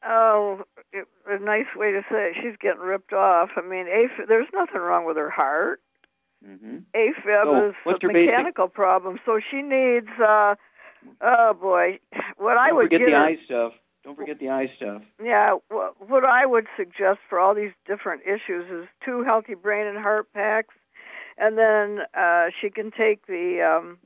Oh, 0.05 0.63
it, 0.93 1.07
a 1.29 1.39
nice 1.39 1.67
way 1.77 1.93
to 1.93 2.01
say 2.11 2.31
it. 2.31 2.37
She's 2.43 2.57
getting 2.61 2.81
ripped 2.81 3.13
off. 3.13 3.51
I 3.57 3.61
mean, 3.63 3.87
AFib, 3.87 4.27
there's 4.29 4.49
nothing 4.53 4.81
wrong 4.81 5.05
with 5.07 5.17
her 5.17 5.31
heart. 5.31 5.81
Mm-hmm. 6.47 6.79
AFib 6.95 7.45
So, 7.45 7.69
is 7.69 7.75
a 7.87 7.91
her 7.91 7.99
basic- 8.01 8.13
mechanical 8.27 8.69
problem, 8.69 9.19
so 9.25 9.39
she 9.51 9.63
needs. 9.63 10.09
uh 10.21 10.55
Oh 11.21 11.53
boy, 11.61 11.99
what 12.37 12.57
I 12.57 12.69
Don't 12.69 12.77
would 12.77 12.85
forget 12.87 13.01
get 13.01 13.07
the 13.07 13.17
eye 13.17 13.37
stuff. 13.45 13.73
Don't 14.05 14.17
forget 14.17 14.39
the 14.39 14.51
eye 14.51 14.71
stuff. 14.77 15.03
Yeah, 15.23 15.57
what 15.69 16.25
I 16.25 16.47
would 16.47 16.67
suggest 16.77 17.19
for 17.29 17.39
all 17.41 17.55
these 17.55 17.73
different 17.87 18.23
issues 18.23 18.67
is 18.71 18.87
two 19.05 19.23
healthy 19.25 19.55
brain 19.55 19.87
and 19.87 19.99
heart 19.99 20.33
packs, 20.33 20.75
and 21.39 21.57
then 21.59 22.01
uh, 22.17 22.47
she 22.61 22.71
can 22.71 22.91
take 22.93 23.27
the. 23.27 23.61
Um, 23.63 23.99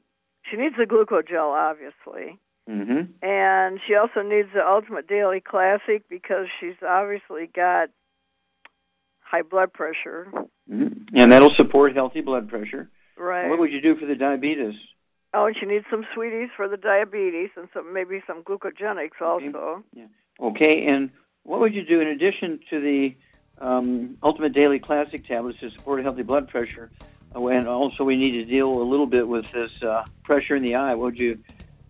she 0.51 0.57
needs 0.57 0.77
the 0.79 0.85
glucogel, 0.85 1.53
obviously, 1.55 2.39
Mm-hmm. 2.69 3.13
and 3.23 3.79
she 3.87 3.95
also 3.95 4.23
needs 4.23 4.49
the 4.53 4.67
Ultimate 4.67 5.07
Daily 5.07 5.41
Classic 5.41 6.03
because 6.09 6.47
she's 6.59 6.75
obviously 6.87 7.49
got 7.55 7.91
high 9.21 9.43
blood 9.43 9.73
pressure. 9.73 10.27
hmm 10.69 10.89
And 11.15 11.31
that'll 11.33 11.55
support 11.55 11.95
healthy 11.95 12.23
blood 12.23 12.49
pressure. 12.49 12.91
Right. 13.17 13.49
What 13.49 13.59
would 13.61 13.73
you 13.73 13.81
do 13.81 13.97
for 13.97 14.07
the 14.07 14.17
diabetes? 14.17 14.75
Oh, 15.33 15.47
and 15.47 15.57
she 15.59 15.67
needs 15.67 15.85
some 15.91 16.05
sweeties 16.15 16.49
for 16.57 16.69
the 16.69 16.77
diabetes 16.77 17.51
and 17.57 17.69
some 17.73 17.93
maybe 17.93 18.23
some 18.27 18.43
glucogenics 18.43 19.21
also. 19.21 19.85
Yeah. 19.95 20.07
Okay, 20.41 20.87
and 20.87 21.11
what 21.45 21.61
would 21.61 21.75
you 21.75 21.85
do 21.85 22.01
in 22.01 22.09
addition 22.09 22.59
to 22.71 22.81
the 22.81 23.17
um, 23.59 24.17
Ultimate 24.23 24.53
Daily 24.53 24.79
Classic 24.79 25.25
tablets 25.27 25.61
to 25.61 25.71
support 25.71 26.03
healthy 26.03 26.23
blood 26.23 26.49
pressure? 26.49 26.91
Oh, 27.35 27.49
and 27.49 27.69
also, 27.69 28.03
we 28.03 28.17
need 28.17 28.33
to 28.33 28.45
deal 28.45 28.71
a 28.71 28.83
little 28.83 29.07
bit 29.07 29.27
with 29.29 29.51
this 29.53 29.71
uh, 29.83 30.05
pressure 30.25 30.57
in 30.57 30.63
the 30.63 30.75
eye. 30.77 30.95
What 30.95 31.05
would 31.13 31.21
you, 31.21 31.39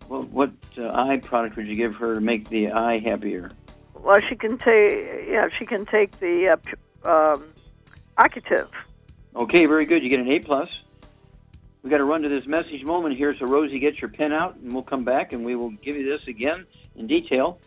what, 0.07 0.27
what 0.29 0.51
uh, 0.77 0.89
eye 0.91 1.17
product 1.17 1.55
would 1.57 1.67
you 1.67 1.75
give 1.75 1.95
her 1.95 2.15
to 2.15 2.21
make 2.21 2.49
the 2.49 2.71
eye 2.71 2.99
happier? 2.99 3.51
Well, 3.93 4.19
she 4.27 4.35
can 4.35 4.57
take 4.57 5.27
yeah, 5.27 5.49
she 5.49 5.65
can 5.65 5.85
take 5.85 6.19
the 6.19 6.57
uh, 7.05 7.09
um, 7.09 7.45
Occutive. 8.17 8.69
Okay, 9.35 9.65
very 9.65 9.85
good. 9.85 10.03
You 10.03 10.09
get 10.09 10.19
an 10.19 10.29
A 10.29 10.39
plus. 10.39 10.69
We 11.83 11.89
got 11.89 11.97
to 11.97 12.05
run 12.05 12.23
to 12.23 12.29
this 12.29 12.45
message 12.47 12.83
moment 12.83 13.15
here, 13.15 13.35
so 13.37 13.45
Rosie, 13.45 13.79
get 13.79 14.01
your 14.01 14.09
pen 14.09 14.33
out, 14.33 14.55
and 14.55 14.73
we'll 14.73 14.83
come 14.83 15.03
back 15.03 15.31
and 15.31 15.45
we 15.45 15.55
will 15.55 15.69
give 15.69 15.95
you 15.95 16.03
this 16.03 16.27
again 16.27 16.65
in 16.95 17.07
detail, 17.07 17.59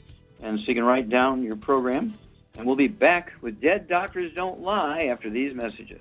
and 0.43 0.59
so 0.59 0.65
you 0.67 0.75
can 0.75 0.85
write 0.85 1.09
down 1.09 1.43
your 1.43 1.57
program. 1.57 2.13
And 2.59 2.67
we'll 2.67 2.77
be 2.77 2.89
back 2.89 3.33
with 3.41 3.61
Dead 3.61 3.89
Doctors 3.89 4.33
Don't 4.35 4.61
Lie 4.61 5.05
after 5.11 5.31
these 5.31 5.55
messages. 5.55 6.01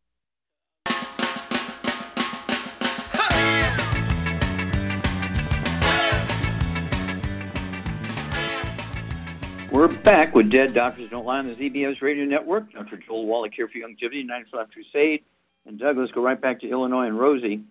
We're 9.71 9.87
back 9.87 10.35
with 10.35 10.49
Dead 10.49 10.73
Doctors 10.73 11.09
Don't 11.09 11.25
Lie 11.25 11.39
on 11.39 11.47
the 11.47 11.55
ZBS 11.55 12.01
Radio 12.01 12.25
Network. 12.25 12.73
Dr. 12.73 12.97
Joel 12.97 13.25
Wallach 13.25 13.53
here 13.55 13.69
for 13.69 13.77
Youngevity, 13.77 14.25
95 14.25 14.69
Crusade. 14.69 15.23
And 15.65 15.79
Doug, 15.79 15.97
let's 15.97 16.11
go 16.11 16.21
right 16.21 16.39
back 16.39 16.59
to 16.59 16.69
Illinois 16.69 17.05
and 17.07 17.17
Rosie. 17.17 17.61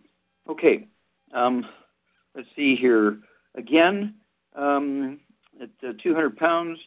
Okay, 0.48 0.88
um, 1.34 1.66
let's 2.34 2.48
see 2.57 2.74
here. 2.74 3.18
Again, 3.55 4.14
um, 4.57 5.20
at 5.61 5.68
uh, 5.86 5.92
200 6.03 6.38
pounds, 6.38 6.78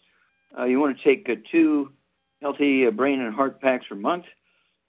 uh, 0.58 0.64
you 0.64 0.80
want 0.80 0.98
to 0.98 1.04
take 1.04 1.30
uh, 1.30 1.36
two 1.52 1.92
healthy 2.42 2.88
uh, 2.88 2.92
brain 2.92 3.22
and 3.22 3.36
heart 3.36 3.62
packs 3.62 3.86
per 3.88 3.96
month. 3.96 4.26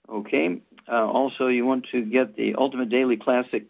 Okay. 0.09 0.59
Uh, 0.91 1.05
also, 1.05 1.49
you 1.49 1.67
want 1.67 1.85
to 1.91 2.01
get 2.01 2.35
the 2.35 2.55
Ultimate 2.55 2.89
Daily 2.89 3.15
Classic 3.15 3.67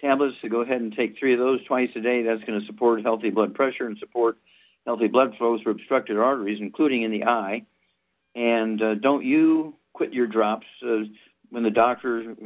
tablets 0.00 0.36
to 0.40 0.48
go 0.48 0.62
ahead 0.62 0.80
and 0.80 0.96
take 0.96 1.18
three 1.18 1.34
of 1.34 1.38
those 1.38 1.62
twice 1.64 1.90
a 1.94 2.00
day. 2.00 2.22
That's 2.22 2.42
going 2.44 2.58
to 2.58 2.66
support 2.66 3.02
healthy 3.02 3.28
blood 3.28 3.54
pressure 3.54 3.86
and 3.86 3.98
support 3.98 4.38
healthy 4.86 5.08
blood 5.08 5.34
flow 5.36 5.58
through 5.62 5.72
obstructed 5.72 6.16
arteries, 6.16 6.58
including 6.60 7.02
in 7.02 7.10
the 7.10 7.24
eye. 7.24 7.64
And 8.34 8.80
uh, 8.82 8.94
don't 8.94 9.24
you 9.24 9.74
quit 9.92 10.12
your 10.12 10.26
drops. 10.26 10.66
Uh, 10.84 11.04
when 11.50 11.64
the 11.64 11.70
doctor 11.70 12.36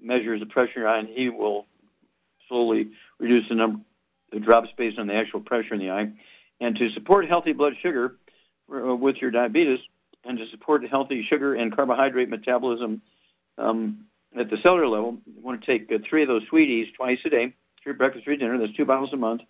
measures 0.00 0.40
the 0.40 0.46
pressure 0.46 0.72
in 0.76 0.80
your 0.82 0.88
eye, 0.88 0.98
and 1.00 1.08
he 1.08 1.28
will 1.28 1.66
slowly 2.48 2.90
reduce 3.18 3.48
the 3.48 3.56
number 3.56 3.80
the 4.32 4.40
drops 4.40 4.68
based 4.76 4.98
on 4.98 5.06
the 5.06 5.14
actual 5.14 5.40
pressure 5.40 5.74
in 5.74 5.80
the 5.80 5.90
eye. 5.90 6.10
And 6.60 6.76
to 6.76 6.90
support 6.94 7.28
healthy 7.28 7.52
blood 7.52 7.74
sugar 7.80 8.16
uh, 8.72 8.94
with 8.94 9.16
your 9.20 9.30
diabetes, 9.30 9.78
and 10.24 10.38
to 10.38 10.44
support 10.50 10.82
healthy 10.88 11.24
sugar 11.28 11.54
and 11.54 11.74
carbohydrate 11.74 12.28
metabolism 12.28 13.02
um, 13.58 14.06
at 14.36 14.50
the 14.50 14.56
cellular 14.62 14.88
level, 14.88 15.18
you 15.26 15.40
want 15.40 15.62
to 15.62 15.66
take 15.66 15.90
uh, 15.92 15.98
three 16.08 16.22
of 16.22 16.28
those 16.28 16.42
sweeties 16.48 16.88
twice 16.96 17.18
a 17.24 17.30
day, 17.30 17.54
three 17.82 17.92
breakfast, 17.92 18.24
three 18.24 18.36
dinner. 18.36 18.58
That's 18.58 18.76
two 18.76 18.84
bottles 18.84 19.12
a 19.12 19.16
month. 19.16 19.42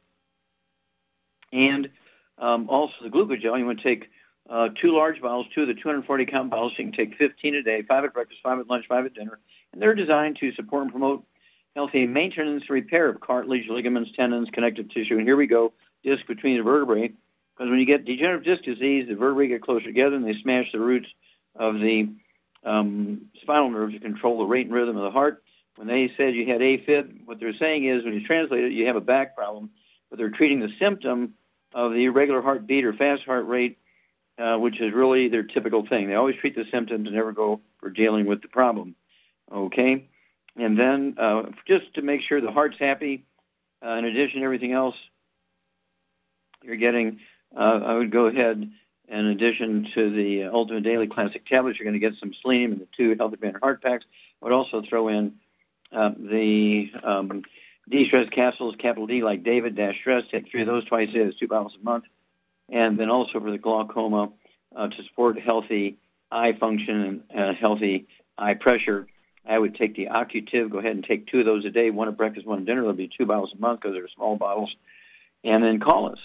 And 1.53 1.89
um, 2.39 2.69
also, 2.69 2.95
the 3.03 3.09
glucogel, 3.09 3.59
you 3.59 3.67
want 3.67 3.81
to 3.81 3.85
take 3.85 4.09
uh, 4.49 4.69
two 4.81 4.95
large 4.95 5.21
bottles, 5.21 5.47
two 5.55 5.63
of 5.63 5.69
the 5.69 5.75
240 5.75 6.27
count 6.27 6.51
bottles. 6.51 6.73
So 6.77 6.83
you 6.83 6.91
can 6.91 7.07
take 7.07 7.19
15 7.19 7.55
a 7.57 7.63
day, 7.63 7.83
five 7.83 8.05
at 8.05 8.15
breakfast, 8.15 8.41
five 8.43 8.59
at 8.59 8.69
lunch, 8.69 8.85
five 8.89 9.07
at 9.07 9.15
dinner. 9.15 9.39
And 9.73 9.81
they're 9.81 9.95
designed 9.95 10.37
to 10.41 10.53
support 10.53 10.83
and 10.83 10.91
promote 10.91 11.25
healthy 11.75 12.07
maintenance 12.07 12.69
repair 12.71 13.09
of 13.09 13.21
cartilage, 13.21 13.69
ligaments, 13.69 14.11
tendons, 14.17 14.49
connective 14.53 14.89
tissue. 14.91 15.19
And 15.19 15.27
here 15.27 15.37
we 15.37 15.47
go, 15.47 15.73
disc 16.05 16.27
between 16.27 16.59
the 16.59 16.63
vertebrae. 16.63 17.09
Because 17.09 17.71
when 17.71 17.79
you 17.79 17.87
get 17.87 18.05
degenerative 18.05 18.45
disc 18.45 18.65
disease, 18.65 19.09
the 19.09 19.15
vertebrae 19.15 19.49
get 19.49 19.63
closer 19.63 19.85
together 19.85 20.17
and 20.17 20.27
they 20.27 20.35
smash 20.43 20.67
the 20.73 20.81
roots 20.81 21.09
of 21.55 21.75
the 21.75 22.09
um, 22.65 23.27
spinal 23.41 23.71
nerves 23.71 23.95
to 23.95 24.01
control 24.01 24.39
the 24.39 24.45
rate 24.45 24.67
and 24.67 24.75
rhythm 24.75 24.97
of 24.97 25.03
the 25.03 25.11
heart. 25.11 25.43
When 25.77 25.89
they 25.89 26.11
said 26.17 26.35
you 26.35 26.47
had 26.47 26.61
AFib, 26.61 27.27
what 27.27 27.41
they're 27.41 27.57
saying 27.59 27.87
is 27.87 28.05
when 28.05 28.15
you 28.15 28.27
translate 28.27 28.65
it, 28.65 28.73
you 28.73 28.87
have 28.87 28.97
a 28.97 29.01
back 29.01 29.37
problem, 29.37 29.71
but 30.09 30.19
they're 30.19 30.31
treating 30.31 30.61
the 30.61 30.71
symptom 30.81 31.35
of 31.75 31.93
the 31.93 32.05
irregular 32.05 32.43
heartbeat 32.43 32.85
or 32.85 32.93
fast 32.93 33.25
heart 33.25 33.47
rate, 33.47 33.79
uh, 34.39 34.57
which 34.57 34.81
is 34.81 34.93
really 34.93 35.29
their 35.29 35.43
typical 35.43 35.87
thing. 35.87 36.09
They 36.09 36.15
always 36.15 36.37
treat 36.37 36.55
the 36.55 36.65
symptoms 36.71 37.07
and 37.07 37.15
never 37.15 37.33
go 37.33 37.61
for 37.81 37.91
dealing 37.91 38.27
with 38.27 38.43
the 38.43 38.49
problem. 38.49 38.95
Okay? 39.53 40.09
And 40.57 40.79
then 40.79 41.17
uh, 41.19 41.43
just 41.67 41.95
to 41.95 42.03
make 42.03 42.23
sure 42.23 42.41
the 42.41 42.51
heart's 42.51 42.79
happy, 42.79 43.25
uh, 43.85 43.91
in 43.91 44.05
addition 44.05 44.41
to 44.41 44.45
everything 44.45 44.73
else, 44.73 44.95
you're 46.63 46.77
getting, 46.77 47.21
uh, 47.57 47.81
I 47.85 47.95
would 47.95 48.11
go 48.11 48.27
ahead, 48.27 48.71
in 49.09 49.27
addition 49.27 49.89
to 49.95 50.11
the 50.11 50.45
Ultimate 50.45 50.83
Daily 50.83 51.07
Classic 51.07 51.47
tablets, 51.47 51.79
you're 51.79 51.85
going 51.85 52.01
to 52.01 52.07
get 52.11 52.19
some 52.19 52.33
selenium 52.43 52.73
and 52.73 52.81
the 52.81 52.89
two 52.97 53.15
Healthy 53.17 53.37
Brain 53.37 53.55
Heart 53.61 53.83
Packs. 53.83 54.05
I 54.43 54.45
would 54.47 54.53
also 54.53 54.83
throw 54.89 55.09
in 55.09 55.35
uh, 55.93 56.11
the 56.19 56.91
um, 57.05 57.43
D-stress 57.89 58.29
capsules, 58.31 58.75
capital 58.79 59.07
D, 59.07 59.23
like 59.23 59.45
David 59.45 59.77
dash 59.77 59.95
stress. 60.01 60.25
Take 60.31 60.51
three 60.51 60.63
of 60.63 60.67
those 60.67 60.85
twice 60.87 61.09
a 61.11 61.13
day. 61.13 61.37
Two 61.39 61.47
bottles 61.47 61.77
a 61.81 61.85
month. 61.85 62.05
And 62.69 62.99
then 62.99 63.11
also 63.11 63.39
for 63.39 63.51
the 63.51 63.59
glaucoma, 63.59 64.33
uh, 64.75 64.89
to 64.89 65.05
support 65.09 65.39
healthy 65.39 65.99
eye 66.31 66.53
function 66.59 67.23
and 67.31 67.41
uh, 67.41 67.55
healthy 67.59 68.09
eye 68.37 68.55
pressure, 68.55 69.07
I 69.49 69.59
would 69.59 69.77
take 69.77 69.95
the 69.95 70.09
Occutive. 70.09 70.71
Go 70.71 70.79
ahead 70.79 70.93
and 70.93 71.05
take 71.05 71.29
two 71.29 71.41
of 71.41 71.47
those 71.47 71.65
a 71.65 71.71
day, 71.71 71.91
one 71.91 72.09
at 72.09 72.17
breakfast, 72.17 72.47
one 72.47 72.61
at 72.61 72.67
dinner. 72.67 72.81
That'll 72.81 72.95
be 72.95 73.11
two 73.17 73.27
bottles 73.27 73.53
a 73.57 73.61
month 73.61 73.81
because 73.81 73.95
they're 73.95 74.09
small 74.15 74.37
bottles. 74.37 74.75
And 75.45 75.63
then 75.63 75.79
call 75.79 76.11
us 76.11 76.19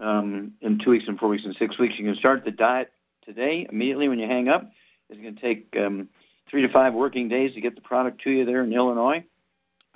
um, 0.00 0.54
in 0.60 0.80
two 0.84 0.90
weeks 0.90 1.04
and 1.06 1.18
four 1.18 1.28
weeks 1.28 1.44
and 1.44 1.54
six 1.58 1.78
weeks. 1.78 1.94
You 1.98 2.04
can 2.04 2.16
start 2.16 2.44
the 2.44 2.50
diet 2.50 2.92
today, 3.24 3.66
immediately 3.70 4.08
when 4.08 4.18
you 4.18 4.26
hang 4.26 4.48
up. 4.48 4.70
It's 5.08 5.20
going 5.20 5.36
to 5.36 5.40
take 5.40 5.74
um, 5.78 6.08
three 6.50 6.62
to 6.62 6.68
five 6.72 6.94
working 6.94 7.28
days 7.28 7.54
to 7.54 7.60
get 7.60 7.76
the 7.76 7.80
product 7.80 8.22
to 8.22 8.30
you 8.30 8.44
there 8.44 8.64
in 8.64 8.72
Illinois. 8.72 9.24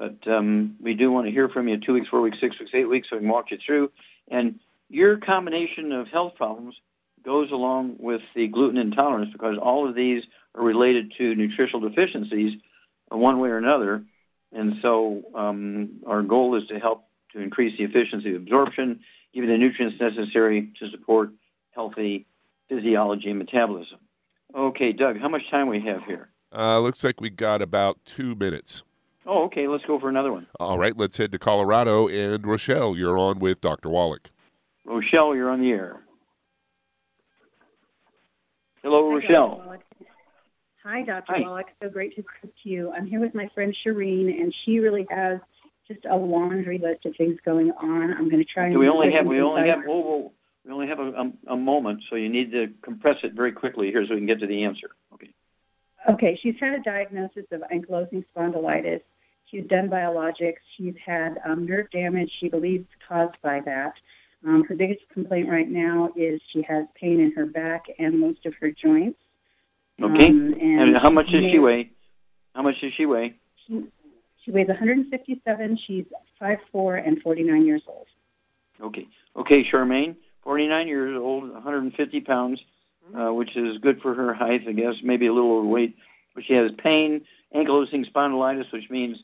But 0.01 0.27
um, 0.27 0.77
we 0.81 0.95
do 0.95 1.13
want 1.13 1.27
to 1.27 1.31
hear 1.31 1.51
from 1.51 1.69
you 1.69 1.77
two 1.79 1.93
weeks, 1.93 2.09
four 2.09 2.23
weeks, 2.23 2.39
six 2.41 2.59
weeks, 2.59 2.73
eight 2.73 2.87
weeks, 2.87 3.09
so 3.11 3.17
we 3.17 3.21
can 3.21 3.29
walk 3.29 3.51
you 3.51 3.59
through. 3.65 3.91
And 4.31 4.59
your 4.89 5.19
combination 5.19 5.93
of 5.93 6.09
health 6.09 6.37
problems 6.37 6.75
goes 7.23 7.51
along 7.53 7.97
with 7.99 8.23
the 8.35 8.49
gluten 8.49 8.79
intolerance 8.79 9.29
because 9.31 9.59
all 9.61 9.87
of 9.87 9.95
these 9.95 10.23
are 10.55 10.65
related 10.65 11.13
to 11.19 11.35
nutritional 11.35 11.87
deficiencies 11.87 12.59
one 13.11 13.41
way 13.41 13.51
or 13.51 13.59
another. 13.59 14.03
And 14.53 14.77
so 14.81 15.23
um, 15.35 16.01
our 16.07 16.23
goal 16.23 16.57
is 16.57 16.67
to 16.69 16.79
help 16.79 17.05
to 17.33 17.41
increase 17.41 17.77
the 17.77 17.85
efficiency 17.85 18.35
of 18.35 18.41
absorption, 18.41 19.01
give 19.35 19.45
you 19.45 19.51
the 19.51 19.59
nutrients 19.59 20.01
necessary 20.01 20.73
to 20.81 20.91
support 20.93 21.31
healthy 21.73 22.27
physiology 22.71 23.29
and 23.29 23.39
metabolism. 23.39 23.99
Okay, 24.57 24.93
Doug, 24.93 25.21
how 25.21 25.29
much 25.29 25.43
time 25.51 25.69
we 25.69 25.83
have 25.83 26.05
here? 26.05 26.31
Uh, 26.57 26.81
looks 26.81 27.05
like 27.05 27.21
we 27.21 27.29
got 27.29 27.61
about 27.61 27.99
two 28.07 28.35
minutes. 28.35 28.83
Oh, 29.27 29.45
okay. 29.45 29.69
Let's 29.69 29.85
go 29.85 29.99
for 29.99 30.09
another 30.09 30.33
one. 30.33 30.47
All 30.59 30.79
right, 30.79 30.97
let's 30.97 31.17
head 31.17 31.33
to 31.33 31.39
Colorado. 31.39 32.09
And 32.09 32.47
Rochelle, 32.47 32.97
you're 32.97 33.19
on 33.19 33.39
with 33.39 33.61
Dr. 33.61 33.89
Wallach. 33.89 34.31
Rochelle, 34.85 35.35
you're 35.37 35.51
on 35.51 35.61
the 35.61 35.71
air. 35.71 36.01
Hello, 38.83 39.13
Rochelle. 39.13 39.77
Hi, 40.83 41.03
Dr. 41.03 41.35
Hi. 41.35 41.41
Wallach. 41.41 41.67
So 41.83 41.91
great 41.91 42.17
to 42.17 42.25
speak 42.39 42.53
to 42.63 42.69
you. 42.69 42.93
I'm 42.93 43.07
here 43.07 43.21
with 43.21 43.35
my 43.35 43.49
friend 43.55 43.77
Shireen, 43.85 44.41
and 44.41 44.55
she 44.65 44.79
really 44.79 45.07
has 45.11 45.39
just 45.87 46.07
a 46.11 46.17
laundry 46.17 46.79
list 46.79 47.05
of 47.05 47.15
things 47.17 47.39
going 47.45 47.71
on. 47.73 48.13
I'm 48.13 48.31
going 48.31 48.43
to 48.43 48.51
try 48.51 48.67
and. 48.67 48.79
we 48.79 48.89
only 48.89 49.13
have 49.13 49.27
we 49.27 49.41
only 49.41 49.69
have 49.69 49.81
whoa, 49.85 50.01
whoa, 50.01 50.33
we 50.65 50.73
only 50.73 50.87
have 50.87 50.99
a, 50.99 51.11
a, 51.11 51.53
a 51.55 51.57
moment, 51.57 52.03
so 52.09 52.17
you 52.17 52.29
need 52.31 52.53
to 52.53 52.69
compress 52.83 53.17
it 53.23 53.35
very 53.35 53.53
quickly 53.53 53.89
here 53.89 54.05
so 54.07 54.15
we 54.15 54.21
can 54.21 54.27
get 54.27 54.41
to 54.41 54.47
the 54.47 54.65
answer. 54.65 54.91
Okay. 55.13 55.31
Okay, 56.09 56.39
she's 56.43 56.55
had 56.59 56.73
a 56.73 56.81
diagnosis 56.81 57.45
of 57.53 57.63
ankylosing 57.73 58.25
spondylitis. 58.35 59.03
She's 59.51 59.65
done 59.67 59.89
biologics. 59.89 60.59
She's 60.77 60.95
had 61.05 61.41
um, 61.45 61.67
nerve 61.67 61.91
damage. 61.91 62.31
She 62.39 62.49
believes 62.49 62.87
caused 63.09 63.37
by 63.43 63.61
that. 63.61 63.95
Um, 64.47 64.65
her 64.65 64.75
biggest 64.75 65.03
complaint 65.13 65.49
right 65.49 65.69
now 65.69 66.11
is 66.17 66.41
she 66.53 66.63
has 66.63 66.87
pain 66.95 67.21
in 67.21 67.33
her 67.33 67.47
back 67.47 67.87
and 67.99 68.19
most 68.19 68.47
of 68.47 68.55
her 68.61 68.71
joints. 68.71 69.19
Okay. 70.01 70.29
Um, 70.29 70.55
and, 70.55 70.81
and 70.81 70.99
how 70.99 71.11
much 71.11 71.31
does 71.31 71.45
she 71.51 71.59
weigh? 71.59 71.91
How 72.55 72.63
much 72.63 72.81
does 72.81 72.93
she 72.95 73.07
weigh? 73.07 73.35
She, 73.67 73.85
she 74.45 74.51
weighs 74.51 74.69
157. 74.69 75.79
She's 75.87 76.07
5'4 76.41 77.07
and 77.07 77.21
49 77.21 77.67
years 77.67 77.83
old. 77.87 78.07
Okay. 78.81 79.07
Okay, 79.37 79.65
Charmaine, 79.71 80.17
49 80.43 80.89
years 80.89 81.17
old, 81.17 81.53
150 81.53 82.21
pounds, 82.23 82.61
uh, 83.15 83.33
which 83.33 83.57
is 83.57 83.79
good 83.79 84.01
for 84.01 84.15
her 84.15 84.33
height, 84.33 84.63
I 84.67 84.73
guess, 84.73 84.95
maybe 85.03 85.27
a 85.27 85.33
little 85.33 85.59
overweight. 85.59 85.97
But 86.35 86.45
she 86.45 86.55
has 86.55 86.71
pain, 86.79 87.23
ankylosing 87.55 88.11
spondylitis, 88.11 88.73
which 88.73 88.89
means 88.91 89.19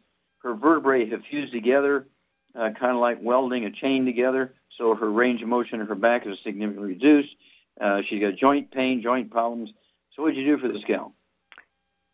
her 0.46 0.54
vertebrae 0.54 1.10
have 1.10 1.20
fused 1.28 1.52
together, 1.52 2.06
uh, 2.54 2.70
kind 2.78 2.94
of 2.94 3.00
like 3.00 3.18
welding 3.20 3.64
a 3.64 3.70
chain 3.72 4.04
together. 4.04 4.54
So 4.78 4.94
her 4.94 5.10
range 5.10 5.42
of 5.42 5.48
motion 5.48 5.80
in 5.80 5.86
her 5.88 5.96
back 5.96 6.24
is 6.24 6.38
significantly 6.44 6.94
reduced. 6.94 7.34
Uh, 7.80 7.98
she's 8.08 8.20
got 8.20 8.36
joint 8.38 8.70
pain, 8.70 9.02
joint 9.02 9.30
problems. 9.30 9.70
So 10.14 10.22
what 10.22 10.28
would 10.28 10.36
you 10.36 10.56
do 10.56 10.62
for 10.62 10.68
this 10.68 10.82
gal? 10.86 11.12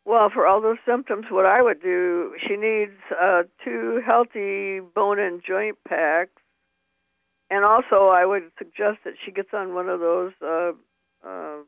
Well, 0.06 0.30
for 0.32 0.46
all 0.46 0.60
those 0.62 0.78
symptoms, 0.86 1.26
what 1.30 1.44
I 1.44 1.62
would 1.62 1.82
do, 1.82 2.32
she 2.48 2.56
needs 2.56 2.98
uh, 3.20 3.42
two 3.62 4.00
healthy 4.04 4.80
bone 4.80 5.20
and 5.20 5.42
joint 5.46 5.76
packs, 5.86 6.42
and 7.50 7.64
also 7.64 8.08
I 8.08 8.24
would 8.24 8.50
suggest 8.58 9.04
that 9.04 9.14
she 9.24 9.30
gets 9.30 9.50
on 9.52 9.74
one 9.74 9.88
of 9.88 10.00
those 10.00 10.32
uh, 10.42 10.72
uh, 11.24 11.58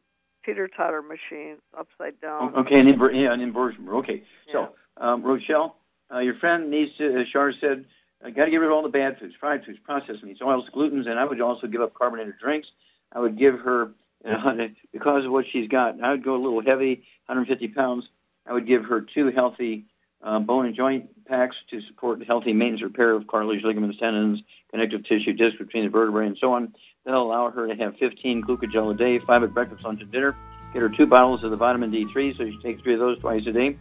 teeter 0.44 0.66
totter 0.66 1.02
machines, 1.02 1.60
upside 1.78 2.20
down. 2.20 2.56
Okay, 2.56 2.80
an, 2.80 2.88
inver- 2.88 3.14
yeah, 3.14 3.32
an 3.32 3.40
inversion. 3.40 3.88
Okay, 3.88 4.24
so 4.52 4.70
um, 4.96 5.22
Rochelle, 5.22 5.76
uh, 6.14 6.20
your 6.20 6.34
friend 6.36 6.70
needs 6.70 6.96
to, 6.98 7.20
as 7.20 7.26
Shar 7.28 7.52
said, 7.60 7.84
uh, 8.24 8.30
got 8.30 8.44
to 8.44 8.50
get 8.50 8.58
rid 8.58 8.66
of 8.66 8.72
all 8.72 8.82
the 8.82 8.88
bad 8.88 9.18
foods, 9.18 9.34
fried 9.38 9.64
foods, 9.64 9.78
processed 9.84 10.22
meats, 10.22 10.40
oils, 10.42 10.64
glutens, 10.74 11.08
and 11.08 11.18
I 11.18 11.24
would 11.24 11.40
also 11.40 11.66
give 11.66 11.80
up 11.80 11.94
carbonated 11.94 12.34
drinks. 12.40 12.68
I 13.12 13.20
would 13.20 13.38
give 13.38 13.58
her, 13.60 13.90
uh, 14.28 14.54
because 14.92 15.24
of 15.24 15.32
what 15.32 15.46
she's 15.52 15.68
got, 15.68 16.00
I 16.02 16.12
would 16.12 16.24
go 16.24 16.36
a 16.36 16.42
little 16.42 16.62
heavy, 16.62 17.04
150 17.26 17.68
pounds. 17.68 18.04
I 18.46 18.52
would 18.52 18.66
give 18.66 18.84
her 18.84 19.00
two 19.00 19.30
healthy 19.30 19.86
uh, 20.22 20.38
bone 20.38 20.66
and 20.66 20.74
joint 20.74 21.26
packs 21.26 21.56
to 21.70 21.80
support 21.82 22.24
healthy 22.26 22.52
maintenance 22.52 22.82
repair 22.82 23.12
of 23.12 23.26
cartilage, 23.26 23.62
ligaments, 23.62 23.98
tendons, 23.98 24.40
connective 24.70 25.04
tissue, 25.04 25.32
disc 25.32 25.58
between 25.58 25.84
the 25.84 25.90
vertebrae, 25.90 26.26
and 26.26 26.36
so 26.40 26.52
on. 26.52 26.74
That'll 27.04 27.22
allow 27.22 27.50
her 27.50 27.66
to 27.66 27.74
have 27.76 27.96
15 27.98 28.42
glucogel 28.42 28.92
a 28.92 28.96
day, 28.96 29.18
five 29.26 29.42
at 29.42 29.52
breakfast, 29.52 29.84
lunch, 29.84 30.00
and 30.00 30.10
dinner. 30.10 30.36
Get 30.72 30.82
her 30.82 30.88
two 30.88 31.06
bottles 31.06 31.44
of 31.44 31.50
the 31.50 31.56
vitamin 31.56 31.92
D3, 31.92 32.36
so 32.36 32.44
she 32.46 32.58
takes 32.62 32.82
three 32.82 32.94
of 32.94 33.00
those 33.00 33.18
twice 33.20 33.46
a 33.46 33.52
day. 33.52 33.76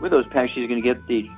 With 0.00 0.10
those 0.10 0.26
packs, 0.28 0.52
she's 0.52 0.68
going 0.68 0.82
to 0.82 0.94
get 0.94 1.06
the 1.06 1.30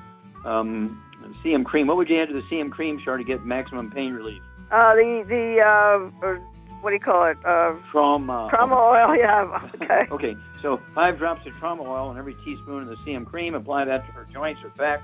um, 0.45 1.03
CM 1.45 1.65
cream. 1.65 1.87
What 1.87 1.97
would 1.97 2.09
you 2.09 2.21
add 2.21 2.29
to 2.29 2.35
the 2.35 2.43
CM 2.43 2.71
cream, 2.71 2.99
Char, 2.99 3.17
to 3.17 3.25
get 3.25 3.45
maximum 3.45 3.91
pain 3.91 4.13
relief? 4.13 4.43
Uh, 4.71 4.95
the 4.95 5.25
the 5.29 5.61
uh, 5.61 6.39
what 6.81 6.91
do 6.91 6.95
you 6.95 7.01
call 7.01 7.25
it? 7.25 7.39
Uh, 7.45 7.75
Trauma. 7.91 8.49
trauma 8.51 8.77
oil. 8.77 9.17
Yeah. 9.19 9.69
Okay. 9.75 10.07
Okay, 10.11 10.37
so 10.61 10.81
five 10.95 11.19
drops 11.19 11.47
of 11.47 11.55
trauma 11.55 11.83
oil 11.83 12.11
in 12.11 12.19
every 12.19 12.35
teaspoon 12.45 12.83
of 12.83 12.89
the 12.89 12.97
CM 12.97 13.25
cream. 13.25 13.55
Apply 13.55 13.85
that 13.85 14.07
to 14.07 14.13
her 14.13 14.27
joints 14.33 14.63
or 14.63 14.69
back, 14.71 15.03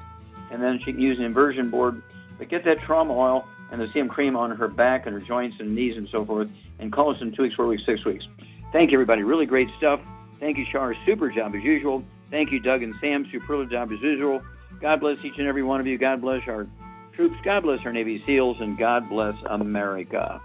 and 0.51 0.63
then 0.63 0.79
she 0.79 0.93
can 0.93 1.01
use 1.01 1.19
an 1.19 1.25
inversion 1.25 1.71
board. 1.71 2.03
But 2.39 2.49
get 2.49 2.65
that 2.65 2.81
trauma 2.81 3.15
oil 3.17 3.47
and 3.71 3.81
the 3.81 3.87
CM 3.87 4.09
cream 4.09 4.37
on 4.37 4.51
her 4.51 4.69
back 4.69 5.07
and 5.07 5.15
her 5.15 5.21
joints 5.21 5.57
and 5.61 5.75
knees 5.75 5.97
and 5.97 6.09
so 6.09 6.25
forth, 6.25 6.49
and 6.79 6.93
call 6.93 7.15
us 7.15 7.21
in 7.21 7.33
two 7.33 7.43
weeks, 7.43 7.55
four 7.55 7.67
weeks, 7.67 7.85
six 7.87 8.05
weeks. 8.05 8.27
Thank 8.73 8.91
you, 8.91 8.97
everybody. 8.97 9.23
Really 9.23 9.47
great 9.47 9.69
stuff. 9.79 10.01
Thank 10.39 10.59
you, 10.59 10.65
Char. 10.65 10.95
Super 11.07 11.31
job 11.31 11.55
as 11.55 11.63
usual. 11.63 12.05
Thank 12.31 12.53
you, 12.53 12.61
Doug 12.61 12.83
and 12.83 12.95
Sam. 13.01 13.27
Superlative 13.31 13.71
job 13.71 13.93
as 13.93 14.01
usual. 14.01 14.43
God 14.81 15.01
bless 15.01 15.19
each 15.25 15.39
and 15.39 15.47
every 15.47 15.63
one 15.63 15.79
of 15.81 15.87
you. 15.87 15.99
God 15.99 16.23
bless 16.23 16.49
our 16.49 16.67
troops. 17.13 17.37
God 17.45 17.63
bless 17.65 17.85
our 17.85 17.93
Navy 17.93 18.23
SEALs, 18.25 18.61
and 18.61 18.79
God 18.79 19.09
bless 19.09 19.37
America. 19.45 20.41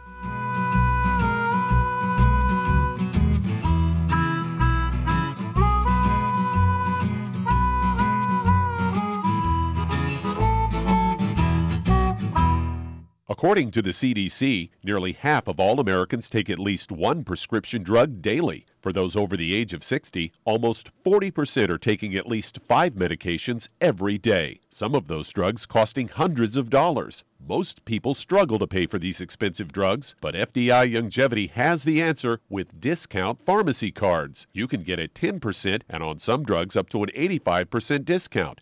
According 13.28 13.72
to 13.72 13.82
the 13.82 13.90
CDC, 13.90 14.70
nearly 14.84 15.14
half 15.14 15.48
of 15.48 15.60
all 15.60 15.80
Americans 15.80 16.30
take 16.30 16.50
at 16.50 16.58
least 16.58 16.92
one 16.92 17.24
prescription 17.24 17.84
drug 17.84 18.22
daily. 18.22 18.66
For 18.86 18.94
those 18.94 19.16
over 19.16 19.36
the 19.36 19.56
age 19.56 19.74
of 19.74 19.84
60, 19.84 20.32
almost 20.44 20.92
40% 21.04 21.70
are 21.72 21.78
taking 21.80 22.14
at 22.14 22.28
least 22.28 22.60
five 22.68 22.94
medications 22.94 23.68
every 23.82 24.20
day, 24.20 24.60
some 24.70 24.94
of 24.94 25.08
those 25.08 25.30
drugs 25.30 25.66
costing 25.66 26.08
hundreds 26.08 26.56
of 26.56 26.70
dollars. 26.70 27.24
Most 27.44 27.84
people 27.86 28.14
struggle 28.14 28.60
to 28.60 28.68
pay 28.68 28.86
for 28.86 29.00
these 29.00 29.20
expensive 29.20 29.72
drugs, 29.72 30.14
but 30.22 30.36
FDI 30.36 30.94
Youngevity 30.94 31.50
has 31.50 31.84
the 31.84 32.00
answer 32.00 32.42
with 32.48 32.80
discount 32.80 33.44
pharmacy 33.44 33.90
cards. 33.90 34.46
You 34.54 34.68
can 34.68 34.84
get 34.84 35.00
a 35.00 35.08
10% 35.08 35.82
and 35.90 36.04
on 36.04 36.20
some 36.20 36.44
drugs 36.44 36.78
up 36.78 36.88
to 36.90 37.02
an 37.02 37.10
85% 37.16 38.06
discount 38.06 38.62